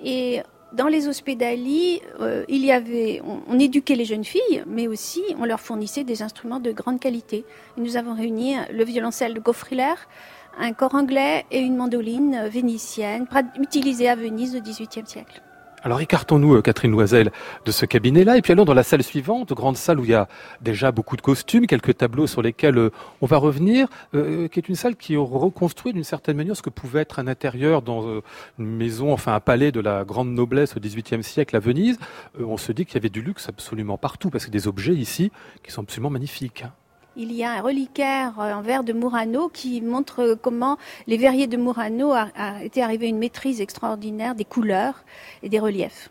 Et 0.03 0.41
dans 0.73 0.87
les 0.87 1.09
hospédaliers, 1.09 2.03
euh, 2.21 2.45
il 2.49 2.65
y 2.65 2.73
avait, 2.73 3.23
on, 3.49 3.59
éduquait 3.59 3.95
les 3.95 4.05
jeunes 4.05 4.25
filles, 4.25 4.63
mais 4.67 4.87
aussi 4.87 5.23
on 5.39 5.45
leur 5.45 5.61
fournissait 5.61 6.05
des 6.05 6.23
instruments 6.23 6.61
de 6.61 6.73
grande 6.73 7.01
qualité. 7.01 7.45
nous 7.77 7.97
avons 7.97 8.15
réuni 8.15 8.55
le 8.73 8.85
violoncelle 8.85 9.35
de 9.35 9.41
Goffriller, 9.41 9.95
un 10.59 10.73
corps 10.73 10.95
anglais 10.95 11.47
et 11.51 11.61
une 11.61 11.77
mandoline 11.77 12.49
vénitienne, 12.49 13.27
utilisée 13.61 14.09
à 14.09 14.17
Venise 14.17 14.57
au 14.57 14.61
XVIIIe 14.61 15.07
siècle. 15.07 15.43
Alors 15.85 16.01
écartons-nous, 16.01 16.57
euh, 16.57 16.63
Catherine 16.63 16.91
Loisel, 16.91 17.31
de 17.65 17.71
ce 17.71 17.87
cabinet-là, 17.87 18.37
et 18.37 18.43
puis 18.43 18.53
allons 18.53 18.65
dans 18.65 18.75
la 18.75 18.83
salle 18.83 19.05
suivante, 19.05 19.53
grande 19.53 19.77
salle 19.77 20.01
où 20.01 20.05
il 20.05 20.11
y 20.11 20.15
a 20.15 20.27
déjà 20.61 20.91
beaucoup 20.91 21.17
de 21.17 21.21
costumes, 21.21 21.67
quelques 21.69 21.97
tableaux 21.97 22.27
sur 22.27 22.43
lesquels 22.43 22.79
euh, 22.79 22.91
on 23.21 23.27
va 23.27 23.37
revenir, 23.37 23.89
euh, 24.15 24.49
qui 24.49 24.59
est 24.59 24.69
une 24.69 24.75
salle 24.75 24.97
qui 24.97 25.17
reconstruit 25.17 25.93
d'une 25.93 26.05
certaine 26.05 26.37
manière 26.37 26.57
ce 26.57 26.63
que 26.63 26.71
pouvait 26.71 27.03
être 27.03 27.21
un 27.21 27.29
intérieur 27.29 27.83
dans 27.83 28.21
une 28.59 28.77
maison, 28.77 29.13
enfin 29.13 29.35
un 29.35 29.41
palais 29.41 29.71
de 29.71 29.81
la 29.81 30.05
grande 30.05 30.31
noblesse 30.31 30.77
au 30.77 30.81
XVIIIe 30.81 31.23
siècle 31.23 31.55
à 31.55 31.61
Venise. 31.61 31.99
on 32.41 32.57
se 32.57 32.73
dit 32.73 32.85
qu'il 32.85 32.95
y 32.95 32.99
avait 32.99 33.09
du 33.09 33.23
luxe 33.23 33.49
absolument 33.49 33.99
partout, 33.99 34.31
parce 34.31 34.47
que 34.47 34.51
des 34.51 34.67
objets 34.67 34.95
ici 34.95 35.31
qui 35.63 35.71
sont 35.71 35.83
absolument 35.83 36.11
magnifiques. 36.11 36.65
Il 37.17 37.33
y 37.33 37.43
a 37.43 37.53
un 37.53 37.61
reliquaire 37.61 38.39
euh, 38.39 38.53
en 38.53 38.63
verre 38.63 38.85
de 38.85 38.93
Murano 38.93 39.49
qui 39.49 39.81
montre 39.81 40.37
comment 40.41 40.79
les 41.07 41.17
verriers 41.17 41.47
de 41.47 41.57
Murano 41.57 42.13
a, 42.13 42.29
été 42.63 42.83
arrivé 42.83 43.07
à 43.07 43.09
une 43.09 43.19
maîtrise 43.19 43.61
extraordinaire 43.61 44.35
des 44.35 44.45
couleurs 44.45 45.05
et 45.43 45.49
des 45.49 45.59
reliefs. 45.59 46.11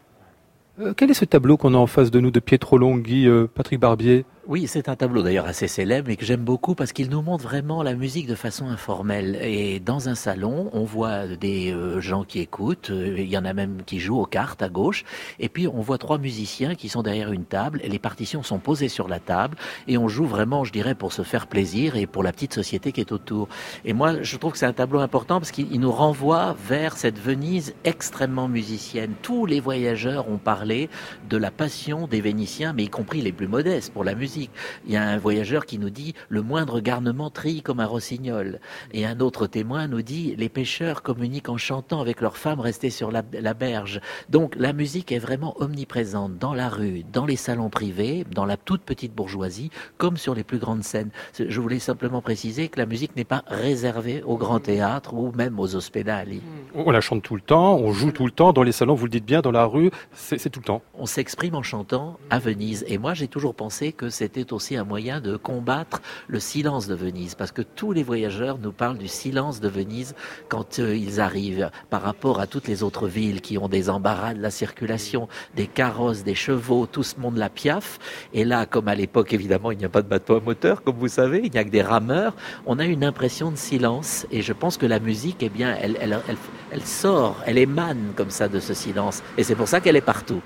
Euh, 0.79 0.93
quel 0.95 1.09
est 1.09 1.15
ce 1.15 1.25
tableau 1.25 1.57
qu'on 1.57 1.73
a 1.73 1.77
en 1.77 1.87
face 1.87 2.11
de 2.11 2.19
nous 2.19 2.31
de 2.31 2.39
Pietro 2.39 2.77
Longhi, 2.77 3.27
euh, 3.27 3.47
Patrick 3.47 3.79
Barbier? 3.79 4.25
Oui, 4.47 4.65
c'est 4.65 4.87
un 4.87 4.95
tableau 4.95 5.23
d'ailleurs 5.23 5.45
assez 5.45 5.67
célèbre 5.67 6.09
et 6.09 6.15
que 6.15 6.23
j'aime 6.23 6.45
beaucoup 6.45 6.73
parce 6.73 6.93
qu'il 6.93 7.09
nous 7.09 7.21
montre 7.21 7.43
vraiment 7.43 7.83
la 7.83 7.95
musique 7.95 8.27
de 8.27 8.35
façon 8.35 8.67
informelle. 8.67 9.37
Et 9.41 9.81
dans 9.81 10.07
un 10.07 10.15
salon, 10.15 10.69
on 10.71 10.85
voit 10.85 11.27
des 11.27 11.73
euh, 11.73 11.99
gens 11.99 12.23
qui 12.23 12.39
écoutent, 12.39 12.89
euh, 12.89 13.15
il 13.17 13.27
y 13.27 13.37
en 13.37 13.43
a 13.43 13.51
même 13.51 13.83
qui 13.85 13.99
jouent 13.99 14.21
aux 14.21 14.25
cartes 14.25 14.61
à 14.61 14.69
gauche, 14.69 15.03
et 15.39 15.49
puis 15.49 15.67
on 15.67 15.81
voit 15.81 15.97
trois 15.97 16.17
musiciens 16.17 16.75
qui 16.75 16.87
sont 16.87 17.03
derrière 17.03 17.33
une 17.33 17.43
table, 17.43 17.81
et 17.83 17.89
les 17.89 17.99
partitions 17.99 18.41
sont 18.41 18.57
posées 18.57 18.87
sur 18.87 19.09
la 19.09 19.19
table, 19.19 19.57
et 19.89 19.97
on 19.97 20.07
joue 20.07 20.25
vraiment, 20.25 20.63
je 20.63 20.71
dirais, 20.71 20.95
pour 20.95 21.11
se 21.11 21.23
faire 21.23 21.47
plaisir 21.47 21.97
et 21.97 22.07
pour 22.07 22.23
la 22.23 22.31
petite 22.31 22.53
société 22.53 22.93
qui 22.93 23.01
est 23.01 23.11
autour. 23.11 23.49
Et 23.83 23.91
moi, 23.91 24.21
je 24.21 24.37
trouve 24.37 24.53
que 24.53 24.59
c'est 24.59 24.65
un 24.65 24.71
tableau 24.71 24.99
important 24.99 25.39
parce 25.41 25.51
qu'il 25.51 25.77
nous 25.77 25.91
renvoie 25.91 26.55
vers 26.65 26.95
cette 26.95 27.19
Venise 27.19 27.75
extrêmement 27.83 28.47
musicienne. 28.47 29.11
Tous 29.21 29.45
les 29.45 29.59
voyageurs 29.59 30.29
ont 30.29 30.37
parlé 30.37 30.89
de 31.29 31.35
la 31.35 31.51
passion 31.51 32.07
des 32.07 32.21
Vénitiens, 32.21 32.71
mais 32.71 32.85
y 32.85 32.89
compris 32.89 33.21
les 33.21 33.33
plus 33.33 33.47
modestes 33.47 33.91
pour 33.91 34.05
la 34.05 34.15
musique. 34.15 34.36
Il 34.85 34.93
y 34.93 34.97
a 34.97 35.03
un 35.03 35.17
voyageur 35.17 35.65
qui 35.65 35.79
nous 35.79 35.89
dit 35.89 36.13
le 36.29 36.41
moindre 36.41 36.79
garnement 36.79 37.29
trille 37.29 37.61
comme 37.61 37.79
un 37.79 37.85
rossignol. 37.85 38.59
Et 38.93 39.05
un 39.05 39.19
autre 39.19 39.47
témoin 39.47 39.87
nous 39.87 40.01
dit 40.01 40.35
les 40.37 40.49
pêcheurs 40.49 41.01
communiquent 41.01 41.49
en 41.49 41.57
chantant 41.57 42.01
avec 42.01 42.21
leurs 42.21 42.37
femmes 42.37 42.59
restées 42.59 42.89
sur 42.89 43.11
la, 43.11 43.21
berge. 43.53 44.01
Donc 44.29 44.55
la 44.55 44.73
musique 44.73 45.11
est 45.11 45.19
vraiment 45.19 45.55
omniprésente 45.59 46.37
dans 46.37 46.53
la 46.53 46.69
rue, 46.69 47.03
dans 47.11 47.25
les 47.25 47.35
salons 47.35 47.69
privés, 47.69 48.25
dans 48.31 48.45
la 48.45 48.57
toute 48.57 48.81
petite 48.81 49.13
bourgeoisie, 49.13 49.71
comme 49.97 50.17
sur 50.17 50.35
les 50.35 50.43
plus 50.43 50.59
grandes 50.59 50.83
scènes. 50.83 51.09
Je 51.37 51.61
voulais 51.61 51.79
simplement 51.79 52.21
préciser 52.21 52.67
que 52.67 52.79
la 52.79 52.85
musique 52.85 53.15
n'est 53.15 53.23
pas 53.23 53.43
réservée 53.47 54.21
au 54.23 54.37
grand 54.37 54.59
théâtre 54.59 55.13
ou 55.13 55.31
même 55.33 55.59
aux 55.59 55.75
hospédales. 55.75 56.27
On 56.75 56.91
la 56.91 57.01
chante 57.01 57.23
tout 57.23 57.35
le 57.35 57.41
temps, 57.41 57.77
on 57.77 57.91
joue 57.91 58.11
tout 58.11 58.25
le 58.25 58.31
temps 58.31 58.53
dans 58.53 58.63
les 58.63 58.71
salons, 58.71 58.95
vous 58.95 59.05
le 59.05 59.11
dites 59.11 59.25
bien, 59.25 59.41
dans 59.41 59.51
la 59.51 59.65
rue, 59.65 59.91
c'est 60.13 60.49
tout 60.49 60.59
le 60.59 60.65
temps. 60.65 60.81
On 60.93 61.05
s'exprime 61.05 61.55
en 61.55 61.63
chantant 61.63 62.17
à 62.29 62.39
Venise. 62.39 62.85
Et 62.87 62.97
moi, 62.97 63.13
j'ai 63.13 63.27
toujours 63.27 63.55
pensé 63.55 63.91
que 63.91 64.09
c'est 64.09 64.26
c'était 64.27 64.51
aussi 64.51 64.75
un 64.75 64.83
moyen 64.83 65.21
de 65.21 65.37
combattre 65.37 66.01
le 66.27 66.41
silence 66.41 66.85
de 66.85 66.95
Venise, 66.95 67.33
parce 67.33 67.53
que 67.53 67.61
tous 67.61 67.93
les 67.93 68.03
voyageurs 68.03 68.57
nous 68.57 68.73
parlent 68.73 68.97
du 68.97 69.07
silence 69.07 69.61
de 69.61 69.69
Venise 69.69 70.15
quand 70.49 70.79
euh, 70.79 70.97
ils 70.97 71.21
arrivent, 71.21 71.71
par 71.89 72.01
rapport 72.01 72.41
à 72.41 72.45
toutes 72.45 72.67
les 72.67 72.83
autres 72.83 73.07
villes 73.07 73.39
qui 73.39 73.57
ont 73.57 73.69
des 73.69 73.89
embarras 73.89 74.33
de 74.33 74.41
la 74.41 74.51
circulation, 74.51 75.29
des 75.55 75.65
carrosses, 75.65 76.25
des 76.25 76.35
chevaux, 76.35 76.87
tout 76.87 77.03
ce 77.03 77.17
monde 77.21 77.37
la 77.37 77.47
piaffe. 77.47 77.99
Et 78.33 78.43
là, 78.43 78.65
comme 78.65 78.89
à 78.89 78.95
l'époque, 78.95 79.31
évidemment, 79.31 79.71
il 79.71 79.77
n'y 79.77 79.85
a 79.85 79.89
pas 79.89 80.01
de 80.01 80.09
bateau 80.09 80.35
à 80.35 80.41
moteur, 80.41 80.83
comme 80.83 80.97
vous 80.97 81.07
savez, 81.07 81.39
il 81.45 81.51
n'y 81.51 81.57
a 81.57 81.63
que 81.63 81.69
des 81.69 81.81
rameurs, 81.81 82.35
on 82.65 82.79
a 82.79 82.85
une 82.85 83.05
impression 83.05 83.49
de 83.49 83.55
silence. 83.55 84.27
Et 84.29 84.41
je 84.41 84.51
pense 84.51 84.75
que 84.75 84.85
la 84.85 84.99
musique, 84.99 85.37
eh 85.39 85.47
bien, 85.47 85.73
elle, 85.79 86.81
sort, 86.83 87.37
elle 87.45 87.59
émane 87.59 88.11
comme 88.17 88.29
ça 88.29 88.49
de 88.49 88.59
ce 88.59 88.73
silence. 88.73 89.23
Et 89.37 89.45
c'est 89.45 89.55
pour 89.55 89.69
ça 89.69 89.79
qu'elle 89.79 89.95
est 89.95 90.01
partout. 90.01 90.41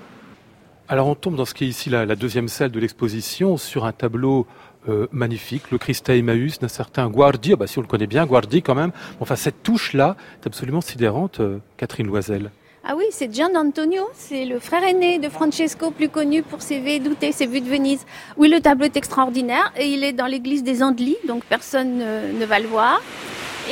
Alors 0.92 1.06
on 1.06 1.14
tombe 1.14 1.36
dans 1.36 1.46
ce 1.46 1.54
qui 1.54 1.64
est 1.64 1.68
ici 1.68 1.88
la, 1.88 2.04
deuxième 2.04 2.48
salle 2.48 2.70
de 2.70 2.78
l'exposition 2.78 3.56
sur 3.56 3.86
un 3.86 3.92
tableau 3.92 4.46
euh, 4.90 5.06
magnifique, 5.10 5.70
le 5.70 5.78
Christ 5.78 6.10
à 6.10 6.16
Emmaüs 6.16 6.58
d'un 6.58 6.68
certain 6.68 7.08
Guardi, 7.08 7.54
ah 7.54 7.56
bah 7.56 7.66
si 7.66 7.78
on 7.78 7.80
le 7.80 7.86
connaît 7.86 8.06
bien, 8.06 8.26
Guardi 8.26 8.60
quand 8.60 8.74
même. 8.74 8.92
Enfin 9.18 9.34
cette 9.34 9.62
touche-là 9.62 10.16
est 10.34 10.46
absolument 10.46 10.82
sidérante, 10.82 11.40
euh, 11.40 11.60
Catherine 11.78 12.06
Loisel. 12.06 12.50
Ah 12.84 12.92
oui, 12.94 13.06
c'est 13.10 13.34
Gian 13.34 13.54
Antonio, 13.56 14.02
c'est 14.12 14.44
le 14.44 14.58
frère 14.58 14.84
aîné 14.84 15.18
de 15.18 15.30
Francesco, 15.30 15.92
plus 15.92 16.10
connu 16.10 16.42
pour 16.42 16.60
ses 16.60 16.98
doutés, 16.98 17.32
ses 17.32 17.46
vues 17.46 17.62
de 17.62 17.70
Venise. 17.70 18.04
Oui, 18.36 18.50
le 18.50 18.60
tableau 18.60 18.84
est 18.84 18.96
extraordinaire 18.98 19.72
et 19.78 19.86
il 19.86 20.04
est 20.04 20.12
dans 20.12 20.26
l'église 20.26 20.62
des 20.62 20.82
Andelys, 20.82 21.16
donc 21.26 21.42
personne 21.44 22.00
ne, 22.00 22.44
va 22.44 22.58
le 22.58 22.68
voir. 22.68 23.00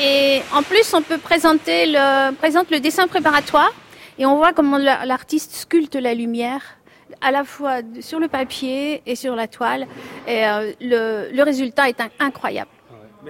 Et 0.01 0.41
en 0.55 0.63
plus, 0.63 0.95
on 0.95 1.03
peut 1.03 1.19
présenter 1.19 1.95
présente 2.39 2.71
le 2.71 2.81
dessin 2.81 3.07
préparatoire 3.09 3.75
et 4.19 4.25
on 4.25 4.37
voit 4.37 4.55
comment 4.55 4.79
l'artiste 4.79 5.53
sculpte 5.55 5.97
la 5.97 6.15
lumière 6.15 6.80
à 7.21 7.31
la 7.31 7.45
fois 7.45 7.81
sur 8.01 8.21
le 8.21 8.29
papier 8.29 9.03
et 9.07 9.15
sur 9.15 9.37
la 9.37 9.49
toile. 9.49 9.87
Et 10.27 10.47
euh, 10.47 10.73
le, 10.81 11.43
résultat 11.43 11.89
est 11.89 12.01
incroyable. 12.19 12.71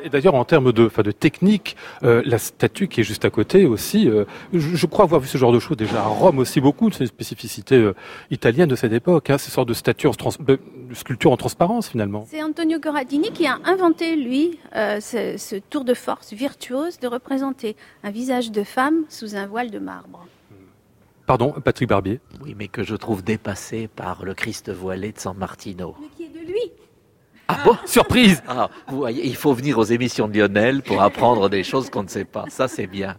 Et 0.04 0.08
d'ailleurs, 0.08 0.36
en 0.36 0.44
termes 0.44 0.72
de, 0.72 0.88
de 0.88 1.10
technique, 1.10 1.76
euh, 2.04 2.22
la 2.24 2.38
statue 2.38 2.86
qui 2.86 3.00
est 3.00 3.04
juste 3.04 3.24
à 3.24 3.30
côté 3.30 3.66
aussi, 3.66 4.08
euh, 4.08 4.24
je, 4.52 4.86
crois 4.86 5.04
avoir 5.04 5.20
vu 5.20 5.26
ce 5.26 5.36
genre 5.36 5.52
de 5.52 5.58
choses 5.58 5.76
déjà 5.76 6.00
à 6.02 6.06
Rome 6.06 6.38
aussi 6.38 6.60
beaucoup, 6.60 6.92
c'est 6.92 7.00
une 7.00 7.08
spécificité 7.08 7.90
italienne 8.30 8.68
de 8.68 8.76
cette 8.76 8.92
époque, 8.92 9.30
hein, 9.30 9.38
ces 9.38 9.50
sortes 9.50 9.68
de 9.68 9.74
statues, 9.74 10.06
en 10.06 10.12
sculpture 10.94 11.32
en 11.32 11.36
transparence 11.36 11.88
finalement. 11.88 12.24
C'est 12.28 12.42
Antonio 12.42 12.78
Corradini 12.78 13.32
qui 13.32 13.48
a 13.48 13.58
inventé, 13.64 14.14
lui, 14.14 14.60
ce, 14.74 15.34
ce 15.36 15.56
tour 15.56 15.84
de 15.84 15.94
force 15.94 16.32
virtuose 16.32 17.00
de 17.00 17.08
représenter 17.08 17.74
un 18.04 18.10
visage 18.10 18.52
de 18.52 18.62
femme 18.62 19.04
sous 19.08 19.34
un 19.34 19.46
voile 19.46 19.72
de 19.72 19.80
marbre. 19.80 20.24
Pardon, 21.30 21.54
Patrick 21.64 21.88
Barbier. 21.88 22.18
Oui, 22.42 22.56
mais 22.58 22.66
que 22.66 22.82
je 22.82 22.96
trouve 22.96 23.22
dépassé 23.22 23.86
par 23.86 24.24
le 24.24 24.34
Christ 24.34 24.68
voilé 24.68 25.12
de 25.12 25.18
San 25.20 25.36
Martino. 25.36 25.94
Mais 26.00 26.08
qui 26.16 26.24
est 26.24 26.28
de 26.36 26.44
lui 26.44 26.72
ah 27.46 27.58
bon 27.64 27.76
Surprise 27.86 28.42
ah, 28.48 28.68
vous 28.88 28.96
voyez, 28.96 29.24
Il 29.24 29.36
faut 29.36 29.52
venir 29.52 29.78
aux 29.78 29.84
émissions 29.84 30.26
de 30.26 30.36
Lionel 30.36 30.82
pour 30.82 31.00
apprendre 31.00 31.48
des 31.48 31.62
choses 31.62 31.88
qu'on 31.88 32.02
ne 32.02 32.08
sait 32.08 32.24
pas. 32.24 32.46
Ça, 32.48 32.66
c'est 32.66 32.88
bien. 32.88 33.16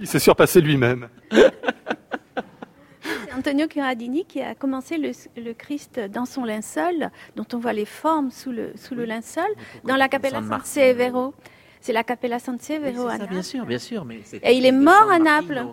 Il 0.00 0.06
s'est 0.06 0.20
surpassé 0.20 0.62
lui-même. 0.62 1.10
C'est 1.30 1.52
Antonio 3.36 3.68
Curadini 3.68 4.24
qui 4.24 4.40
a 4.40 4.54
commencé 4.54 4.96
le, 4.96 5.52
Christ 5.52 6.00
dans 6.00 6.24
son 6.24 6.46
linceul, 6.46 7.10
dont 7.36 7.46
on 7.52 7.58
voit 7.58 7.74
les 7.74 7.84
formes 7.84 8.30
sous 8.30 8.52
le, 8.52 8.72
sous 8.74 8.94
le 8.94 9.04
linceul, 9.04 9.52
dans 9.84 9.96
la 9.96 10.08
Capella 10.08 10.40
San 10.40 10.64
Severo. 10.64 11.34
C'est 11.82 11.92
la 11.92 12.04
Capella 12.04 12.38
San 12.38 12.58
Severo 12.58 13.06
à 13.06 13.18
Bien 13.18 13.42
sûr, 13.42 13.66
bien 13.66 13.78
sûr. 13.78 14.06
Mais 14.06 14.22
Et 14.42 14.54
il 14.54 14.64
est 14.64 14.72
mort 14.72 15.10
à 15.10 15.18
Naples. 15.18 15.66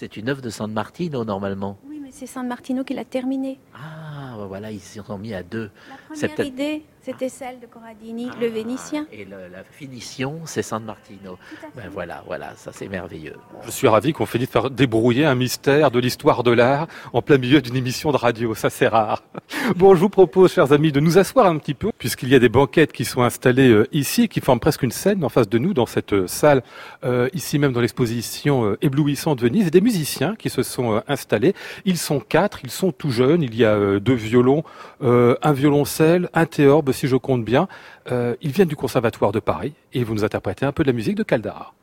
C'est 0.00 0.16
une 0.16 0.28
œuvre 0.28 0.40
de 0.40 0.48
San 0.48 0.70
Martino 0.72 1.24
normalement. 1.24 1.76
Oui, 1.88 1.98
mais 2.00 2.10
c'est 2.12 2.28
San 2.28 2.46
Martino 2.46 2.84
qui 2.84 2.94
l'a 2.94 3.04
terminée. 3.04 3.58
Ah, 3.74 4.36
voilà, 4.46 4.70
ils 4.70 4.78
s'y 4.78 5.00
sont 5.04 5.18
mis 5.18 5.34
à 5.34 5.42
deux. 5.42 5.72
La 5.90 5.96
première 6.08 6.40
idée, 6.40 6.82
c'était 7.08 7.30
celle 7.30 7.58
de 7.58 7.66
Corradini, 7.66 8.26
le 8.38 8.48
ah, 8.48 8.50
Vénitien. 8.50 9.06
Et 9.12 9.24
la 9.24 9.64
finition, 9.70 10.40
c'est 10.44 10.62
San 10.62 10.84
Martino. 10.84 11.38
Ben 11.74 11.88
voilà, 11.90 12.22
voilà, 12.26 12.52
ça 12.56 12.70
c'est 12.72 12.88
merveilleux. 12.88 13.36
Je 13.64 13.70
suis 13.70 13.88
ravi 13.88 14.12
qu'on 14.12 14.26
finisse 14.26 14.50
par 14.50 14.70
débrouiller 14.70 15.24
un 15.24 15.34
mystère 15.34 15.90
de 15.90 16.00
l'histoire 16.00 16.42
de 16.42 16.50
l'art 16.50 16.86
en 17.14 17.22
plein 17.22 17.38
milieu 17.38 17.62
d'une 17.62 17.76
émission 17.76 18.12
de 18.12 18.18
radio. 18.18 18.54
Ça 18.54 18.68
c'est 18.68 18.88
rare. 18.88 19.22
Bon, 19.76 19.94
je 19.94 20.00
vous 20.00 20.08
propose, 20.08 20.52
chers 20.52 20.72
amis, 20.72 20.92
de 20.92 21.00
nous 21.00 21.18
asseoir 21.18 21.46
un 21.46 21.58
petit 21.58 21.74
peu, 21.74 21.90
puisqu'il 21.98 22.28
y 22.28 22.34
a 22.34 22.38
des 22.38 22.48
banquettes 22.48 22.92
qui 22.92 23.04
sont 23.04 23.22
installées 23.22 23.70
euh, 23.70 23.86
ici, 23.92 24.28
qui 24.28 24.40
forment 24.40 24.60
presque 24.60 24.82
une 24.82 24.90
scène 24.90 25.22
en 25.24 25.28
face 25.28 25.48
de 25.48 25.58
nous, 25.58 25.74
dans 25.74 25.84
cette 25.84 26.14
euh, 26.14 26.26
salle, 26.26 26.62
euh, 27.04 27.28
ici 27.34 27.58
même 27.58 27.72
dans 27.72 27.80
l'exposition 27.80 28.76
éblouissante 28.80 29.38
de 29.38 29.44
Venise, 29.44 29.66
et 29.66 29.70
des 29.70 29.80
musiciens 29.80 30.36
qui 30.36 30.48
se 30.48 30.62
sont 30.62 31.02
installés. 31.06 31.54
Ils 31.84 31.98
sont 31.98 32.20
quatre, 32.20 32.60
ils 32.64 32.70
sont 32.70 32.92
tout 32.92 33.10
jeunes. 33.10 33.42
Il 33.42 33.54
y 33.54 33.64
a 33.64 33.98
deux 34.00 34.14
violons, 34.14 34.62
un 35.00 35.52
violoncelle, 35.52 35.97
un 36.00 36.46
théorbe 36.46 36.92
si 36.92 37.08
je 37.08 37.16
compte 37.16 37.44
bien, 37.44 37.68
euh, 38.10 38.36
ils 38.40 38.50
viennent 38.50 38.68
du 38.68 38.76
Conservatoire 38.76 39.32
de 39.32 39.40
Paris 39.40 39.74
et 39.92 40.04
vous 40.04 40.14
nous 40.14 40.24
interprétez 40.24 40.66
un 40.66 40.72
peu 40.72 40.82
de 40.82 40.88
la 40.88 40.94
musique 40.94 41.16
de 41.16 41.22
Caldara. 41.22 41.74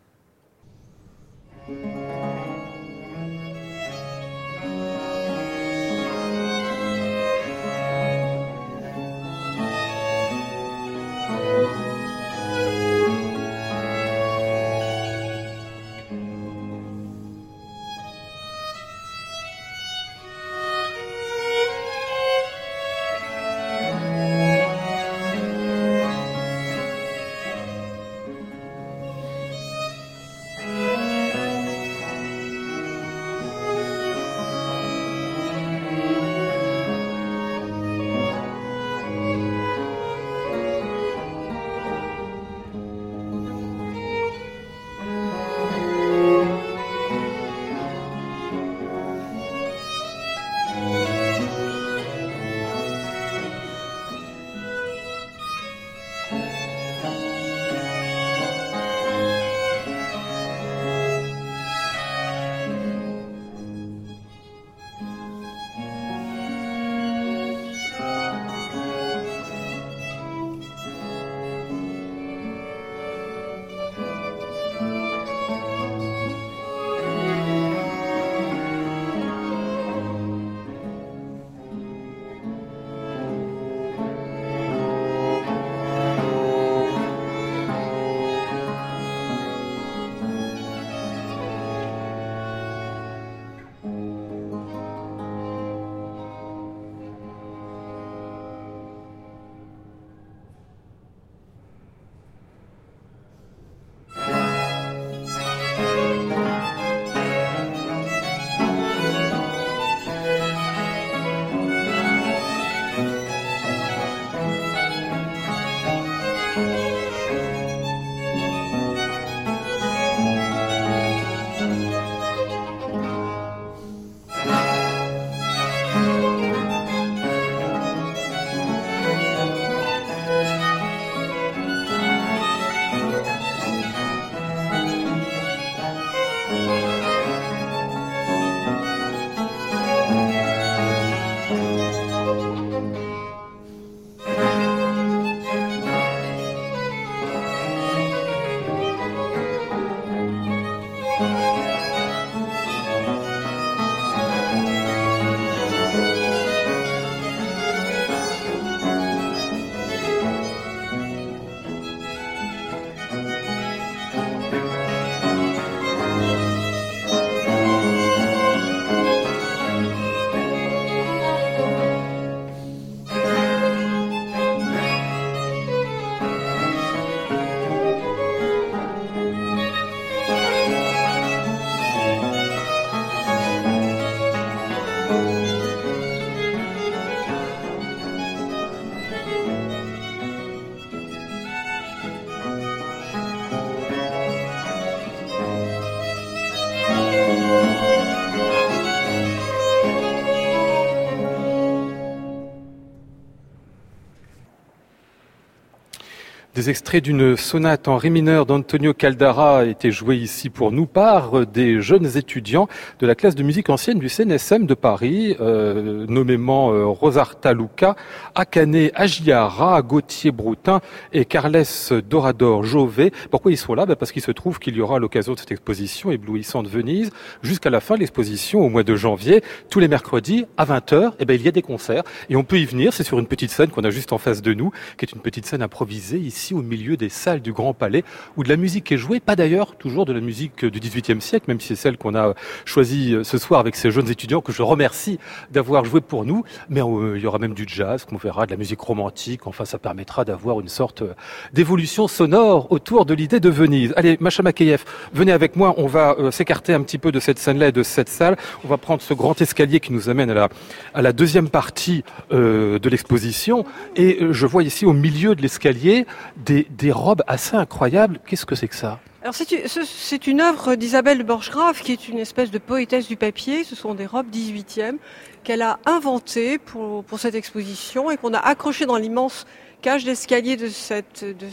Des 206.66 206.72
extraits 206.86 207.04
d'une 207.04 207.36
sonate 207.36 207.88
en 207.88 207.98
ré 207.98 208.12
mineur 208.12 208.46
d'Antonio 208.46 208.94
Caldara 208.94 209.62
a 209.62 209.66
été 209.66 209.90
joué 209.90 210.18
ici 210.18 210.52
pour 210.52 210.72
nous 210.72 210.86
par 210.86 211.48
des 211.48 211.82
jeunes 211.82 212.16
étudiants 212.16 212.68
de 213.00 213.08
la 213.08 213.16
classe 213.16 213.34
de 213.34 213.42
musique 213.42 213.72
ancienne 213.72 213.98
du 213.98 214.08
CNSM 214.08 214.68
de 214.68 214.76
Paris, 214.76 215.36
euh, 215.40 216.06
nommément 216.08 216.72
euh, 216.72 216.86
Rosarta 216.86 217.54
Luca, 217.54 217.96
Akane 218.36 218.92
Agiara, 218.94 219.82
Gauthier 219.82 220.30
Broutin 220.30 220.80
et 221.12 221.26
Carles 221.26 221.64
Dorador 222.08 222.64
Jové. 222.64 223.12
Pourquoi 223.32 223.52
ils 223.52 223.58
sont 223.58 223.74
là? 223.74 223.88
Ben 223.88 223.96
Parce 223.96 224.12
qu'il 224.12 224.22
se 224.22 224.30
trouve 224.30 224.60
qu'il 224.60 224.76
y 224.76 224.82
aura 224.82 225.00
l'occasion 225.00 225.34
de 225.34 225.40
cette 225.40 225.52
exposition 225.52 226.12
éblouissante 226.12 226.68
Venise 226.68 227.10
jusqu'à 227.42 227.72
la 227.72 227.80
fin 227.80 227.96
de 227.96 228.02
l'exposition 228.02 228.60
au 228.60 228.70
mois 228.70 228.84
de 228.84 228.96
janvier, 228.96 229.42
tous 229.72 229.80
les 229.80 229.88
mercredis 229.88 230.46
à 230.56 230.66
20h, 230.66 231.14
eh 231.18 231.26
ben, 231.26 231.34
il 231.34 231.42
y 231.42 231.48
a 231.48 231.52
des 231.52 231.64
concerts 231.64 232.04
et 232.30 232.36
on 232.36 232.44
peut 232.44 232.60
y 232.60 232.66
venir. 232.66 232.94
C'est 232.94 233.04
sur 233.04 233.18
une 233.18 233.26
petite 233.26 233.50
scène 233.50 233.70
qu'on 233.70 233.84
a 233.84 233.90
juste 233.90 234.14
en 234.14 234.20
face 234.20 234.44
de 234.44 234.54
nous, 234.54 234.70
qui 235.00 235.06
est 235.06 235.14
une 235.14 235.22
petite 235.22 235.48
scène 235.48 235.64
improvisée 235.64 236.20
ici 236.20 236.54
au 236.54 236.62
milieu 236.62 236.75
des 236.76 237.10
salles 237.10 237.42
du 237.42 237.54
Grand 237.54 237.74
Palais, 237.74 238.04
où 238.38 238.44
de 238.44 238.50
la 238.50 238.58
musique 238.58 238.92
est 238.92 238.98
jouée, 238.98 239.20
pas 239.20 239.36
d'ailleurs 239.36 239.76
toujours 239.76 240.06
de 240.06 240.14
la 240.14 240.20
musique 240.20 240.66
du 240.66 240.80
XVIIIe 240.80 241.22
siècle, 241.22 241.46
même 241.48 241.60
si 241.60 241.70
c'est 241.70 241.76
celle 241.76 241.98
qu'on 241.98 242.16
a 242.16 242.34
choisie 242.66 243.16
euh, 243.16 243.24
ce 243.24 243.38
soir 243.38 243.60
avec 243.60 243.76
ces 243.76 243.92
jeunes 243.92 244.10
étudiants 244.10 244.42
que 244.42 244.52
je 244.52 244.62
remercie 244.62 245.20
d'avoir 245.52 245.86
joué 245.86 246.02
pour 246.02 246.26
nous, 246.26 246.44
mais 246.70 246.82
euh, 246.82 247.18
il 247.18 247.24
y 247.24 247.28
aura 247.28 247.40
même 247.40 247.54
du 247.54 247.66
jazz, 247.68 248.06
qu'on 248.06 248.18
verra, 248.18 248.46
de 248.46 248.52
la 248.52 248.58
musique 248.58 248.80
romantique, 248.80 249.48
enfin 249.48 249.66
ça 249.66 249.78
permettra 249.78 250.26
d'avoir 250.26 250.60
une 250.60 250.68
sorte 250.68 251.02
euh, 251.02 251.14
d'évolution 251.54 252.08
sonore 252.08 252.72
autour 252.72 253.06
de 253.06 253.14
l'idée 253.14 253.40
de 253.40 253.50
Venise. 253.50 253.94
Allez, 253.96 254.18
Macha 254.20 254.44
Makeyev, 254.44 254.84
venez 255.14 255.32
avec 255.32 255.56
moi, 255.56 255.74
on 255.78 255.88
va 255.88 256.16
s'écarter 256.32 256.74
un 256.74 256.82
petit 256.82 256.98
peu 256.98 257.12
de 257.12 257.20
cette 257.20 257.40
scène-là 257.40 257.70
et 257.70 257.72
de 257.72 257.84
cette 257.84 258.10
salle, 258.10 258.36
on 258.64 258.68
va 258.68 258.78
prendre 258.78 259.02
ce 259.02 259.14
grand 259.14 259.40
escalier 259.42 259.80
qui 259.80 259.94
nous 259.94 260.10
amène 260.10 260.30
à 260.30 260.34
la, 260.34 260.50
à 260.94 261.02
la 261.02 261.14
deuxième 261.14 261.50
partie 261.50 262.04
de 262.32 262.90
l'exposition, 262.90 263.66
et 263.96 264.20
je 264.32 264.46
vois 264.46 264.64
ici 264.64 264.86
au 264.86 264.94
milieu 264.94 265.36
de 265.36 265.42
l'escalier 265.42 266.06
des, 266.38 266.65
des 266.70 266.92
robes 266.92 267.24
assez 267.28 267.56
incroyables. 267.56 268.20
Qu'est-ce 268.28 268.46
que 268.46 268.56
c'est 268.56 268.68
que 268.68 268.76
ça 268.76 269.00
alors 269.26 269.34
c'est 269.34 270.28
une 270.28 270.40
œuvre 270.40 270.76
d'Isabelle 270.76 271.24
Borchgrave 271.24 271.82
qui 271.82 271.92
est 271.92 272.10
une 272.10 272.20
espèce 272.20 272.52
de 272.52 272.60
poétesse 272.60 273.08
du 273.08 273.16
papier. 273.16 273.64
Ce 273.64 273.76
sont 273.76 273.96
des 273.96 274.06
robes 274.06 274.30
18e 274.32 274.98
qu'elle 275.44 275.64
a 275.64 275.80
inventées 275.88 276.60
pour, 276.60 277.04
pour 277.04 277.18
cette 277.18 277.34
exposition 277.34 278.12
et 278.12 278.18
qu'on 278.18 278.36
a 278.36 278.38
accrochées 278.38 278.86
dans 278.86 278.98
l'immense 278.98 279.48
cage 279.82 280.04
d'escalier 280.04 280.58
de, 280.58 280.68
de, 280.68 281.48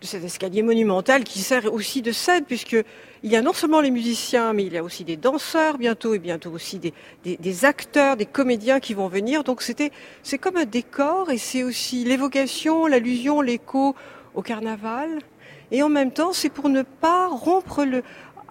cet 0.00 0.24
escalier 0.24 0.62
monumental 0.62 1.24
qui 1.24 1.40
sert 1.40 1.70
aussi 1.70 2.00
de 2.00 2.10
scène 2.10 2.44
puisque 2.44 2.76
il 3.22 3.30
y 3.30 3.36
a 3.36 3.42
non 3.42 3.52
seulement 3.52 3.82
les 3.82 3.90
musiciens 3.90 4.54
mais 4.54 4.64
il 4.64 4.72
y 4.72 4.78
a 4.78 4.82
aussi 4.82 5.04
des 5.04 5.18
danseurs 5.18 5.76
bientôt 5.76 6.14
et 6.14 6.18
bientôt 6.18 6.52
aussi 6.52 6.78
des, 6.78 6.94
des, 7.22 7.36
des 7.36 7.64
acteurs, 7.66 8.16
des 8.16 8.24
comédiens 8.24 8.80
qui 8.80 8.94
vont 8.94 9.08
venir. 9.08 9.44
Donc 9.44 9.60
c'est 9.60 10.38
comme 10.38 10.56
un 10.56 10.64
décor 10.64 11.30
et 11.30 11.36
c'est 11.36 11.64
aussi 11.64 12.04
l'évocation, 12.04 12.86
l'allusion, 12.86 13.42
l'écho 13.42 13.94
au 14.34 14.42
carnaval. 14.42 15.20
Et 15.70 15.82
en 15.82 15.88
même 15.88 16.12
temps, 16.12 16.32
c'est 16.32 16.50
pour 16.50 16.68
ne 16.68 16.82
pas 16.82 17.28
rompre 17.28 17.84
le, 17.84 18.02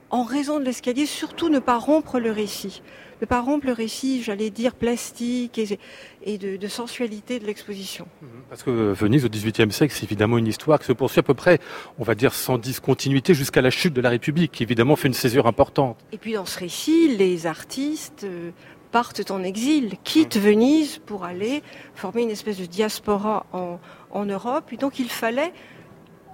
en 0.09 0.23
raison 0.23 0.59
de 0.59 0.65
l'escalier, 0.65 1.05
surtout 1.05 1.49
ne 1.49 1.59
pas 1.59 1.77
rompre 1.77 2.19
le 2.19 2.31
récit. 2.31 2.81
Ne 3.21 3.25
pas 3.25 3.41
rompre 3.41 3.65
le 3.65 3.73
récit, 3.73 4.21
j'allais 4.21 4.49
dire, 4.49 4.75
plastique 4.75 5.57
et, 5.57 5.79
et 6.23 6.37
de, 6.37 6.57
de, 6.57 6.67
sensualité 6.67 7.39
de 7.39 7.45
l'exposition. 7.45 8.05
Mhm. 8.21 8.29
Parce 8.49 8.63
que 8.63 8.69
Venise, 8.69 9.25
au 9.25 9.29
XVIIIe 9.29 9.71
siècle, 9.71 9.93
c'est 9.95 10.03
évidemment 10.03 10.37
une 10.37 10.47
histoire 10.47 10.77
qui 10.79 10.85
se 10.85 10.93
poursuit 10.93 11.19
à 11.19 11.23
peu 11.23 11.33
près, 11.33 11.59
on 11.97 12.03
va 12.03 12.15
dire, 12.15 12.33
sans 12.33 12.57
discontinuité 12.57 13.33
jusqu'à 13.33 13.61
la 13.61 13.69
chute 13.69 13.93
de 13.93 14.01
la 14.01 14.09
République, 14.09 14.51
qui 14.51 14.63
évidemment 14.63 14.95
fait 14.95 15.07
une 15.07 15.13
césure 15.13 15.47
importante. 15.47 15.97
Et 16.11 16.17
puis 16.17 16.33
dans 16.33 16.45
ce 16.45 16.59
récit, 16.59 17.15
les 17.17 17.47
artistes 17.47 18.23
euh, 18.25 18.51
partent 18.91 19.31
en 19.31 19.41
exil, 19.41 19.95
quittent 20.03 20.37
Venise 20.37 20.99
pour 20.99 21.23
aller 21.23 21.63
former 21.95 22.21
une 22.21 22.29
espèce 22.29 22.59
de 22.59 22.65
diaspora 22.65 23.47
en, 23.51 23.79
en 24.11 24.25
Europe. 24.25 24.71
Et 24.71 24.77
donc 24.77 24.99
il 24.99 25.09
fallait 25.09 25.53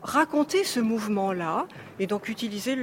raconter 0.04 0.64
ce 0.64 0.80
mouvement-là 0.80 1.68
et 2.00 2.08
donc 2.08 2.30
utiliser 2.30 2.76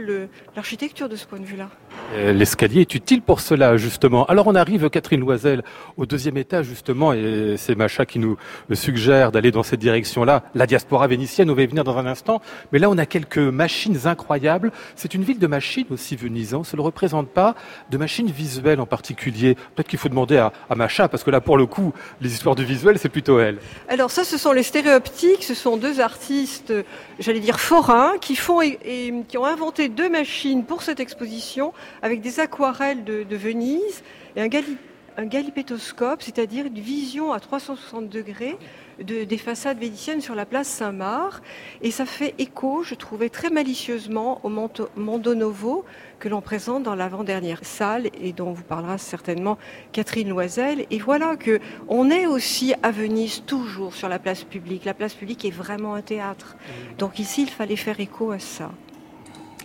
l'architecture 0.54 1.08
de 1.08 1.16
ce 1.16 1.26
point 1.26 1.38
de 1.38 1.44
vue-là. 1.44 1.70
Euh, 2.14 2.32
l'escalier 2.32 2.82
est 2.82 2.94
utile 2.94 3.20
pour 3.20 3.40
cela, 3.40 3.76
justement. 3.76 4.24
Alors 4.26 4.46
on 4.46 4.54
arrive, 4.54 4.88
Catherine 4.90 5.20
Loisel, 5.20 5.62
au 5.96 6.06
deuxième 6.06 6.36
étage, 6.36 6.66
justement, 6.66 7.12
et 7.12 7.56
c'est 7.58 7.74
Macha 7.74 8.06
qui 8.06 8.18
nous 8.18 8.36
suggère 8.72 9.32
d'aller 9.32 9.50
dans 9.50 9.62
cette 9.62 9.80
direction-là. 9.80 10.44
La 10.54 10.66
diaspora 10.66 11.06
vénitienne, 11.08 11.50
on 11.50 11.54
va 11.54 11.62
y 11.62 11.66
venir 11.66 11.84
dans 11.84 11.98
un 11.98 12.06
instant. 12.06 12.40
Mais 12.72 12.78
là, 12.78 12.88
on 12.90 12.98
a 12.98 13.06
quelques 13.06 13.38
machines 13.38 14.06
incroyables. 14.06 14.70
C'est 14.94 15.14
une 15.14 15.24
ville 15.24 15.38
de 15.38 15.46
machines 15.46 15.86
aussi, 15.90 16.16
Venise. 16.16 16.54
On 16.54 16.60
ne 16.60 16.76
le 16.76 16.82
représente 16.82 17.28
pas, 17.28 17.54
de 17.90 17.98
machines 17.98 18.30
visuelles 18.30 18.80
en 18.80 18.86
particulier. 18.86 19.56
Peut-être 19.74 19.88
qu'il 19.88 19.98
faut 19.98 20.08
demander 20.08 20.36
à, 20.36 20.52
Macha, 20.76 21.08
parce 21.08 21.24
que 21.24 21.30
là, 21.30 21.40
pour 21.40 21.56
le 21.56 21.66
coup, 21.66 21.92
les 22.20 22.32
histoires 22.32 22.54
du 22.54 22.64
visuel, 22.64 22.98
c'est 22.98 23.08
plutôt 23.08 23.40
elle. 23.40 23.58
Alors 23.88 24.10
ça, 24.10 24.24
ce 24.24 24.38
sont 24.38 24.52
les 24.52 24.62
stéréoptiques. 24.62 25.42
Ce 25.42 25.54
sont 25.54 25.76
deux 25.76 26.00
artistes, 26.00 26.72
j'allais 27.18 27.40
dire 27.40 27.58
forains, 27.58 28.14
qui 28.20 28.36
font 28.36 28.60
et 28.62 29.14
qui 29.28 29.38
ont 29.38 29.44
inventé 29.44 29.88
deux 29.88 30.08
machines 30.08 30.64
pour 30.64 30.82
cette 30.82 31.00
exposition 31.00 31.72
avec 32.06 32.20
des 32.20 32.38
aquarelles 32.38 33.02
de, 33.02 33.24
de 33.24 33.36
Venise 33.36 34.04
et 34.36 34.40
un, 34.40 34.46
gali, 34.46 34.76
un 35.16 35.26
galipétoscope, 35.26 36.22
c'est-à-dire 36.22 36.66
une 36.66 36.78
vision 36.78 37.32
à 37.32 37.40
360 37.40 38.08
degrés 38.08 38.56
de, 39.02 39.24
des 39.24 39.38
façades 39.38 39.80
vénitiennes 39.80 40.20
sur 40.20 40.36
la 40.36 40.46
place 40.46 40.68
Saint-Marc. 40.68 41.42
Et 41.82 41.90
ça 41.90 42.06
fait 42.06 42.36
écho, 42.38 42.84
je 42.84 42.94
trouvais 42.94 43.28
très 43.28 43.50
malicieusement, 43.50 44.40
au 44.44 44.48
Mondo 44.48 45.34
Novo 45.34 45.84
que 46.20 46.28
l'on 46.28 46.40
présente 46.40 46.84
dans 46.84 46.94
l'avant-dernière 46.94 47.64
salle 47.64 48.08
et 48.22 48.32
dont 48.32 48.52
vous 48.52 48.62
parlera 48.62 48.98
certainement 48.98 49.58
Catherine 49.90 50.28
Loisel. 50.28 50.86
Et 50.92 51.00
voilà 51.00 51.34
que 51.34 51.58
on 51.88 52.08
est 52.08 52.26
aussi 52.26 52.72
à 52.84 52.92
Venise 52.92 53.42
toujours 53.44 53.96
sur 53.96 54.08
la 54.08 54.20
place 54.20 54.44
publique. 54.44 54.84
La 54.84 54.94
place 54.94 55.14
publique 55.14 55.44
est 55.44 55.50
vraiment 55.50 55.94
un 55.94 56.02
théâtre. 56.02 56.56
Donc 56.98 57.18
ici, 57.18 57.42
il 57.42 57.50
fallait 57.50 57.74
faire 57.74 57.98
écho 57.98 58.30
à 58.30 58.38
ça. 58.38 58.70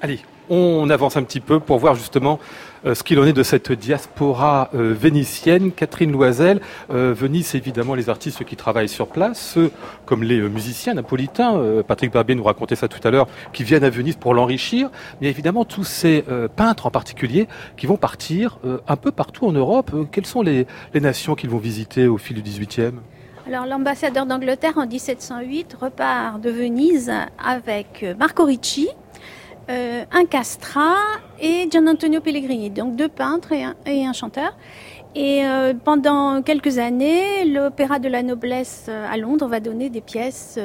Allez, 0.02 0.20
on 0.52 0.90
avance 0.90 1.16
un 1.16 1.24
petit 1.24 1.40
peu 1.40 1.62
pour 1.62 1.80
voir 1.80 1.96
justement 1.96 2.38
euh, 2.86 2.94
ce 2.94 3.04
qu'il 3.04 3.20
en 3.20 3.26
est 3.26 3.32
de 3.34 3.42
cette 3.42 3.72
diaspora 3.72 4.70
euh, 4.76 4.94
vénitienne. 4.94 5.72
Catherine 5.72 6.12
Loisel, 6.12 6.60
euh, 6.92 7.14
Venise, 7.18 7.56
évidemment, 7.56 7.96
les 7.96 8.10
artistes 8.10 8.44
qui 8.44 8.58
travaillent 8.58 8.90
sur 8.90 9.08
place, 9.08 9.40
ceux 9.40 9.72
comme 10.06 10.24
les 10.24 10.42
musiciens 10.42 10.94
napolitains, 10.94 11.82
Patrick 11.88 12.12
Barbier 12.12 12.36
nous 12.36 12.44
racontait 12.44 12.76
ça 12.76 12.90
tout 12.90 13.00
à 13.08 13.12
l'heure, 13.12 13.28
qui 13.54 13.64
viennent 13.64 13.86
à 13.86 13.90
Venise 13.90 14.18
pour 14.18 14.34
l'enrichir, 14.34 14.90
mais 15.22 15.30
évidemment 15.30 15.64
tous 15.64 15.86
ces 15.86 16.26
peintres 16.56 16.86
en 16.86 16.92
particulier 16.92 17.48
qui 17.78 17.86
vont 17.86 17.96
partir 17.96 18.58
un 18.88 18.96
peu 18.98 19.12
partout 19.12 19.46
en 19.48 19.54
Europe. 19.54 19.92
quelles 20.12 20.26
sont 20.26 20.42
les, 20.42 20.68
les 20.94 21.00
nations 21.00 21.36
qu'ils 21.36 21.50
vont 21.50 21.60
visiter 21.60 22.08
au 22.08 22.18
fil 22.18 22.42
du 22.42 22.50
18e 22.50 22.94
alors 23.48 23.66
l'ambassadeur 23.66 24.28
d'Angleterre 24.28 24.78
en 24.78 24.86
1708 24.86 25.76
repart 25.82 26.40
de 26.40 26.52
Venise 26.52 27.12
avec 27.44 28.06
Marco 28.20 28.46
Ricci, 28.46 28.88
euh, 29.70 30.04
un 30.12 30.26
castrat 30.26 30.98
et 31.40 31.70
Gian 31.72 31.88
Antonio 31.88 32.20
Pellegrini, 32.20 32.70
donc 32.70 32.96
deux 32.96 33.08
peintres 33.08 33.54
et 33.86 34.06
un, 34.06 34.14
chanteur. 34.14 34.58
Et 35.14 35.46
euh, 35.46 35.74
pendant 35.74 36.42
quelques 36.42 36.78
années, 36.78 37.46
l'Opéra 37.46 38.00
de 38.00 38.08
la 38.10 38.24
Noblesse 38.24 38.88
euh, 38.90 39.06
à 39.10 39.18
Londres 39.18 39.48
va 39.48 39.60
donner 39.60 39.90
des 39.90 40.02
pièces 40.02 40.58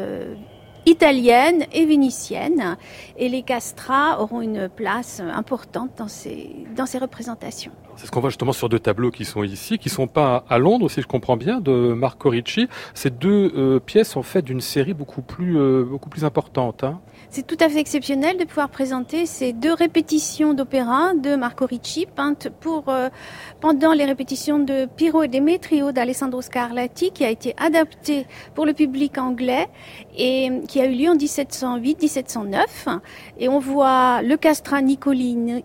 italiennes 0.86 1.66
et 1.72 1.84
vénitiennes. 1.84 2.76
Et 3.16 3.28
les 3.28 3.42
castrats 3.42 4.20
auront 4.20 4.40
une 4.40 4.68
place 4.68 5.20
importante 5.20 5.90
dans 5.98 6.08
ces, 6.08 6.50
dans 6.74 6.86
ces 6.86 6.98
représentations. 6.98 7.72
C'est 7.96 8.06
ce 8.06 8.10
qu'on 8.10 8.20
voit 8.20 8.28
justement 8.28 8.52
sur 8.52 8.68
deux 8.68 8.78
tableaux 8.78 9.10
qui 9.10 9.24
sont 9.24 9.42
ici, 9.42 9.78
qui 9.78 9.88
sont 9.88 10.06
pas 10.06 10.44
à 10.50 10.58
Londres, 10.58 10.90
si 10.90 11.00
je 11.00 11.06
comprends 11.06 11.36
bien, 11.38 11.60
de 11.60 11.94
Marco 11.94 12.28
Ricci. 12.28 12.68
Ces 12.92 13.08
deux 13.08 13.52
euh, 13.56 13.80
pièces 13.80 14.16
en 14.16 14.22
fait 14.22 14.42
d'une 14.42 14.60
série 14.60 14.92
beaucoup 14.92 15.22
plus, 15.22 15.58
euh, 15.58 15.82
beaucoup 15.82 16.10
plus 16.10 16.24
importante. 16.24 16.84
Hein. 16.84 17.00
C'est 17.30 17.46
tout 17.46 17.56
à 17.58 17.68
fait 17.70 17.78
exceptionnel 17.78 18.36
de 18.36 18.44
pouvoir 18.44 18.68
présenter 18.68 19.24
ces 19.24 19.54
deux 19.54 19.72
répétitions 19.72 20.52
d'opéra 20.52 21.14
de 21.14 21.36
Marco 21.36 21.64
Ricci, 21.64 22.06
peintes 22.06 22.48
pour, 22.60 22.88
euh, 22.88 23.08
pendant 23.60 23.92
les 23.94 24.04
répétitions 24.04 24.58
de 24.58 24.86
Piro 24.96 25.22
et 25.22 25.28
Demetrio 25.28 25.90
d'Alessandro 25.90 26.42
Scarlatti, 26.42 27.12
qui 27.12 27.24
a 27.24 27.30
été 27.30 27.54
adapté 27.56 28.26
pour 28.54 28.66
le 28.66 28.74
public 28.74 29.16
anglais 29.16 29.68
et 30.16 30.50
qui 30.66 30.80
a 30.80 30.86
eu 30.86 30.94
lieu 30.94 31.08
en 31.10 31.16
1708-1709. 31.16 32.98
Et 33.38 33.48
on 33.48 33.58
voit 33.58 34.22
le 34.22 34.36
castrat 34.36 34.82
Nicolini, 34.82 35.62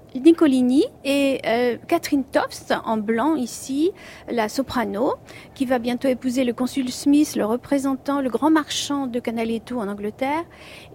et 1.04 1.42
euh, 1.46 1.78
Catherine 1.88 2.24
Tofts 2.24 2.74
en 2.86 2.98
blanc 2.98 3.36
ici, 3.36 3.92
la 4.30 4.50
soprano, 4.50 5.14
qui 5.56 5.66
va 5.66 5.80
bientôt 5.80 6.08
épouser 6.08 6.44
le 6.44 6.54
consul 6.54 6.90
Smith, 6.92 7.36
le 7.36 7.46
représentant, 7.46 8.22
le 8.22 8.30
grand 8.30 8.52
marchand 8.52 9.08
de 9.08 9.20
Canaletto 9.20 9.80
en 9.80 9.88
Angleterre. 9.88 10.44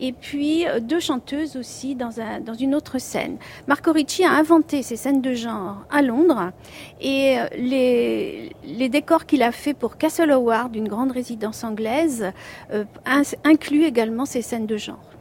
Et 0.01 0.13
puis 0.13 0.65
deux 0.81 1.01
chanteuses 1.01 1.57
aussi 1.57 1.95
dans, 1.95 2.21
un, 2.21 2.41
dans 2.41 2.55
une 2.55 2.75
autre 2.75 2.99
scène. 2.99 3.39
Marco 3.67 3.93
Ricci 3.93 4.25
a 4.25 4.33
inventé 4.33 4.83
ces 4.83 4.97
scènes 4.97 5.23
de 5.23 5.33
genre 5.33 5.85
à 5.91 6.03
Londres 6.03 6.53
et 7.01 7.37
les, 7.57 8.53
les 8.65 8.89
décors 8.89 9.27
qu'il 9.27 9.43
a 9.43 9.53
fait 9.53 9.75
pour 9.75 9.97
Castle 9.97 10.31
Howard, 10.31 10.75
une 10.77 10.89
grande 10.89 11.13
résidence 11.13 11.65
anglaise, 11.65 12.33
euh, 12.73 12.85
inclut 13.47 13.85
également 13.85 14.27
ces 14.27 14.43
scènes 14.43 14.67
de 14.67 14.77
genre. 14.77 15.16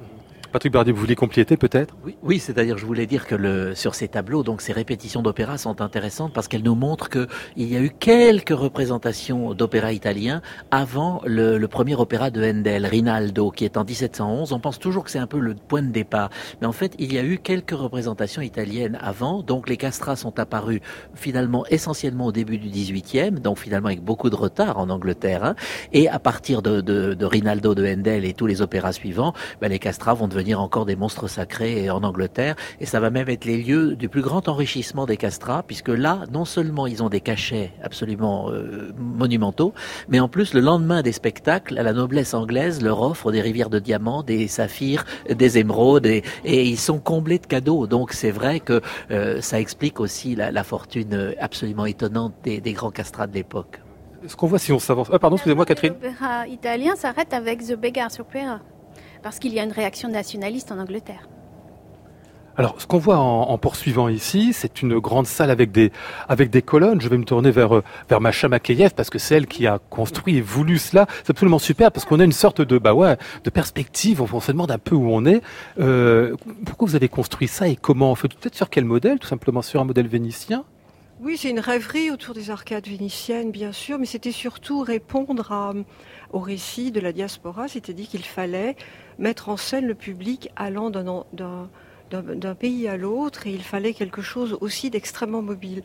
Patrick 0.56 0.72
Bardier, 0.72 0.94
vous 0.94 1.02
voulez 1.02 1.16
compléter 1.16 1.58
peut-être? 1.58 1.98
Oui, 2.06 2.16
oui 2.24 2.40
c'est-à-dire 2.40 2.78
je 2.78 2.86
voulais 2.86 3.08
dire 3.08 3.28
que 3.28 3.36
le, 3.36 3.76
sur 3.76 3.94
ces 3.94 4.08
tableaux, 4.08 4.42
donc 4.42 4.62
ces 4.62 4.72
répétitions 4.72 5.22
d'opéra 5.22 5.58
sont 5.58 5.82
intéressantes 5.82 6.32
parce 6.32 6.48
qu'elles 6.48 6.64
nous 6.64 6.76
montrent 6.76 7.10
qu'il 7.10 7.28
y 7.58 7.76
a 7.76 7.82
eu 7.82 7.90
quelques 7.90 8.58
représentations 8.58 9.54
d'opéra 9.54 9.92
italien 9.92 10.42
avant 10.72 11.22
le, 11.26 11.58
le, 11.58 11.68
premier 11.68 11.96
opéra 11.96 12.30
de 12.30 12.42
Handel, 12.42 12.86
Rinaldo, 12.86 13.52
qui 13.52 13.66
est 13.66 13.76
en 13.76 13.84
1711. 13.84 14.54
On 14.54 14.62
pense 14.62 14.80
toujours 14.80 15.04
que 15.04 15.12
c'est 15.12 15.20
un 15.20 15.28
peu 15.28 15.40
le 15.40 15.56
point 15.56 15.82
de 15.82 15.92
départ, 15.92 16.30
mais 16.62 16.68
en 16.68 16.72
fait 16.72 16.96
il 17.00 17.14
y 17.14 17.18
a 17.18 17.24
eu 17.26 17.38
quelques 17.38 17.72
représentations 17.72 18.42
italiennes 18.42 18.98
avant. 19.02 19.42
Donc 19.42 19.68
les 19.68 19.76
castras 19.76 20.16
sont 20.16 20.40
apparus 20.40 20.80
finalement 21.16 21.66
essentiellement 21.66 22.28
au 22.28 22.32
début 22.32 22.60
du 22.60 22.70
18e, 22.70 23.40
donc 23.40 23.60
finalement 23.60 23.88
avec 23.88 24.02
beaucoup 24.02 24.30
de 24.30 24.38
retard 24.38 24.80
en 24.80 24.90
Angleterre. 24.90 25.44
Hein, 25.44 25.56
et 25.92 26.08
à 26.08 26.20
partir 26.20 26.62
de, 26.62 26.80
de, 26.80 27.14
de, 27.14 27.26
Rinaldo 27.26 27.76
de 27.76 27.86
Handel 27.86 28.24
et 28.24 28.32
tous 28.32 28.48
les 28.48 28.62
opéras 28.62 28.94
suivants, 28.94 29.34
ben, 29.60 29.68
les 29.68 29.80
castras 29.80 30.14
vont 30.14 30.30
devenir 30.30 30.45
encore 30.54 30.86
des 30.86 30.96
monstres 30.96 31.28
sacrés 31.28 31.90
en 31.90 32.04
Angleterre, 32.04 32.56
et 32.80 32.86
ça 32.86 33.00
va 33.00 33.10
même 33.10 33.30
être 33.30 33.46
les 33.46 33.58
lieux 33.58 33.96
du 33.96 34.10
plus 34.10 34.22
grand 34.22 34.48
enrichissement 34.48 35.06
des 35.06 35.18
castrats, 35.18 35.64
puisque 35.64 35.90
là, 35.90 36.24
non 36.32 36.46
seulement 36.46 36.86
ils 36.86 37.02
ont 37.02 37.10
des 37.10 37.22
cachets 37.22 37.72
absolument 37.82 38.52
euh, 38.52 38.94
monumentaux, 38.98 39.74
mais 40.10 40.20
en 40.20 40.28
plus, 40.28 40.54
le 40.54 40.60
lendemain 40.60 41.02
des 41.02 41.12
spectacles, 41.12 41.76
la 41.76 41.94
noblesse 41.94 42.34
anglaise 42.34 42.82
leur 42.82 43.02
offre 43.02 43.32
des 43.32 43.42
rivières 43.42 43.70
de 43.70 43.80
diamants, 43.80 44.24
des 44.24 44.48
saphirs, 44.48 45.06
des 45.30 45.58
émeraudes, 45.58 46.06
et, 46.06 46.24
ils 46.44 46.78
sont 46.78 47.00
comblés 47.00 47.40
de 47.40 47.46
cadeaux. 47.46 47.88
Donc 47.88 48.14
c'est 48.14 48.32
vrai 48.32 48.60
que 48.60 48.82
euh, 49.12 49.42
ça 49.42 49.60
explique 49.60 50.00
aussi 50.00 50.36
la, 50.36 50.64
fortune 50.64 51.34
absolument 51.40 51.86
étonnante 51.86 52.34
des, 52.44 52.74
grands 52.74 52.92
castrats 52.92 53.28
de 53.28 53.34
l'époque. 53.34 53.80
Ce 54.28 54.36
qu'on 54.36 54.48
voit 54.48 54.60
si 54.60 54.72
on 54.72 54.80
s'avance. 54.80 55.10
Ah, 55.12 55.20
pardon, 55.20 55.36
excusez-moi, 55.36 55.66
Catherine. 55.66 55.94
L'opéra 55.94 56.48
italien 56.48 56.96
s'arrête 56.96 57.34
avec 57.34 57.66
The 57.66 57.74
Beggar's 57.74 58.20
Opera 58.20 58.60
parce 59.26 59.40
qu'il 59.40 59.56
y 59.56 59.60
a 59.60 59.64
une 59.64 59.72
réaction 59.72 60.08
nationaliste 60.08 60.72
en 60.72 60.78
Angleterre. 60.78 61.28
Alors, 62.58 62.80
ce 62.80 62.86
qu'on 62.86 63.00
voit 63.00 63.18
en, 63.18 63.58
poursuivant 63.58 64.08
ici, 64.08 64.54
c'est 64.54 64.84
une 64.84 65.00
grande 65.00 65.26
salle 65.26 65.50
avec 65.50 65.72
des, 65.72 65.92
avec 66.30 66.52
des 66.52 66.62
colonnes. 66.62 67.02
Je 67.02 67.10
vais 67.10 67.18
me 67.18 67.24
tourner 67.24 67.50
vers, 67.50 67.82
vers 68.08 68.22
Macha 68.22 68.48
Makeyev 68.50 68.92
parce 68.96 69.10
que 69.10 69.18
c'est 69.18 69.34
elle 69.34 69.48
qui 69.48 69.66
a 69.66 69.80
construit 69.90 70.38
et 70.38 70.42
voulu 70.42 70.78
cela. 70.78 71.08
C'est 71.24 71.32
absolument 71.32 71.58
super 71.58 71.92
parce 71.92 72.06
qu'on 72.06 72.20
a 72.20 72.24
une 72.24 72.32
sorte 72.32 72.62
de, 72.62 72.78
bah 72.78 72.94
ouais, 72.94 73.18
de 73.44 73.50
perspective. 73.50 74.22
On, 74.22 74.40
se 74.40 74.52
demande 74.52 74.70
un 74.70 74.78
peu 74.78 74.94
où 74.94 75.10
on 75.10 75.26
est. 75.26 75.42
Euh, 75.80 76.36
pourquoi 76.64 76.88
vous 76.88 76.96
avez 76.96 77.10
construit 77.10 77.48
ça 77.48 77.68
et 77.68 77.76
comment 77.76 78.14
Peut-être 78.14 78.56
sur 78.56 78.70
quel 78.70 78.86
modèle? 78.86 79.18
Tout 79.18 79.28
simplement 79.28 79.64
sur 79.64 79.82
un 79.82 79.86
modèle 79.86 80.08
vénitien? 80.08 80.66
Oui, 81.22 81.38
c'est 81.38 81.50
une 81.50 81.62
rêverie 81.62 82.12
autour 82.12 82.34
des 82.34 82.50
arcades 82.50 82.88
vénitiennes, 82.88 83.50
bien 83.50 83.72
sûr, 83.72 83.98
mais 83.98 84.06
c'était 84.06 84.34
surtout 84.34 84.82
répondre 84.82 85.74
au 86.34 86.40
récit 86.40 86.92
de 86.92 87.00
la 87.00 87.14
diaspora, 87.14 87.70
c'est-à-dire 87.70 88.10
qu'il 88.10 88.26
fallait 88.26 88.76
mettre 89.18 89.48
en 89.48 89.56
scène 89.56 89.88
le 89.88 89.96
public 89.96 90.50
allant 90.58 90.90
d'un 90.90 92.56
pays 92.56 92.90
à 92.90 92.98
l'autre 92.98 93.48
et 93.48 93.52
il 93.52 93.64
fallait 93.64 93.94
quelque 93.94 94.22
chose 94.22 94.58
aussi 94.60 94.90
d'extrêmement 94.90 95.42
mobile. 95.42 95.84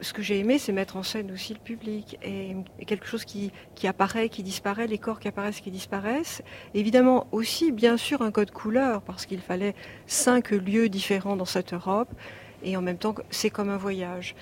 Ce 0.00 0.12
que 0.12 0.22
j'ai 0.22 0.38
aimé, 0.38 0.58
c'est 0.58 0.70
mettre 0.70 0.96
en 0.96 1.02
scène 1.02 1.32
aussi 1.32 1.54
le 1.54 1.58
public 1.58 2.16
et, 2.22 2.54
quelque 2.86 3.08
chose 3.08 3.24
qui, 3.24 3.50
apparaît, 3.88 4.28
qui 4.28 4.44
disparaît, 4.44 4.86
les 4.86 4.98
corps 4.98 5.18
qui 5.18 5.26
apparaissent, 5.26 5.60
qui 5.60 5.72
disparaissent. 5.72 6.42
évidemment 6.74 7.26
aussi, 7.32 7.72
bien 7.72 7.96
sûr, 7.96 8.22
un 8.22 8.30
code 8.30 8.52
couleur 8.52 9.02
parce 9.02 9.26
qu'il 9.26 9.40
fallait 9.40 9.74
cinq 10.06 10.52
lieux 10.52 10.88
différents 10.88 11.34
dans 11.34 11.44
cette 11.44 11.74
Europe 11.74 12.10
et 12.62 12.76
en 12.76 12.82
même 12.82 12.98
temps, 12.98 13.14
c'est 13.30 13.50
comme 13.50 13.68
un 13.68 13.76
voyage. 13.76 14.34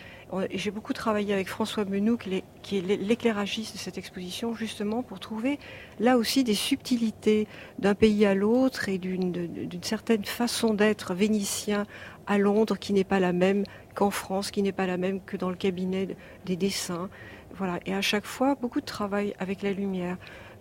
J'ai 0.51 0.73
beaucoup 0.73 0.93
travaillé 0.93 1.33
avec 1.33 1.49
François 1.49 1.85
Menou, 1.85 2.17
qui 2.17 2.79
est 2.79 2.81
l'éclairagiste 2.81 3.75
de 3.75 3.79
cette 3.79 3.97
exposition, 3.97 4.55
justement 4.55 5.03
pour 5.03 5.21
trouver 5.21 5.61
là 6.01 6.17
aussi 6.17 6.43
des 6.43 6.55
subtilités 6.55 7.47
d'un 7.79 7.95
pays 7.95 8.27
à 8.27 8.35
l'autre 8.35 8.89
et 8.89 8.99
d'une 8.99 9.83
certaine 9.83 10.25
façon 10.25 10.75
d'être 10.75 11.15
vénitien 11.15 11.87
à 12.27 12.39
Londres 12.39 12.77
qui 12.77 12.93
n'est 12.93 13.05
pas 13.05 13.21
la 13.21 13.33
même 13.33 13.63
qu'en 13.95 14.11
France, 14.11 14.51
qui 14.51 14.63
n'est 14.63 14.73
pas 14.73 14.87
la 14.87 14.97
même 14.97 15.21
que 15.21 15.37
dans 15.37 15.51
le 15.51 15.57
cabinet 15.57 16.17
des 16.45 16.57
dessins. 16.57 17.09
Voilà. 17.55 17.79
Et 17.87 17.95
à 17.95 18.03
chaque 18.03 18.27
fois, 18.27 18.57
beaucoup 18.57 18.81
de 18.81 18.87
travail 18.87 19.35
avec 19.39 19.63
la 19.63 19.73
lumière. 19.73 20.17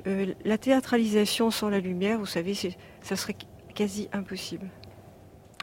Euh, 0.06 0.34
la 0.44 0.60
théâtralisation 0.60 1.50
sans 1.50 1.70
la 1.70 1.80
lumière, 1.80 2.20
vous 2.20 2.28
savez, 2.28 2.54
ça 3.02 3.16
serait 3.16 3.36
quasi 3.74 4.10
impossible. 4.14 4.70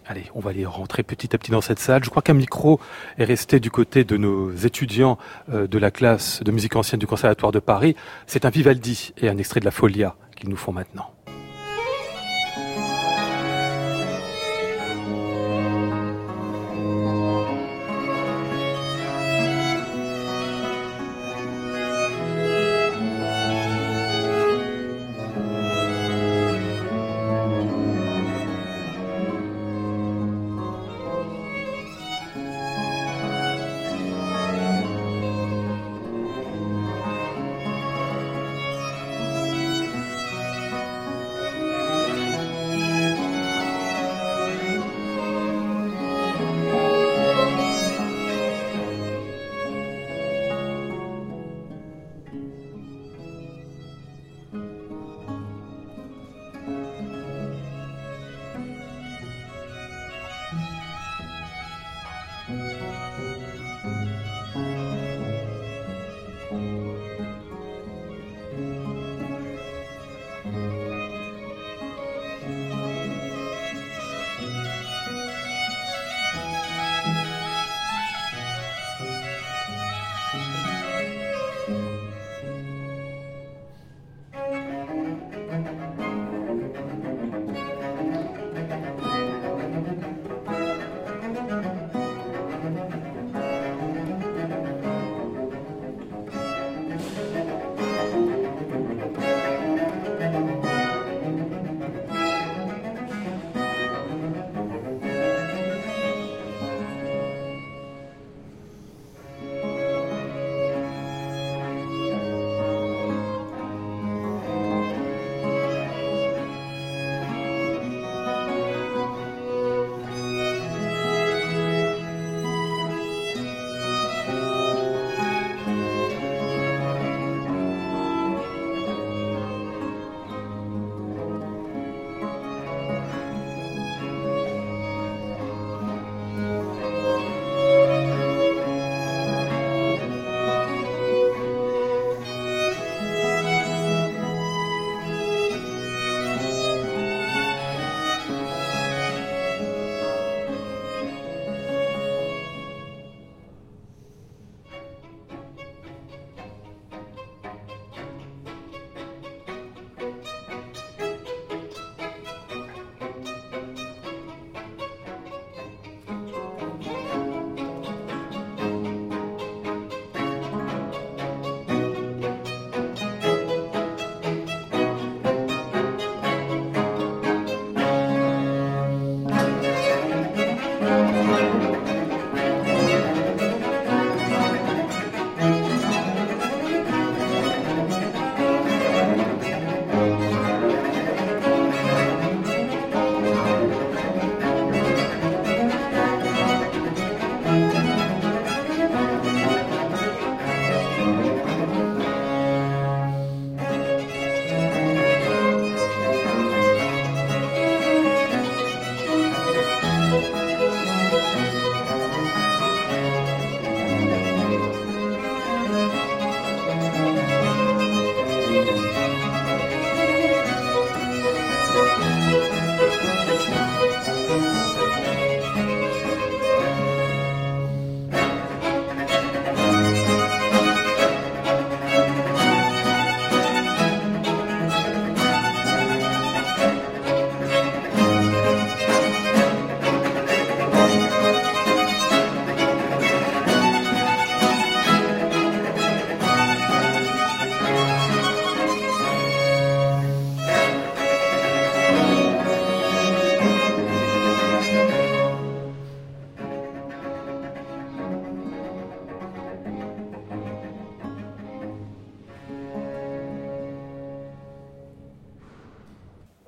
Allez, 0.06 0.24
on 0.34 0.40
va 0.40 0.50
aller 0.50 0.66
rentrer 0.66 1.02
petit 1.04 1.34
à 1.34 1.38
petit 1.38 1.52
dans 1.52 1.60
cette 1.60 1.78
salle. 1.78 2.02
Je 2.04 2.10
crois 2.10 2.22
qu'un 2.22 2.34
micro 2.34 2.80
est 3.18 3.24
resté 3.24 3.60
du 3.60 3.70
côté 3.70 4.02
de 4.02 4.16
nos 4.16 4.50
étudiants 4.52 5.16
euh, 5.52 5.68
de 5.68 5.78
la 5.78 5.90
classe 5.90 6.42
de 6.42 6.50
musique 6.50 6.74
ancienne 6.74 6.98
du 6.98 7.06
Conservatoire 7.06 7.52
de 7.52 7.60
Paris. 7.60 7.94
C'est 8.26 8.44
un 8.44 8.50
Vivaldi 8.50 9.12
et 9.18 9.28
un 9.28 9.38
extrait 9.38 9.60
de 9.60 9.64
la 9.64 9.70
Folia 9.70 10.16
qu'ils 10.36 10.48
nous 10.48 10.56
font 10.56 10.72
maintenant. 10.72 11.12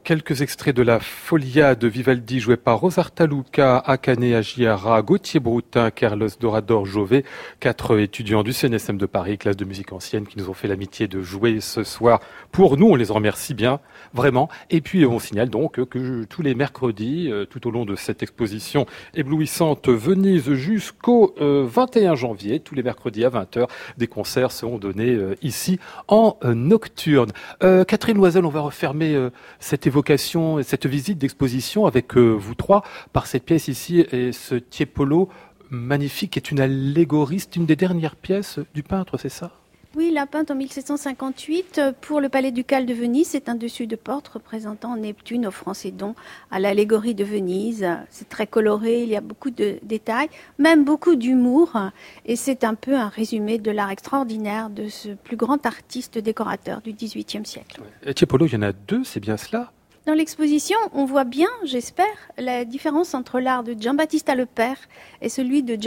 Quelques 0.04 0.42
extraits 0.42 0.76
de 0.76 0.82
la 0.82 1.00
Folia 1.00 1.74
de 1.74 1.88
Vivaldi 1.88 2.38
jouée 2.38 2.58
par 2.58 2.78
Rosarta 2.78 3.24
Luca, 3.24 3.78
Akane 3.78 4.34
Agiara, 4.34 5.00
Gauthier 5.00 5.40
Broutin, 5.40 5.90
Carlos 5.90 6.28
Dorador 6.38 6.84
Jové, 6.84 7.24
quatre 7.58 7.98
étudiants 7.98 8.42
du 8.42 8.52
CNSM 8.52 8.98
de 8.98 9.06
Paris, 9.06 9.38
classe 9.38 9.56
de 9.56 9.64
musique 9.64 9.94
ancienne, 9.94 10.26
qui 10.26 10.36
nous 10.36 10.50
ont 10.50 10.52
fait 10.52 10.68
l'amitié 10.68 11.08
de 11.08 11.22
jouer 11.22 11.60
ce 11.60 11.84
soir. 11.84 12.20
Pour 12.52 12.76
nous, 12.76 12.88
on 12.88 12.96
les 12.96 13.06
remercie 13.06 13.54
bien, 13.54 13.80
vraiment. 14.12 14.50
Et 14.68 14.82
puis, 14.82 15.06
on 15.06 15.18
signale 15.18 15.48
donc 15.48 15.82
que 15.86 16.24
tous 16.24 16.42
les 16.42 16.54
mercredis, 16.54 17.32
euh, 17.32 17.46
tout 17.46 17.66
au 17.66 17.70
long 17.70 17.86
de 17.86 17.96
cette 17.96 18.22
exposition 18.22 18.84
éblouissante 19.14 19.88
Venise 19.88 20.52
jusqu'au 20.52 21.34
21 21.40 22.12
euh, 22.12 22.14
janvier, 22.14 22.60
tous 22.60 22.74
les 22.74 22.82
mercredis 22.82 23.24
à 23.24 23.30
20h, 23.30 23.68
des 23.96 24.06
concerts 24.06 24.52
seront 24.52 24.76
donnés 24.76 25.14
euh, 25.14 25.34
ici 25.40 25.78
en 26.08 26.36
nocturne. 26.44 27.30
Catherine 27.60 28.18
Loisel, 28.18 28.44
on 28.44 28.50
va 28.50 28.60
refermer 28.60 29.30
cette 29.58 29.86
évocation, 29.94 30.60
cette 30.64 30.86
visite 30.86 31.18
d'exposition 31.18 31.86
avec 31.86 32.16
euh, 32.16 32.32
vous 32.32 32.56
trois 32.56 32.82
par 33.12 33.28
cette 33.28 33.44
pièce 33.44 33.68
ici 33.68 34.00
et 34.10 34.32
ce 34.32 34.56
Tiepolo 34.56 35.28
magnifique 35.70 36.36
est 36.36 36.50
une 36.50 36.58
allégoriste, 36.58 37.54
une 37.54 37.64
des 37.64 37.76
dernières 37.76 38.16
pièces 38.16 38.58
du 38.74 38.82
peintre, 38.82 39.18
c'est 39.18 39.28
ça? 39.28 39.52
Oui, 39.96 40.10
la 40.12 40.26
peinte 40.26 40.50
en 40.50 40.56
1758 40.56 41.80
pour 42.00 42.20
le 42.20 42.28
Palais 42.28 42.50
ducal 42.50 42.84
de 42.84 42.92
Venise. 42.92 43.28
C'est 43.28 43.48
un 43.48 43.54
dessus 43.54 43.86
de 43.86 43.94
porte 43.94 44.26
représentant 44.26 44.96
Neptune 44.96 45.46
offrant 45.46 45.74
ses 45.74 45.92
dons 45.92 46.16
à 46.50 46.58
l'allégorie 46.58 47.14
de 47.14 47.22
Venise. 47.22 47.86
C'est 48.10 48.28
très 48.28 48.48
coloré, 48.48 49.04
il 49.04 49.10
y 49.10 49.16
a 49.16 49.20
beaucoup 49.20 49.50
de 49.50 49.78
détails, 49.84 50.28
même 50.58 50.84
beaucoup 50.84 51.14
d'humour. 51.14 51.78
Et 52.26 52.34
c'est 52.34 52.64
un 52.64 52.74
peu 52.74 52.96
un 52.96 53.08
résumé 53.08 53.58
de 53.58 53.70
l'art 53.70 53.90
extraordinaire 53.90 54.70
de 54.70 54.88
ce 54.88 55.10
plus 55.10 55.36
grand 55.36 55.64
artiste 55.64 56.18
décorateur 56.18 56.80
du 56.80 56.92
XVIIIe 56.92 57.46
siècle. 57.46 57.80
Tiepolo, 58.16 58.46
il 58.46 58.54
y 58.54 58.56
en 58.56 58.62
a 58.62 58.72
deux, 58.72 59.04
c'est 59.04 59.20
bien 59.20 59.36
cela? 59.36 59.70
Dans 60.06 60.12
l'exposition, 60.12 60.76
on 60.92 61.06
voit 61.06 61.24
bien, 61.24 61.48
j'espère, 61.64 62.04
la 62.36 62.66
différence 62.66 63.14
entre 63.14 63.40
l'art 63.40 63.64
de 63.64 63.72
Giambattista 63.72 64.34
le 64.34 64.44
père 64.44 64.76
et 65.22 65.30
celui 65.30 65.62
de 65.62 65.78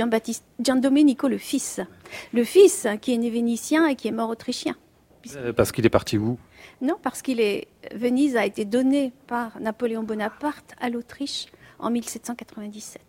Giandomenico 0.60 1.28
le 1.28 1.38
fils. 1.38 1.82
Le 2.34 2.44
fils 2.44 2.88
qui 3.02 3.14
est 3.14 3.18
né 3.18 3.30
vénitien 3.30 3.86
et 3.88 3.96
qui 3.96 4.08
est 4.08 4.12
mort 4.12 4.30
autrichien. 4.30 4.76
Euh, 5.36 5.54
parce 5.54 5.72
qu'il 5.72 5.86
est 5.86 5.90
parti 5.90 6.18
où? 6.18 6.40
Non, 6.82 6.96
parce 7.02 7.22
qu'il 7.22 7.40
est 7.40 7.68
Venise 7.94 8.36
a 8.38 8.46
été 8.46 8.66
donnée 8.66 9.14
par 9.28 9.60
Napoléon 9.60 10.04
Bonaparte 10.04 10.74
à 10.80 10.90
l'Autriche 10.90 11.48
en 11.80 11.92
1797. 11.92 13.02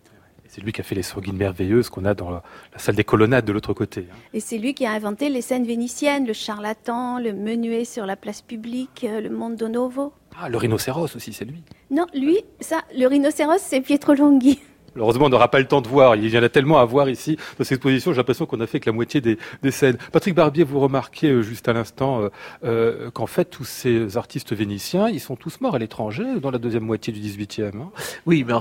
C'est 0.49 0.63
lui 0.63 0.73
qui 0.73 0.81
a 0.81 0.85
fait 0.85 0.95
les 0.95 1.03
sourguines 1.03 1.37
merveilleuses 1.37 1.91
qu'on 1.91 2.07
a 2.07 2.15
dans 2.15 2.31
la, 2.31 2.43
salle 2.77 2.97
des 2.97 3.05
colonnades 3.05 3.45
de 3.45 3.53
l'autre 3.53 3.75
côté. 3.75 4.07
Hein. 4.11 4.17
Et 4.33 4.41
c'est 4.41 4.57
lui 4.57 4.73
qui 4.73 4.87
a 4.87 4.93
inventé 4.93 5.29
les 5.29 5.43
scènes 5.43 5.67
vénitiennes, 5.67 6.27
le 6.27 6.33
charlatan, 6.33 7.19
le 7.19 7.35
menuet 7.35 7.85
sur 7.85 8.07
la 8.07 8.17
place 8.17 8.41
publique, 8.41 9.05
euh, 9.05 9.21
le 9.21 9.29
mondo 9.29 9.69
novo. 9.69 10.13
Ah, 10.41 10.49
le 10.49 10.57
rhinocéros 10.57 11.17
aussi, 11.17 11.33
c'est 11.33 11.45
lui. 11.45 11.63
Non, 11.91 12.07
lui, 12.15 12.39
ça, 12.61 12.83
le 12.97 13.07
rhinocéros, 13.07 13.59
c'est 13.59 13.81
Pietro 13.81 14.15
Longhi. 14.15 14.59
Heureusement, 14.99 15.27
on 15.27 15.29
n'aura 15.29 15.49
pas 15.49 15.61
le 15.61 15.67
temps 15.67 15.81
de 15.81 15.89
voir. 15.89 16.17
Il 16.17 16.29
y 16.29 16.39
en 16.39 16.43
a 16.43 16.49
tellement 16.49 16.79
à 16.79 16.85
voir 16.85 17.09
ici 17.09 17.37
dans 17.59 17.65
cette 17.65 17.73
exposition. 17.73 18.13
J'ai 18.13 18.19
l'impression 18.19 18.47
qu'on 18.47 18.61
a 18.61 18.67
fait 18.67 18.81
que 18.81 18.91
la 18.91 18.95
moitié 18.95 19.21
des, 19.21 19.39
scènes. 19.71 19.99
Patrick 20.13 20.35
Barbier, 20.35 20.65
vous 20.65 20.81
remarquez 20.81 21.29
euh, 21.31 21.43
juste 21.43 21.69
à 21.69 21.73
l'instant 21.73 22.21
euh, 22.21 22.29
euh, 22.65 23.11
qu'en 23.11 23.27
fait, 23.27 23.45
tous 23.45 23.65
ces 23.65 24.17
artistes 24.17 24.53
vénitiens, 24.55 25.09
ils 25.09 25.21
sont 25.21 25.37
tous 25.37 25.61
morts 25.61 25.75
à 25.75 25.79
l'étranger 25.79 26.41
dans 26.41 26.51
la 26.51 26.59
deuxième 26.59 26.85
moitié 26.85 27.13
du 27.13 27.21
XVIIIe. 27.21 27.71
Hein. 27.75 27.91
Oui, 28.27 28.45
mais 28.47 28.55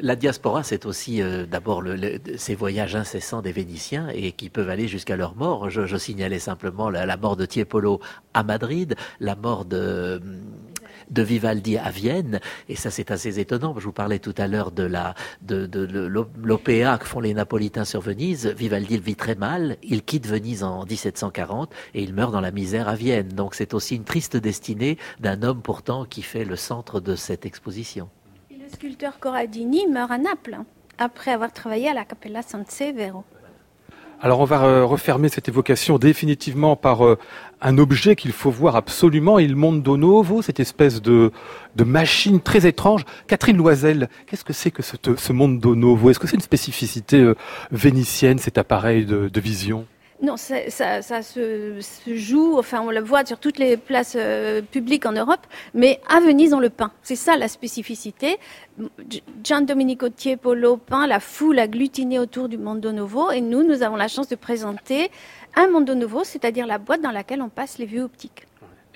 la 0.00 0.16
diaspora, 0.16 0.62
c'est 0.62 0.86
aussi 0.86 1.20
d'abord 1.50 1.82
ces 2.36 2.54
voyages 2.54 2.96
incessants 2.96 3.42
des 3.42 3.52
Vénitiens 3.52 4.08
et 4.08 4.32
qui 4.32 4.48
peuvent 4.48 4.70
aller 4.70 4.88
jusqu'à 4.88 5.16
leur 5.16 5.34
mort. 5.36 5.70
Je, 5.70 5.96
signalais 5.96 6.38
simplement 6.38 6.88
la, 6.88 7.04
la, 7.04 7.16
mort 7.16 7.36
de 7.36 7.44
Tiepolo 7.44 8.00
à 8.32 8.42
Madrid, 8.42 8.94
la 9.20 9.36
mort 9.36 9.64
de 9.64 10.20
de 11.10 11.22
Vivaldi 11.22 11.76
à 11.76 11.90
Vienne, 11.90 12.40
et 12.68 12.76
ça 12.76 12.90
c'est 12.90 13.10
assez 13.10 13.38
étonnant. 13.40 13.74
Je 13.78 13.84
vous 13.84 13.92
parlais 13.92 14.18
tout 14.18 14.34
à 14.38 14.46
l'heure 14.46 14.70
de 14.70 14.82
la 14.82 15.14
l'OPA 15.48 16.98
que 16.98 17.06
font 17.06 17.20
les 17.20 17.34
Napolitains 17.34 17.84
sur 17.84 18.00
Venise. 18.00 18.46
Vivaldi 18.46 18.98
vit 18.98 19.16
très 19.16 19.34
mal. 19.34 19.76
Il 19.82 20.02
quitte 20.02 20.26
Venise 20.26 20.62
en 20.62 20.84
1740 20.84 21.72
et 21.94 22.02
il 22.02 22.14
meurt 22.14 22.32
dans 22.32 22.40
la 22.40 22.50
misère 22.50 22.88
à 22.88 22.94
Vienne. 22.94 23.28
Donc 23.28 23.54
c'est 23.54 23.74
aussi 23.74 23.96
une 23.96 24.04
triste 24.04 24.36
destinée 24.36 24.98
d'un 25.20 25.42
homme 25.42 25.62
pourtant 25.62 26.04
qui 26.04 26.22
fait 26.22 26.44
le 26.44 26.56
centre 26.56 27.00
de 27.00 27.14
cette 27.16 27.46
exposition. 27.46 28.08
le 28.50 28.68
sculpteur 28.68 29.18
Corradini 29.18 29.86
meurt 29.88 30.10
à 30.10 30.18
Naples 30.18 30.54
hein, 30.54 30.66
après 30.98 31.32
avoir 31.32 31.52
travaillé 31.52 31.88
à 31.88 31.94
la 31.94 32.04
Cappella 32.04 32.42
San 32.42 32.64
Severo. 32.66 33.24
Alors 34.22 34.40
on 34.40 34.44
va 34.44 34.62
euh, 34.64 34.84
refermer 34.84 35.30
cette 35.30 35.48
évocation 35.48 35.98
définitivement 35.98 36.76
par 36.76 37.06
euh, 37.06 37.18
un 37.62 37.78
objet 37.78 38.16
qu'il 38.16 38.32
faut 38.32 38.50
voir 38.50 38.76
absolument, 38.76 39.38
il 39.38 39.56
Mondo 39.56 39.96
Novo, 39.96 40.42
cette 40.42 40.60
espèce 40.60 41.00
de, 41.00 41.32
machine 41.78 42.38
très 42.38 42.66
étrange. 42.66 43.06
Catherine 43.28 43.56
Loisel, 43.56 44.10
qu'est-ce 44.26 44.44
que 44.44 44.52
c'est 44.52 44.70
que 44.70 44.82
ce, 44.82 44.96
ce 45.16 45.32
Mondo 45.32 45.74
Novo 45.74 46.10
Est-ce 46.10 46.18
que 46.18 46.26
c'est 46.26 46.36
une 46.36 46.42
spécificité 46.42 47.18
euh, 47.18 47.34
vénitienne, 47.70 48.38
cet 48.38 48.58
appareil 48.58 49.06
de 49.06 49.40
vision? 49.40 49.86
Non, 50.22 50.36
ça, 50.36 50.70
ça, 50.70 51.22
se, 51.22 51.80
joue, 52.06 52.58
enfin 52.58 52.82
on 52.82 52.90
le 52.90 53.00
voit 53.00 53.24
sur 53.24 53.38
toutes 53.38 53.58
les 53.58 53.78
places 53.78 54.16
euh, 54.16 54.60
publiques 54.60 55.06
en 55.06 55.12
Europe, 55.12 55.46
mais 55.72 56.00
à 56.08 56.20
Venise 56.20 56.52
on 56.52 56.60
le 56.60 56.68
peint. 56.68 56.92
C'est 57.02 57.16
ça 57.16 57.36
la 57.36 57.48
spécificité. 57.48 58.38
Gian 59.42 59.62
Domenico 59.62 60.10
Tiepolo 60.10 60.76
peint 60.76 61.06
la 61.06 61.20
foule 61.20 61.58
agglutinée 61.58 62.18
autour 62.18 62.48
du 62.48 62.58
Mondo 62.58 62.92
Novo 62.92 63.30
et 63.30 63.40
nous, 63.40 63.62
nous 63.62 63.82
avons 63.82 63.96
la 63.96 64.08
chance 64.08 64.28
de 64.28 64.36
présenter 64.36 65.10
un 65.56 65.68
Mondo 65.68 65.94
Novo, 65.94 66.22
c'est-à-dire 66.24 66.66
la 66.66 66.78
boîte 66.78 67.00
dans 67.00 67.10
laquelle 67.10 67.40
on 67.40 67.48
passe 67.48 67.78
les 67.78 67.86
vues 67.86 68.02
optiques. 68.02 68.46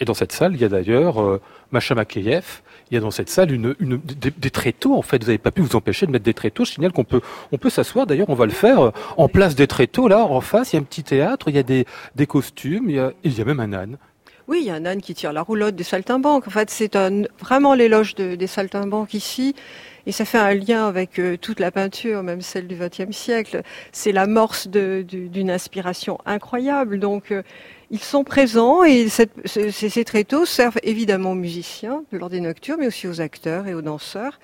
Et 0.00 0.04
dans 0.04 0.14
cette 0.14 0.32
salle, 0.32 0.54
il 0.54 0.60
y 0.60 0.64
a 0.64 0.68
d'ailleurs 0.68 1.22
euh, 1.22 1.40
Macha 1.70 1.94
Makeyev, 1.94 2.62
il 2.90 2.94
y 2.94 2.96
a 2.96 3.00
dans 3.00 3.10
cette 3.10 3.30
salle 3.30 3.48
des, 3.48 4.50
tréteaux. 4.50 4.94
En 4.94 5.02
fait, 5.02 5.18
vous 5.18 5.26
n'avez 5.26 5.38
pas 5.38 5.50
pu 5.50 5.62
vous 5.62 5.76
empêcher 5.76 6.06
de 6.06 6.10
mettre 6.10 6.24
des 6.24 6.34
tréteaux. 6.34 6.64
Je 6.64 6.72
signale 6.72 6.92
qu'on 6.92 7.04
peut, 7.04 7.20
on 7.52 7.58
peut 7.58 7.70
s'asseoir. 7.70 8.06
D'ailleurs, 8.06 8.28
on 8.28 8.34
va 8.34 8.46
le 8.46 8.52
faire 8.52 8.80
euh, 8.80 8.90
en 9.16 9.28
place 9.28 9.54
des 9.54 9.66
tréteaux. 9.66 10.08
Là, 10.08 10.24
en 10.24 10.40
face, 10.40 10.72
il 10.72 10.76
y 10.76 10.78
a 10.78 10.82
un 10.82 10.84
petit 10.84 11.04
théâtre. 11.04 11.48
Il 11.48 11.54
y 11.54 11.58
a 11.58 11.62
des, 11.62 11.86
costumes. 12.26 12.90
Il 12.90 12.96
y 12.96 13.40
a, 13.40 13.44
même 13.44 13.60
un 13.60 13.72
âne. 13.72 13.96
Oui, 14.46 14.58
il 14.60 14.66
y 14.66 14.70
a 14.70 14.74
un 14.74 14.84
âne 14.84 15.00
qui 15.00 15.14
tire 15.14 15.32
la 15.32 15.42
roulotte 15.42 15.74
des 15.74 15.84
saltimbanques. 15.84 16.46
En 16.46 16.50
fait, 16.50 16.68
c'est 16.70 16.96
vraiment 17.40 17.74
l'éloge 17.74 18.14
de, 18.14 18.34
des 18.34 18.46
saltimbanques 18.46 19.14
ici. 19.14 19.54
Et 20.06 20.12
ça 20.12 20.26
fait 20.26 20.38
un 20.38 20.52
lien 20.52 20.86
avec 20.86 21.18
euh, 21.18 21.38
toute 21.38 21.60
la 21.60 21.70
peinture, 21.70 22.22
même 22.22 22.42
celle 22.42 22.66
du 22.66 22.76
XXe 22.76 23.16
siècle. 23.16 23.62
C'est 23.92 24.12
l'amorce 24.12 24.68
d'une 24.68 25.50
inspiration 25.50 26.18
incroyable. 26.26 26.98
Donc, 26.98 27.32
euh, 27.32 27.42
ils 27.94 28.02
sont 28.02 28.24
présents 28.24 28.82
et 28.82 29.06
ces, 29.08 30.04
tréteaux 30.04 30.44
servent 30.44 30.80
évidemment 30.82 31.30
aux 31.30 31.36
musiciens 31.36 32.02
lors 32.10 32.28
des 32.28 32.40
nocturnes, 32.40 32.80
mais 32.80 32.88
aussi 32.88 33.06
aux 33.06 33.20
acteurs 33.20 33.68
et 33.68 33.74
aux 33.74 33.82
danseurs. 33.82 34.40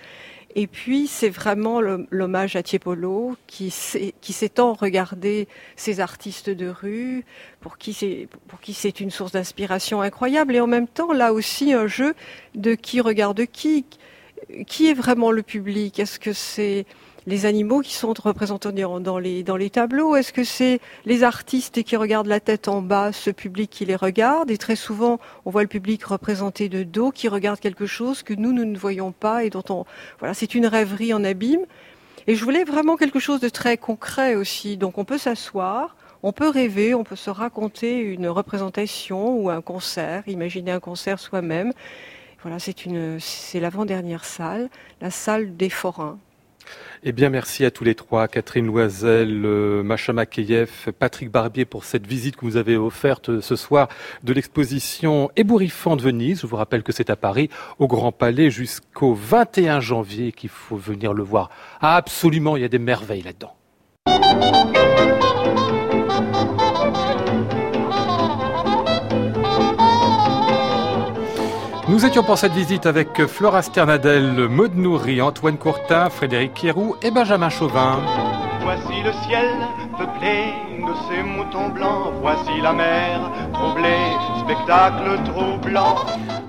Et 0.54 0.68
puis, 0.68 1.08
c'est 1.08 1.30
vraiment 1.30 1.80
l'hommage 1.80 2.54
à 2.54 2.62
Tiepolo 2.62 3.36
qui, 3.48 3.74
qui 4.20 4.32
s'étend 4.32 4.74
regarder 4.74 5.48
ces 5.74 5.98
artistes 5.98 6.48
de 6.48 6.68
rue, 6.68 7.24
pour 7.60 7.76
qui 7.76 7.92
c'est 7.92 9.00
une 9.00 9.10
source 9.10 9.32
d'inspiration 9.32 10.00
incroyable. 10.00 10.54
Et 10.54 10.60
en 10.60 10.68
même 10.68 10.86
temps, 10.86 11.12
là 11.12 11.32
aussi, 11.32 11.72
un 11.72 11.88
jeu 11.88 12.14
de 12.54 12.76
qui 12.76 13.00
regarde 13.00 13.44
qui. 13.46 13.84
Qui 14.66 14.88
est 14.88 14.94
vraiment 14.94 15.32
le 15.32 15.42
public 15.42 15.98
Est-ce 15.98 16.18
que 16.18 16.32
c'est 16.32 16.86
les 17.26 17.46
animaux 17.46 17.80
qui 17.80 17.94
sont 17.94 18.12
représentés 18.12 18.70
dans 18.72 19.18
les, 19.18 19.42
dans 19.42 19.56
les 19.56 19.70
tableaux 19.70 20.16
Est-ce 20.16 20.32
que 20.32 20.44
c'est 20.44 20.80
les 21.04 21.22
artistes 21.22 21.82
qui 21.82 21.96
regardent 21.96 22.26
la 22.26 22.40
tête 22.40 22.68
en 22.68 22.82
bas, 22.82 23.12
ce 23.12 23.30
public 23.30 23.70
qui 23.70 23.84
les 23.84 23.96
regarde? 23.96 24.50
Et 24.50 24.58
très 24.58 24.76
souvent, 24.76 25.18
on 25.44 25.50
voit 25.50 25.62
le 25.62 25.68
public 25.68 26.04
représenté 26.04 26.68
de 26.68 26.82
dos 26.82 27.10
qui 27.10 27.28
regarde 27.28 27.60
quelque 27.60 27.86
chose 27.86 28.22
que 28.22 28.34
nous, 28.34 28.52
nous 28.52 28.64
ne 28.64 28.78
voyons 28.78 29.12
pas 29.12 29.44
et 29.44 29.50
dont 29.50 29.64
on... 29.68 29.84
Voilà, 30.18 30.34
c'est 30.34 30.54
une 30.54 30.66
rêverie 30.66 31.12
en 31.12 31.24
abîme. 31.24 31.66
Et 32.26 32.34
je 32.34 32.44
voulais 32.44 32.64
vraiment 32.64 32.96
quelque 32.96 33.18
chose 33.18 33.40
de 33.40 33.48
très 33.48 33.76
concret 33.76 34.34
aussi. 34.34 34.76
Donc 34.76 34.98
on 34.98 35.04
peut 35.04 35.18
s'asseoir, 35.18 35.96
on 36.22 36.32
peut 36.32 36.48
rêver, 36.48 36.94
on 36.94 37.04
peut 37.04 37.16
se 37.16 37.30
raconter 37.30 37.98
une 38.00 38.28
représentation 38.28 39.36
ou 39.36 39.50
un 39.50 39.62
concert, 39.62 40.22
imaginer 40.26 40.70
un 40.70 40.80
concert 40.80 41.18
soi-même. 41.18 41.72
Voilà, 42.42 42.58
c'est 42.58 42.86
une, 42.86 43.18
c'est 43.20 43.60
l'avant-dernière 43.60 44.24
salle, 44.24 44.70
la 45.00 45.10
salle 45.10 45.56
des 45.56 45.70
forains. 45.70 46.18
Eh 47.02 47.12
bien, 47.12 47.30
merci 47.30 47.64
à 47.64 47.70
tous 47.70 47.84
les 47.84 47.94
trois, 47.94 48.28
Catherine 48.28 48.66
Loisel, 48.66 49.42
euh, 49.44 49.82
Macha 49.82 50.12
Makeyev, 50.12 50.92
Patrick 50.98 51.30
Barbier 51.30 51.64
pour 51.64 51.84
cette 51.84 52.06
visite 52.06 52.36
que 52.36 52.44
vous 52.44 52.56
avez 52.58 52.76
offerte 52.76 53.30
euh, 53.30 53.40
ce 53.40 53.56
soir 53.56 53.88
de 54.22 54.32
l'exposition 54.32 55.30
Ébouriffant 55.34 55.96
de 55.96 56.02
Venise. 56.02 56.42
Je 56.42 56.46
vous 56.46 56.56
rappelle 56.56 56.82
que 56.82 56.92
c'est 56.92 57.08
à 57.08 57.16
Paris, 57.16 57.48
au 57.78 57.86
Grand 57.86 58.12
Palais, 58.12 58.50
jusqu'au 58.50 59.14
21 59.14 59.80
janvier 59.80 60.32
qu'il 60.32 60.50
faut 60.50 60.76
venir 60.76 61.14
le 61.14 61.22
voir. 61.22 61.50
absolument, 61.80 62.56
il 62.56 62.62
y 62.62 62.66
a 62.66 62.68
des 62.68 62.78
merveilles 62.78 63.22
là-dedans. 63.22 63.56
Nous 71.90 72.06
étions 72.06 72.22
pour 72.22 72.38
cette 72.38 72.52
visite 72.52 72.86
avec 72.86 73.26
Flora 73.26 73.62
Sternadel, 73.62 74.46
Maud 74.48 74.76
Nourri, 74.76 75.20
Antoine 75.20 75.58
Courtin, 75.58 76.08
Frédéric 76.08 76.54
Kierou 76.54 76.94
et 77.02 77.10
Benjamin 77.10 77.48
Chauvin. 77.48 77.98
Voici 78.62 79.02
le 79.02 79.12
ciel 79.24 79.50
peuplé 79.98 80.52
de 80.78 80.92
ces 81.08 81.22
moutons 81.24 81.68
blancs, 81.70 82.12
voici 82.20 82.60
la 82.62 82.72
mer 82.72 83.20
troublée, 83.52 84.06
spectacle 84.38 85.18
troublant. 85.24 85.96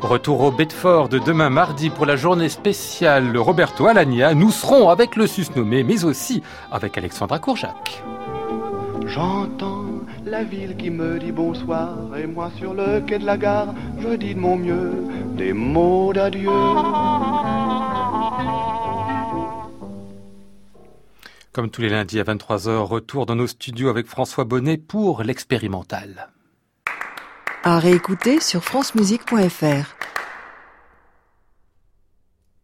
Retour 0.01 0.41
au 0.41 0.51
Bedford 0.51 1.09
demain 1.09 1.49
mardi 1.49 1.89
pour 1.89 2.05
la 2.05 2.15
journée 2.15 2.49
spéciale 2.49 3.35
Roberto 3.35 3.87
Alagna. 3.87 4.35
Nous 4.35 4.51
serons 4.51 4.89
avec 4.89 5.15
le 5.15 5.25
susnommé, 5.25 5.83
mais 5.83 6.03
aussi 6.03 6.43
avec 6.71 6.99
Alexandra 6.99 7.39
Courjac. 7.39 8.03
J'entends 9.07 10.00
la 10.25 10.43
ville 10.43 10.75
qui 10.77 10.89
me 10.89 11.19
dit 11.19 11.31
bonsoir 11.31 12.15
et 12.15 12.27
moi 12.27 12.51
sur 12.57 12.73
le 12.73 13.01
quai 13.01 13.19
de 13.19 13.25
la 13.25 13.37
gare, 13.37 13.73
je 13.99 14.15
dis 14.15 14.35
de 14.35 14.39
mon 14.39 14.55
mieux 14.55 14.91
des 15.35 15.53
mots 15.53 16.13
d'adieu. 16.13 16.49
Comme 21.53 21.69
tous 21.69 21.81
les 21.81 21.89
lundis 21.89 22.19
à 22.19 22.23
23h, 22.23 22.77
retour 22.77 23.25
dans 23.25 23.35
nos 23.35 23.47
studios 23.47 23.89
avec 23.89 24.07
François 24.07 24.45
Bonnet 24.45 24.77
pour 24.77 25.23
l'expérimental. 25.23 26.29
À 27.63 27.77
réécouter 27.77 28.39
sur 28.39 28.63
francemusique.fr. 28.63 30.00